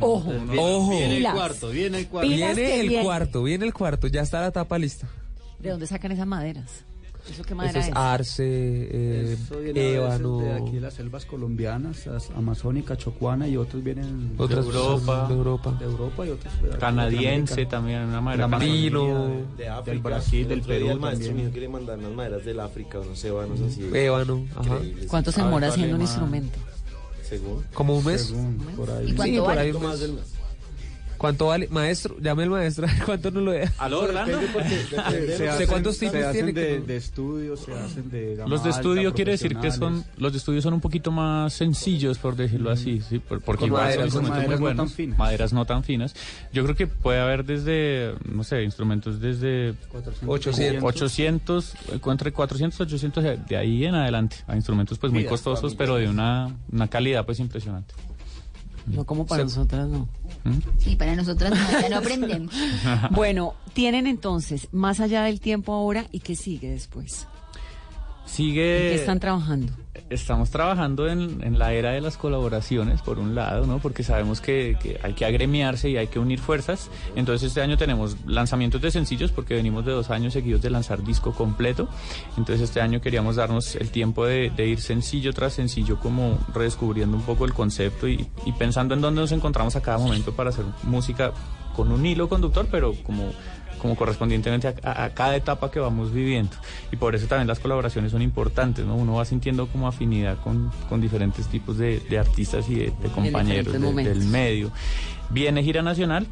Ojo. 0.01 0.33
Ojo. 0.57 0.89
Viene 0.89 1.17
el 1.17 1.31
cuarto, 1.31 1.69
viene 1.69 1.97
el 1.99 2.07
cuarto. 2.07 2.29
Viene 2.29 2.79
el 2.79 2.89
viene. 2.89 3.03
cuarto, 3.03 3.43
viene 3.43 3.65
el 3.65 3.73
cuarto, 3.73 4.07
ya 4.07 4.21
está 4.21 4.41
la 4.41 4.51
tapa 4.51 4.77
lista. 4.77 5.07
¿De 5.59 5.69
dónde 5.69 5.87
sacan 5.87 6.11
esas 6.11 6.27
maderas? 6.27 6.83
¿Eso 7.29 7.43
qué 7.43 7.55
madera 7.55 7.79
Eso 7.79 7.79
es 7.79 7.87
es? 7.87 7.93
arce, 7.95 8.43
eh, 8.45 9.33
Eso 9.41 9.59
viene 9.59 9.93
ébano. 9.95 10.37
de 10.39 10.53
aquí 10.53 10.71
de 10.73 10.81
las 10.81 10.93
selvas 10.93 11.25
colombianas, 11.25 12.05
as- 12.07 12.29
amazónica, 12.31 12.95
chocuana 12.97 13.47
y 13.47 13.57
otros 13.57 13.83
vienen 13.83 14.33
Otras 14.37 14.65
de 14.65 14.71
Europa. 14.71 15.25
de 15.27 15.33
Europa, 15.33 15.71
de 15.79 15.85
Europa 15.85 16.25
y 16.25 16.29
otros 16.29 16.61
de 16.61 16.69
Canadiense 16.77 17.51
Latinoamérica. 17.63 17.69
también, 17.69 18.01
una 18.03 18.21
madera 18.21 18.43
canadiense. 18.49 18.97
de- 18.99 19.45
De 19.57 19.69
África. 19.69 19.91
del 19.91 19.99
Brasil, 19.99 20.41
El 20.43 20.47
del 20.49 20.61
Perú 20.61 20.89
el 20.91 20.99
maestro 20.99 21.27
también. 21.27 21.45
mío 21.47 21.53
que 21.53 21.59
le 21.61 21.69
mandan 21.69 21.99
unas 21.99 22.11
maderas 22.13 22.45
del 22.45 22.59
África, 22.59 22.99
unos 22.99 23.23
ébanos 23.25 23.59
así. 23.61 23.89
Ébano, 23.93 24.45
ajá. 24.55 24.77
¿Cuánto 25.07 25.31
se 25.31 25.41
A 25.41 25.43
ver, 25.43 25.49
demora 25.49 25.67
¿cuál 25.67 25.71
haciendo 25.71 25.95
un 25.95 26.01
instrumento? 26.01 26.59
Según. 27.23 27.63
Como 27.73 27.97
un 27.97 28.05
mes. 28.05 28.21
Según, 28.21 28.57
por 28.77 28.89
ahí. 28.91 29.09
¿Y 29.09 29.13
cuánto 29.15 29.23
Sí, 29.33 29.37
por 29.39 29.47
vale? 29.47 29.61
ahí 29.61 29.71
Un 29.71 29.81
mes. 29.81 30.34
¿Cuánto 31.25 31.47
vale? 31.47 31.67
Maestro, 31.71 32.15
llame 32.21 32.43
al 32.43 32.49
maestro, 32.51 32.87
¿cuánto 33.05 33.31
nos 33.31 33.43
lo 33.43 33.51
deja? 33.51 33.73
¿Aló, 33.83 34.01
Orlando? 34.01 34.37
Depende 34.39 34.53
porque 34.53 34.69
Depende 34.95 35.37
se, 35.37 35.49
hacen, 35.49 35.67
cuántos 35.67 35.97
tipos 35.97 36.31
tiene 36.31 36.53
de, 36.53 36.79
de 36.81 36.97
estudios, 36.97 37.59
se 37.61 37.73
hacen 37.73 38.09
de 38.11 38.35
gama 38.35 38.49
Los 38.49 38.63
de 38.63 38.69
alta, 38.69 38.79
estudio 38.81 39.13
quiere 39.13 39.31
decir 39.31 39.57
que 39.57 39.71
son 39.71 40.03
los 40.17 40.31
de 40.31 40.37
estudio 40.37 40.61
son 40.61 40.73
un 40.73 40.81
poquito 40.81 41.11
más 41.11 41.51
sencillos 41.53 42.17
por 42.19 42.35
decirlo 42.35 42.69
así, 42.69 43.01
sí, 43.01 43.19
por- 43.19 43.41
porque 43.41 43.61
Con 43.61 43.67
igual 43.69 43.83
maderas, 43.85 44.13
son 44.13 44.23
instrumentos 44.25 44.59
muy 44.59 44.59
maderas 44.59 44.59
no 44.59 44.65
tan 44.67 44.75
buenos, 44.77 44.93
finas. 44.93 45.17
maderas 45.19 45.53
no 45.53 45.65
tan 45.65 45.83
finas. 45.83 46.15
Yo 46.53 46.63
creo 46.63 46.75
que 46.75 46.87
puede 46.87 47.19
haber 47.19 47.43
desde 47.43 48.13
no 48.31 48.43
sé, 48.43 48.63
instrumentos 48.63 49.19
desde 49.19 49.73
400, 49.89 50.29
800. 50.29 50.83
800, 50.83 51.73
eh, 51.93 51.99
entre 52.05 52.31
400 52.31 52.79
800 52.81 53.23
de- 53.47 53.57
ahí 53.57 53.85
en 53.85 53.95
adelante, 53.95 54.37
a 54.47 54.55
instrumentos 54.55 54.97
pues 54.99 55.11
muy 55.11 55.19
Mira, 55.21 55.31
costosos, 55.31 55.73
pero 55.75 55.95
de 55.95 56.07
una 56.07 56.55
una 56.71 56.87
calidad 56.87 57.25
pues 57.25 57.39
impresionante. 57.39 57.93
No 58.87 59.03
como 59.03 59.25
para 59.25 59.41
nosotras, 59.43 59.87
no. 59.87 60.07
Sí, 60.77 60.95
para 60.95 61.15
nosotras 61.15 61.51
no, 61.51 61.81
ya 61.81 61.89
no 61.89 61.97
aprendemos. 61.97 62.53
Bueno, 63.11 63.55
tienen 63.73 64.07
entonces, 64.07 64.67
más 64.71 64.99
allá 64.99 65.23
del 65.23 65.39
tiempo 65.39 65.73
ahora, 65.73 66.05
¿y 66.11 66.19
qué 66.19 66.35
sigue 66.35 66.69
después? 66.69 67.27
Sigue 68.25 68.87
¿En 68.87 68.93
qué 68.93 68.95
están 68.95 69.19
trabajando? 69.19 69.73
Estamos 70.09 70.49
trabajando 70.49 71.07
en, 71.07 71.43
en 71.43 71.57
la 71.57 71.73
era 71.73 71.91
de 71.91 72.01
las 72.01 72.17
colaboraciones, 72.17 73.01
por 73.01 73.19
un 73.19 73.35
lado, 73.35 73.65
¿no? 73.65 73.79
Porque 73.79 74.03
sabemos 74.03 74.41
que, 74.41 74.77
que 74.81 74.99
hay 75.01 75.13
que 75.13 75.25
agremiarse 75.25 75.89
y 75.89 75.97
hay 75.97 76.07
que 76.07 76.19
unir 76.19 76.39
fuerzas. 76.39 76.89
Entonces 77.15 77.49
este 77.49 77.61
año 77.61 77.77
tenemos 77.77 78.17
lanzamientos 78.25 78.81
de 78.81 78.91
sencillos 78.91 79.31
porque 79.31 79.55
venimos 79.55 79.85
de 79.85 79.91
dos 79.91 80.09
años 80.09 80.33
seguidos 80.33 80.61
de 80.61 80.69
lanzar 80.69 81.03
disco 81.03 81.33
completo. 81.33 81.87
Entonces 82.37 82.61
este 82.61 82.81
año 82.81 83.01
queríamos 83.01 83.35
darnos 83.35 83.75
el 83.75 83.89
tiempo 83.91 84.25
de, 84.25 84.49
de 84.49 84.67
ir 84.67 84.81
sencillo 84.81 85.33
tras 85.33 85.53
sencillo, 85.53 85.99
como 85.99 86.37
redescubriendo 86.53 87.17
un 87.17 87.23
poco 87.23 87.45
el 87.45 87.53
concepto 87.53 88.07
y, 88.07 88.27
y 88.45 88.51
pensando 88.53 88.93
en 88.93 89.01
dónde 89.01 89.21
nos 89.21 89.31
encontramos 89.31 89.75
a 89.75 89.81
cada 89.81 89.97
momento 89.97 90.33
para 90.33 90.49
hacer 90.49 90.65
música 90.83 91.31
con 91.75 91.91
un 91.91 92.05
hilo 92.05 92.29
conductor, 92.29 92.67
pero 92.71 92.93
como 93.03 93.31
como 93.85 93.95
correspondientemente 93.95 94.67
a, 94.67 94.73
a- 94.83 95.03
a 95.05 95.13
cada 95.13 95.35
etapa 95.35 95.69
que 95.71 95.79
vamos 95.79 96.11
viviendo. 96.13 96.51
Y 96.91 96.95
por 96.95 97.15
eso 97.15 97.27
también 97.27 97.47
las 97.47 97.59
colaboraciones 97.59 98.11
son 98.11 98.21
importantes, 98.21 98.85
¿no? 98.85 98.95
Uno 98.95 99.13
va 99.15 99.25
sintiendo 99.25 99.67
como 99.67 99.87
afinidad 99.87 100.37
con, 100.43 100.71
con 100.89 101.01
diferentes 101.01 101.47
tipos 101.47 101.77
de, 101.77 101.99
de 101.99 102.17
artistas 102.19 102.67
y 102.69 102.75
de, 102.75 102.85
de 103.01 103.09
compañeros 103.13 103.73
de- 103.73 104.03
del 104.03 104.25
medio. 104.25 104.71
Viene 105.29 105.63
gira 105.63 105.81
nacional. 105.81 106.27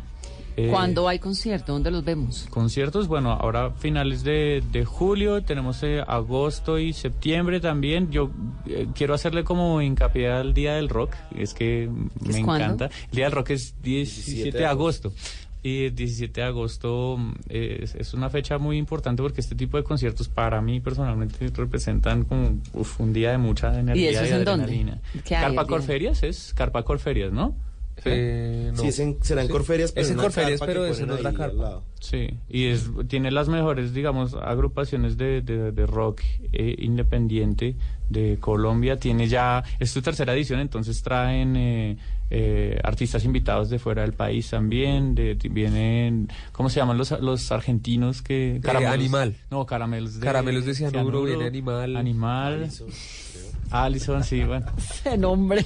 eh, 0.55 0.67
¿Cuándo 0.69 1.07
hay 1.07 1.17
concierto? 1.17 1.73
¿Dónde 1.73 1.89
los 1.89 2.03
vemos? 2.05 2.45
Conciertos, 2.51 3.07
bueno, 3.07 3.31
ahora 3.31 3.71
finales 3.71 4.23
de, 4.23 4.61
de 4.71 4.85
julio, 4.85 5.41
tenemos 5.43 5.81
eh, 5.81 6.03
agosto 6.05 6.77
y 6.77 6.93
septiembre 6.93 7.59
también. 7.59 8.11
Yo 8.11 8.29
eh, 8.67 8.85
quiero 8.93 9.15
hacerle 9.15 9.43
como 9.43 9.81
hincapié 9.81 10.29
al 10.31 10.53
Día 10.53 10.75
del 10.75 10.89
Rock, 10.89 11.15
es 11.35 11.53
que 11.55 11.89
¿Qué 12.23 12.29
me 12.29 12.37
es 12.39 12.45
cuándo? 12.45 12.65
encanta. 12.65 12.85
El 13.09 13.15
Día 13.15 13.25
del 13.25 13.33
Rock 13.33 13.49
es 13.51 13.73
17, 13.81 14.31
17 14.31 14.57
de 14.59 14.65
agosto. 14.67 15.11
Y 15.63 15.85
el 15.85 15.95
17 15.95 16.41
de 16.41 16.47
agosto 16.47 17.15
mm, 17.17 17.33
es, 17.47 17.95
es 17.95 18.13
una 18.13 18.29
fecha 18.29 18.57
muy 18.57 18.77
importante 18.77 19.23
porque 19.23 19.39
este 19.39 19.55
tipo 19.55 19.77
de 19.77 19.83
conciertos 19.83 20.27
para 20.27 20.61
mí 20.61 20.81
personalmente 20.81 21.49
representan 21.55 22.25
como 22.25 22.59
uf, 22.73 22.99
un 22.99 23.13
día 23.13 23.31
de 23.31 23.37
mucha 23.37 23.79
energía 23.79 24.11
eso 24.11 24.23
es 24.23 24.31
en 24.31 24.43
dónde? 24.43 24.65
adrenalina. 24.65 25.01
¿Qué 25.23 25.35
hay 25.35 25.45
el 25.45 25.55
Carpa? 25.55 25.67
Corferias 25.67 26.23
es 26.23 26.53
Carpa 26.53 26.83
Corferias, 26.83 27.31
¿no? 27.31 27.55
Eh, 28.05 28.71
no. 28.75 28.81
Sí, 28.81 28.87
es 28.87 28.99
en- 28.99 29.17
será 29.23 29.43
en 29.43 29.47
Corferias, 29.47 29.91
pero 29.91 30.05
Es 30.05 30.11
en 30.11 30.17
Corferias, 30.17 30.59
pero 30.65 30.85
es 30.85 30.99
en 30.99 31.11
otra 31.11 31.31
carpa. 31.33 31.81
Sí, 31.99 32.27
y 32.49 32.65
es, 32.65 32.89
tiene 33.07 33.31
las 33.31 33.47
mejores, 33.47 33.93
digamos, 33.93 34.33
agrupaciones 34.33 35.15
de, 35.17 35.41
de- 35.41 35.71
de 35.71 35.85
rock 35.85 36.21
eh, 36.51 36.75
independiente 36.79 37.75
de 38.09 38.37
Colombia. 38.39 38.97
Tiene 38.99 39.27
ya, 39.27 39.63
es 39.79 39.91
su 39.91 40.01
tercera 40.01 40.33
edición, 40.33 40.59
entonces 40.59 41.01
traen 41.01 41.55
eh, 41.55 41.97
eh, 42.29 42.77
artistas 42.83 43.23
invitados 43.23 43.69
de 43.69 43.79
fuera 43.79 44.01
del 44.01 44.13
país 44.13 44.49
también. 44.49 45.15
De, 45.15 45.35
de- 45.35 45.49
vienen, 45.49 46.27
¿cómo 46.51 46.69
se 46.69 46.81
llaman 46.81 46.97
los, 46.97 47.11
los 47.21 47.51
argentinos 47.53 48.21
que? 48.21 48.59
Animal. 48.95 49.35
No, 49.49 49.65
caramelos 49.65 50.15
de, 50.19 50.25
Caramelos 50.25 50.65
de 50.65 50.73
cianuro, 50.73 51.23
viene 51.23 51.45
Animal. 51.45 51.95
Animal. 51.95 52.69
Allison, 53.71 54.23
sí, 54.23 54.43
bueno. 54.43 54.65
Ese 54.77 55.17
nombre. 55.17 55.65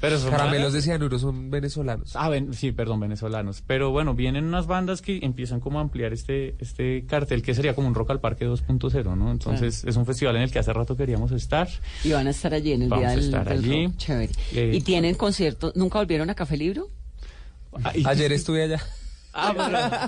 Pero 0.00 0.18
son 0.18 0.30
Caramelos 0.30 0.72
de 0.72 0.80
cianuro 0.82 1.18
son 1.18 1.50
venezolanos. 1.50 2.14
Ah, 2.14 2.28
ven- 2.28 2.54
sí, 2.54 2.70
perdón, 2.70 3.00
venezolanos. 3.00 3.62
Pero 3.66 3.90
bueno, 3.90 4.14
vienen 4.14 4.44
unas 4.44 4.66
bandas 4.68 5.02
que 5.02 5.18
empiezan 5.22 5.58
como 5.58 5.78
a 5.78 5.82
ampliar 5.82 6.12
este, 6.12 6.54
este 6.60 7.04
cartel 7.06 7.42
que 7.42 7.52
sería 7.54 7.74
como 7.74 7.88
un 7.88 7.94
Rock 7.94 8.10
al 8.10 8.20
Parque 8.20 8.46
2.0, 8.46 9.16
¿no? 9.16 9.30
Entonces 9.32 9.82
es 9.84 9.96
un 9.96 10.06
festival 10.06 10.36
en 10.36 10.42
el 10.42 10.52
que 10.52 10.60
hace 10.60 10.72
rato 10.72 10.96
queríamos 10.96 11.32
estar. 11.32 11.68
Y 12.04 12.12
van 12.12 12.28
a 12.28 12.30
estar 12.30 12.54
allí 12.54 12.72
en 12.72 12.82
el 12.82 12.88
Vamos 12.90 13.02
día 13.02 13.08
a 13.08 13.16
del, 13.16 13.24
estar 13.24 13.48
del 13.48 13.58
allí. 13.58 13.86
rock. 13.86 13.96
Chévere. 13.96 14.32
Eh, 14.52 14.70
¿Y 14.74 14.80
tienen 14.82 15.14
conciertos? 15.16 15.74
¿Nunca 15.74 15.98
volvieron 15.98 16.30
a 16.30 16.34
Café 16.34 16.56
Libro? 16.56 16.88
Ayer 18.04 18.32
estuve 18.32 18.62
allá. 18.64 18.80
Ah, 19.34 19.52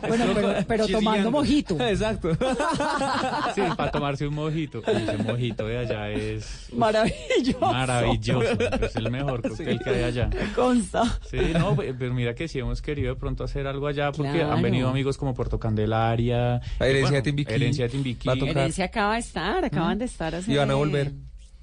Bueno, 0.08 0.24
pero, 0.34 0.54
pero 0.66 0.88
tomando 0.88 1.30
mojito. 1.30 1.78
Exacto. 1.80 2.30
Sí, 3.54 3.60
para 3.76 3.90
tomarse 3.90 4.26
un 4.26 4.34
mojito. 4.34 4.82
Ese 4.86 5.18
mojito 5.18 5.66
de 5.66 5.78
allá 5.78 6.08
es 6.10 6.68
Maravilloso. 6.72 7.60
maravilloso. 7.60 8.58
Es 8.82 8.96
el 8.96 9.10
mejor 9.10 9.42
cóctel 9.42 9.78
que 9.80 9.90
hay 9.90 10.02
allá. 10.04 10.28
Me 10.28 10.52
consta. 10.52 11.02
Sí, 11.30 11.38
no, 11.52 11.76
pe- 11.76 11.94
pero 11.94 12.14
mira 12.14 12.34
que 12.34 12.48
sí 12.48 12.58
hemos 12.58 12.80
querido 12.82 13.14
de 13.14 13.20
pronto 13.20 13.44
hacer 13.44 13.66
algo 13.66 13.86
allá 13.86 14.12
porque 14.12 14.32
Claro. 14.32 14.52
han 14.52 14.62
venido 14.62 14.88
amigos 14.88 15.16
como 15.18 15.34
Puerto 15.34 15.58
Candelaria. 15.58 16.60
La 16.78 16.86
Herencia 16.86 17.02
bueno, 17.02 17.16
de 17.16 17.22
Timbiquí. 17.22 17.52
Herencia 17.52 17.84
de 17.84 17.90
Timbiquí. 17.90 18.28
Herencia 18.28 18.84
acaba 18.86 19.14
de 19.14 19.20
estar, 19.20 19.64
acaban 19.64 19.98
de 19.98 20.04
estar 20.06 20.34
hace... 20.34 20.52
Y 20.52 20.56
van 20.56 20.70
a 20.70 20.74
volver. 20.74 21.12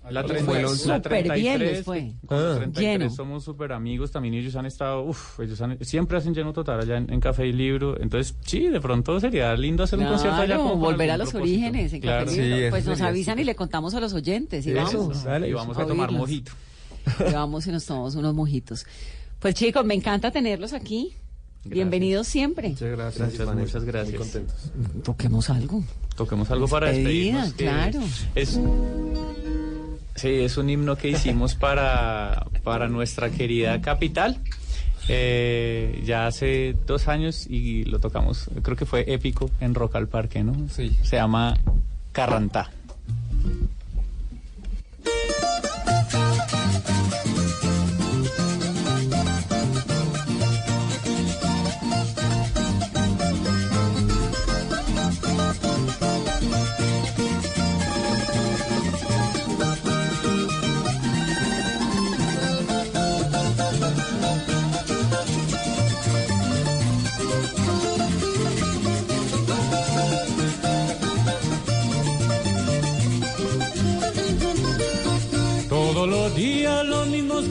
La, 0.09 0.21
Fue 0.23 0.33
30, 0.33 0.51
el 0.57 0.61
la 0.63 0.67
once. 0.69 0.83
Súper 0.83 1.01
33, 1.01 1.41
bien 1.41 1.59
les 1.59 1.83
fue. 1.85 2.13
con 2.25 2.37
Ah. 2.37 2.55
33 2.57 2.99
Lleno. 2.99 3.09
somos 3.09 3.43
súper 3.43 3.71
amigos 3.73 4.11
también 4.11 4.33
y 4.35 4.37
ellos 4.39 4.55
han 4.55 4.65
estado, 4.65 5.03
uff, 5.03 5.39
ellos 5.39 5.59
han- 5.61 5.77
siempre 5.83 6.17
hacen 6.17 6.33
lleno 6.33 6.53
total 6.53 6.79
allá 6.79 6.97
en, 6.97 7.11
en 7.11 7.19
Café 7.19 7.45
y 7.47 7.51
Libro, 7.53 7.99
entonces 8.01 8.35
sí, 8.45 8.67
de 8.67 8.79
pronto 8.79 9.19
sería 9.19 9.53
lindo 9.55 9.83
hacer 9.83 9.99
un 9.99 10.05
concierto 10.05 10.37
allá. 10.37 10.45
Claro, 10.45 10.61
como 10.61 10.73
con 10.75 10.81
volver 10.81 11.11
a 11.11 11.17
los 11.17 11.29
propósito. 11.31 11.57
orígenes 11.57 11.93
en 11.93 12.01
Claro. 12.01 12.25
Café 12.25 12.41
Libro. 12.41 12.57
Sí, 12.57 12.69
pues 12.69 12.85
nos 12.85 13.01
avisan 13.01 13.39
y 13.39 13.43
le 13.43 13.55
contamos 13.55 13.93
a 13.95 13.99
los 13.99 14.13
oyentes 14.13 14.65
y 14.65 14.71
Eso, 14.71 14.99
vamos. 14.99 15.23
dale, 15.23 15.49
y 15.49 15.53
vamos 15.53 15.77
a 15.77 15.85
tomar 15.85 16.09
oírlos. 16.09 16.19
mojito. 16.29 16.51
Y 17.29 17.33
vamos 17.33 17.67
y 17.67 17.71
nos 17.71 17.85
tomamos 17.85 18.15
unos 18.15 18.33
mojitos. 18.33 18.85
Pues 19.39 19.55
chicos, 19.55 19.85
me 19.85 19.93
encanta 19.93 20.31
tenerlos 20.31 20.73
aquí. 20.73 21.13
Bienvenidos 21.63 22.27
siempre. 22.27 22.69
Muchas 22.69 22.89
gracias. 22.91 23.29
Muchas, 23.31 23.45
Vanessa. 23.45 23.79
muchas 23.79 23.83
gracias. 23.83 24.09
Muy 24.17 24.19
contentos. 24.27 24.71
Toquemos 25.03 25.49
algo. 25.49 25.83
Toquemos 26.15 26.49
algo 26.49 26.67
para 26.67 26.87
Despedida, 26.91 27.43
despedirnos. 27.43 27.53
claro. 27.53 27.99
Es, 28.35 28.59
sí, 30.17 30.29
es 30.41 30.57
un 30.57 30.69
himno 30.69 30.97
que 30.97 31.07
hicimos 31.09 31.55
para, 31.55 32.45
para 32.63 32.89
nuestra 32.89 33.29
querida 33.29 33.79
capital. 33.81 34.37
eh, 35.07 36.01
ya 36.05 36.27
hace 36.27 36.75
dos 36.85 37.07
años 37.07 37.47
y 37.49 37.85
lo 37.85 37.99
tocamos, 37.99 38.49
creo 38.61 38.75
que 38.75 38.85
fue 38.85 39.05
épico 39.07 39.49
en 39.61 39.73
Rock 39.73 39.95
al 39.95 40.07
Parque, 40.09 40.43
¿no? 40.43 40.53
Sí. 40.69 40.97
Se 41.01 41.15
llama 41.15 41.57
Carrantá. 42.11 42.71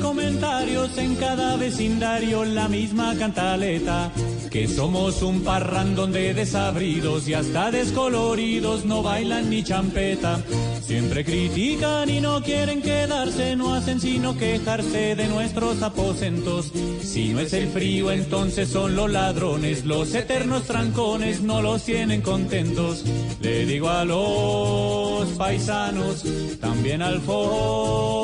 Comentarios 0.07 0.97
en 0.99 1.17
cada 1.17 1.57
vecindario, 1.57 2.45
la 2.45 2.69
misma 2.69 3.17
cantaleta. 3.17 4.13
que 4.51 4.69
somos 4.69 5.21
un 5.23 5.43
parrandón 5.43 6.13
de 6.13 6.33
desabridos 6.33 7.27
y 7.29 7.35
hasta 7.35 7.73
descoloridos 7.73 8.85
no 8.85 9.03
bailan 9.03 9.51
ni 9.51 9.65
champeta. 9.65 10.41
Siempre 10.81 11.25
critican 11.25 12.09
y 12.09 12.21
no 12.21 12.41
quieren 12.43 12.81
quedarse, 12.81 13.57
no 13.57 13.75
hacen 13.75 14.01
sino 14.01 14.37
quejarse 14.39 15.17
de 15.17 15.27
nuestros 15.27 15.83
aposentos. 15.83 16.71
Si 17.03 17.31
no 17.31 17.41
es 17.41 17.53
el 17.53 17.67
frío, 17.67 18.13
entonces 18.13 18.69
son 18.69 18.95
los 18.95 19.11
ladrones, 19.11 19.85
los 19.85 20.15
eternos 20.15 20.63
trancones 20.63 21.41
no 21.41 21.61
los 21.61 21.83
tienen 21.83 22.23
contentos. 22.23 23.05
Le 23.41 23.67
digo 23.67 23.91
a 23.91 24.05
los 24.05 25.29
paisanos, 25.31 26.25
también 26.61 27.03
al 27.03 27.21
forastero, 27.21 28.17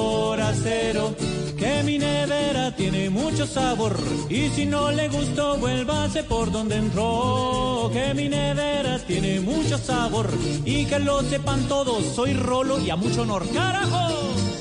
que 1.62 1.82
mi 1.84 1.96
nevera 1.96 2.74
tiene 2.74 3.08
mucho 3.08 3.46
sabor 3.46 3.96
y 4.28 4.48
si 4.48 4.66
no 4.66 4.90
le 4.90 5.08
gustó 5.08 5.56
vuélvase 5.58 6.24
por 6.24 6.50
donde 6.50 6.74
entró. 6.76 7.88
Que 7.92 8.12
mi 8.14 8.28
nevera 8.28 8.98
tiene 8.98 9.38
mucho 9.38 9.78
sabor 9.78 10.28
y 10.64 10.86
que 10.86 10.98
lo 10.98 11.22
sepan 11.22 11.68
todos 11.68 12.02
soy 12.16 12.32
rolo 12.34 12.80
y 12.80 12.90
a 12.90 12.96
mucho 12.96 13.22
honor. 13.22 13.46
Carajo 13.54 14.51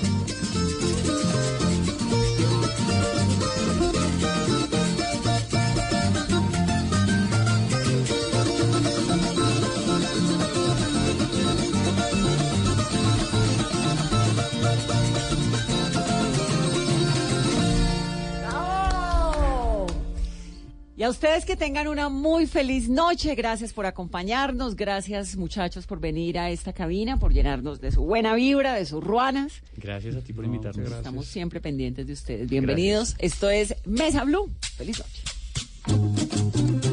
Y 21.02 21.04
a 21.04 21.10
ustedes 21.10 21.46
que 21.46 21.56
tengan 21.56 21.88
una 21.88 22.10
muy 22.10 22.46
feliz 22.46 22.88
noche. 22.88 23.34
Gracias 23.34 23.74
por 23.74 23.88
acompañarnos. 23.88 24.76
Gracias, 24.76 25.36
muchachos, 25.36 25.88
por 25.88 26.00
venir 26.00 26.38
a 26.38 26.52
esta 26.52 26.74
cabina, 26.74 27.18
por 27.18 27.34
llenarnos 27.34 27.82
de 27.82 27.92
su 27.92 28.04
buena 28.04 28.36
vibra, 28.36 28.76
de 28.76 28.86
sus 28.86 29.04
ruanas. 29.04 29.64
Gracias 29.78 30.16
a 30.16 30.22
ti 30.22 30.32
por 30.32 30.46
invitarnos. 30.46 30.92
Estamos 30.92 31.26
siempre 31.26 31.60
pendientes 31.60 32.06
de 32.06 32.14
ustedes. 32.14 32.48
Bienvenidos. 32.48 33.16
Esto 33.18 33.50
es 33.50 33.74
Mesa 33.84 34.24
Blue. 34.26 34.52
Feliz 34.78 35.00
noche. 35.00 36.91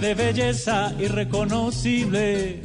De 0.00 0.14
belleza 0.14 0.92
irreconocible 0.98 2.62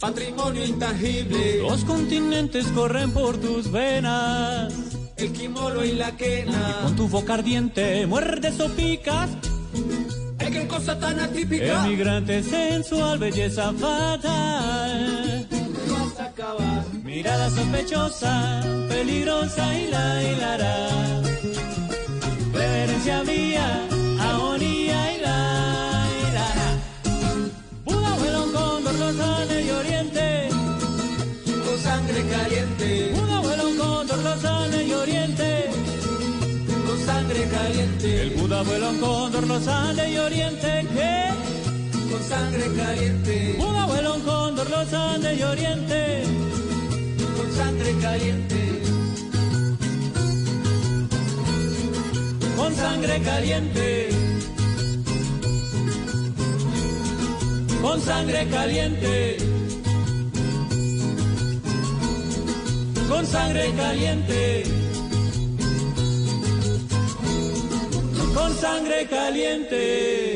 Patrimonio 0.00 0.64
intangible, 0.64 1.58
los 1.62 1.84
continentes 1.84 2.66
corren 2.68 3.10
por 3.12 3.36
tus 3.38 3.70
venas 3.70 4.72
el 5.16 5.32
quimolo 5.32 5.84
y 5.84 5.92
la 5.92 6.16
quena. 6.16 6.80
con 6.82 6.96
tu 6.96 7.08
boca 7.08 7.34
ardiente 7.34 8.06
muerdes 8.06 8.58
o 8.60 8.68
picas 8.70 9.30
Es 10.38 10.50
que 10.50 10.66
cosa 10.66 10.98
tan 10.98 11.20
atípica. 11.20 11.84
emigrante 11.86 12.42
sensual 12.42 13.18
belleza 13.18 13.72
fatal 13.72 15.48
Vas 15.88 16.20
a 16.20 16.24
acabar. 16.26 16.84
mirada 17.02 17.48
sospechosa 17.50 18.60
peligrosa 18.88 19.78
y 19.78 19.86
la 19.88 20.22
hilará 20.22 20.88
reverencia 22.52 23.22
mía 23.24 23.88
sangre 32.14 32.30
caliente, 32.30 33.12
Buda 33.12 33.40
vuelo 33.40 33.64
cóndor 33.76 34.18
los 34.18 34.44
Andes 34.44 34.86
y 34.86 34.92
oriente 34.92 35.70
con 36.86 37.06
sangre 37.06 37.48
caliente, 37.48 38.22
El 38.22 38.30
Buda 38.30 38.62
vuela 38.62 38.90
un 38.90 38.98
cóndor, 39.00 39.46
los 39.48 39.66
Andes 39.66 40.10
y 40.10 40.18
Oriente, 40.18 40.86
¿qué? 40.94 42.10
con 42.10 42.22
sangre 42.22 42.66
caliente, 42.76 43.56
un 43.58 44.20
cóndor, 44.20 44.70
los 44.70 44.92
Andes 44.92 45.38
y 45.38 45.42
Oriente, 45.42 46.22
con 47.36 47.52
sangre 47.52 47.94
caliente, 48.00 48.82
con 52.56 52.74
sangre 52.76 53.22
caliente. 53.22 54.08
Con 57.82 58.00
sangre 58.00 58.48
caliente. 58.48 59.53
Con 63.14 63.24
sangre 63.26 63.72
caliente. 63.76 64.64
Con 68.34 68.52
sangre 68.56 69.06
caliente. 69.06 70.33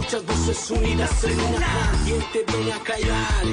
Muchas 0.00 0.24
voces 0.24 0.70
unidas 0.70 1.24
en 1.24 1.38
una. 1.54 1.92
¿Quién 2.04 2.22
te 2.32 2.52
viene 2.52 2.72
a 2.72 2.78
callar? 2.80 3.44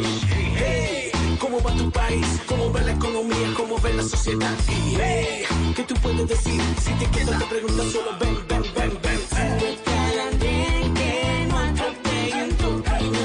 Hey, 0.55 1.11
¿cómo 1.39 1.61
va 1.61 1.75
tu 1.75 1.91
país? 1.91 2.25
¿Cómo 2.47 2.71
va 2.71 2.81
la 2.81 2.93
economía? 2.93 3.53
¿Cómo 3.57 3.81
va 3.81 3.89
la 3.89 4.03
sociedad? 4.03 4.55
Y, 4.69 4.95
hey, 4.95 5.43
¿qué 5.75 5.83
tú 5.83 5.93
puedes 5.95 6.27
decir? 6.27 6.61
Si 6.79 6.91
te 6.93 7.05
quedas 7.11 7.39
te 7.39 7.45
preguntas 7.45 7.87
solo 7.91 8.11
ven, 8.19 8.37
ven, 8.47 8.63
ven, 8.75 8.99
ven. 9.03 9.19
Súbete 9.29 9.91
al 9.91 10.19
andén 10.29 10.93
que 10.93 11.47
no 11.49 12.83
camino. 12.83 13.17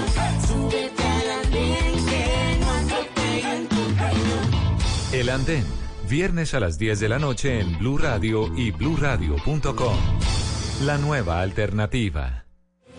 El 5.12 5.28
Andén, 5.28 5.64
viernes 6.08 6.54
a 6.54 6.60
las 6.60 6.76
10 6.78 6.98
de 6.98 7.08
la 7.08 7.18
noche 7.20 7.60
en 7.60 7.78
Blue 7.78 7.98
Radio 7.98 8.50
y 8.56 8.72
bluradio.com. 8.72 9.96
La 10.80 10.98
nueva 10.98 11.40
alternativa. 11.40 12.42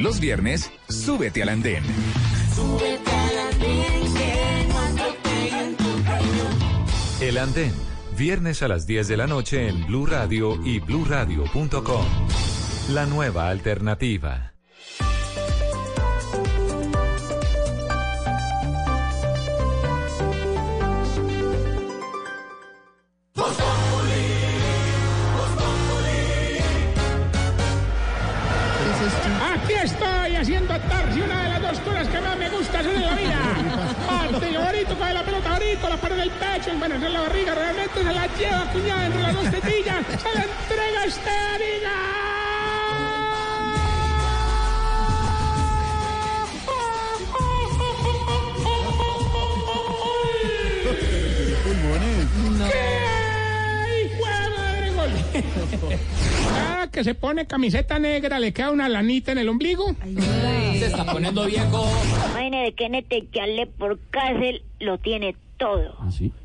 Los 0.00 0.20
viernes, 0.20 0.70
súbete 0.88 1.42
al 1.42 1.48
andén. 1.48 1.82
Súbete 2.54 3.10
al 3.10 3.38
andén 3.52 4.14
que. 4.14 4.48
El 7.20 7.36
Andén, 7.36 7.72
viernes 8.16 8.62
a 8.62 8.68
las 8.68 8.86
10 8.86 9.08
de 9.08 9.16
la 9.16 9.26
noche 9.26 9.66
en 9.68 9.86
Blue 9.88 10.06
Radio 10.06 10.56
y 10.64 10.78
bluradio.com. 10.78 12.06
La 12.90 13.06
nueva 13.06 13.48
alternativa. 13.48 14.57
Haciendo 30.38 30.78
tarsi, 30.80 31.20
una 31.20 31.42
de 31.42 31.48
las 31.48 31.62
dos 31.62 31.80
cosas 31.80 32.08
que 32.08 32.20
más 32.20 32.38
me 32.38 32.48
gusta 32.48 32.78
hacer 32.78 32.94
en 32.94 33.06
la 33.06 33.14
vida. 33.14 33.38
Parte 34.06 34.58
bonito, 34.58 34.96
coge 34.96 35.14
la 35.14 35.22
pelota 35.22 35.58
bonito, 35.58 35.88
la 35.88 35.96
parte 35.96 36.16
del 36.16 36.30
pecho, 36.30 36.70
bueno, 36.78 36.94
en 36.94 37.12
la 37.12 37.20
barriga, 37.20 37.54
realmente 37.54 38.02
se 38.02 38.14
la 38.14 38.26
lleva 38.26 38.72
cuñada 38.72 39.06
entre 39.06 39.22
las 39.22 39.34
dos 39.34 39.50
tetillas, 39.50 40.06
se 40.06 40.34
la 40.34 40.44
entrega 40.44 41.00
a 41.00 41.04
Estérida. 41.04 42.37
Ah, 56.54 56.88
que 56.92 57.04
se 57.04 57.14
pone 57.14 57.46
camiseta 57.46 57.98
negra, 57.98 58.38
le 58.38 58.52
queda 58.52 58.70
una 58.70 58.88
lanita 58.88 59.32
en 59.32 59.38
el 59.38 59.48
ombligo. 59.48 59.94
Se 60.78 60.86
está 60.86 61.04
poniendo 61.04 61.44
viejo. 61.46 61.90
Vaina 62.34 62.62
de 62.62 62.72
Kenneth 62.72 63.06
Echarle 63.10 63.66
por 63.66 63.98
cárcel 64.10 64.62
lo 64.80 64.98
tiene 64.98 65.36
todo. 65.56 65.96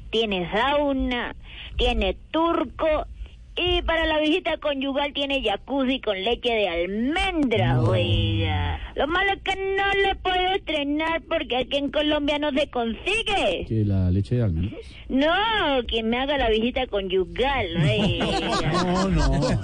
Tiene 0.09 0.49
sauna, 0.51 1.35
tiene 1.77 2.17
turco 2.31 3.07
y 3.55 3.81
para 3.83 4.05
la 4.07 4.19
visita 4.19 4.57
conyugal 4.57 5.13
tiene 5.13 5.43
jacuzzi 5.43 6.01
con 6.01 6.21
leche 6.23 6.49
de 6.49 6.69
almendra, 6.69 7.81
oiga. 7.81 8.79
Lo 8.95 9.07
malo 9.07 9.33
es 9.33 9.41
que 9.43 9.55
no 9.55 10.01
le 10.01 10.15
puedo 10.15 10.53
estrenar 10.55 11.21
porque 11.29 11.57
aquí 11.57 11.77
en 11.77 11.91
Colombia 11.91 12.39
no 12.39 12.51
se 12.51 12.67
consigue. 12.69 13.65
¿Que 13.67 13.83
la 13.85 14.09
leche 14.09 14.35
de 14.35 14.43
almendras? 14.43 14.81
No, 15.09 15.85
que 15.87 16.01
me 16.01 16.17
haga 16.19 16.37
la 16.37 16.49
visita 16.49 16.87
conyugal, 16.87 17.67
oiga. 17.77 18.83
No, 18.83 19.07
no. 19.09 19.61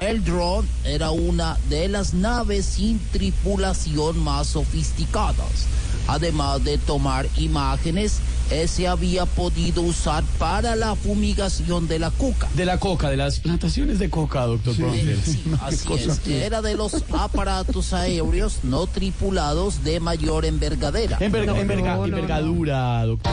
El 0.00 0.24
dron 0.24 0.66
era 0.86 1.10
una 1.10 1.56
de 1.68 1.88
las 1.88 2.14
naves 2.14 2.64
sin 2.64 2.98
tripulación 3.10 4.18
más 4.24 4.48
sofisticadas. 4.48 5.68
Además 6.06 6.64
de 6.64 6.78
tomar 6.78 7.26
imágenes, 7.36 8.22
se 8.48 8.88
había 8.88 9.26
podido 9.26 9.82
usar 9.82 10.24
para 10.38 10.74
la 10.76 10.94
fumigación 10.96 11.86
de 11.88 11.98
la 11.98 12.10
coca. 12.10 12.48
De 12.54 12.64
la 12.64 12.78
coca, 12.78 13.10
de 13.10 13.16
las 13.16 13.40
plantaciones 13.40 13.98
de 13.98 14.08
coca, 14.10 14.46
doctor 14.46 14.74
Bronner. 14.76 15.18
Una 15.46 15.56
Así 15.66 15.86
cosa 15.86 16.12
es, 16.12 16.18
que- 16.20 16.44
era 16.46 16.62
de 16.62 16.74
los 16.74 17.04
aparatos 17.12 17.92
aéreos 17.92 18.60
no 18.62 18.86
tripulados 18.86 19.84
de 19.84 20.00
mayor 20.00 20.44
envergadera. 20.44 21.18
Enverga- 21.20 21.56
enverga- 21.60 22.04
envergadura, 22.04 23.04
doctor. 23.04 23.32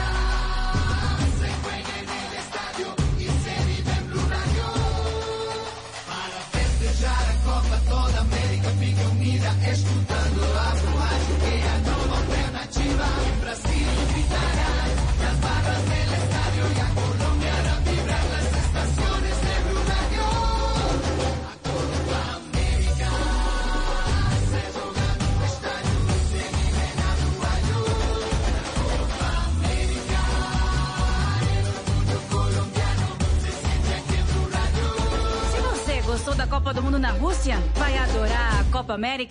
Copa 36.71 36.79
do 36.79 36.85
Mundo 36.85 36.99
na 36.99 37.11
Rússia, 37.11 37.57
vai 37.75 37.97
adorar 37.97 38.61
a 38.61 38.63
Copa 38.71 38.93
América. 38.93 39.29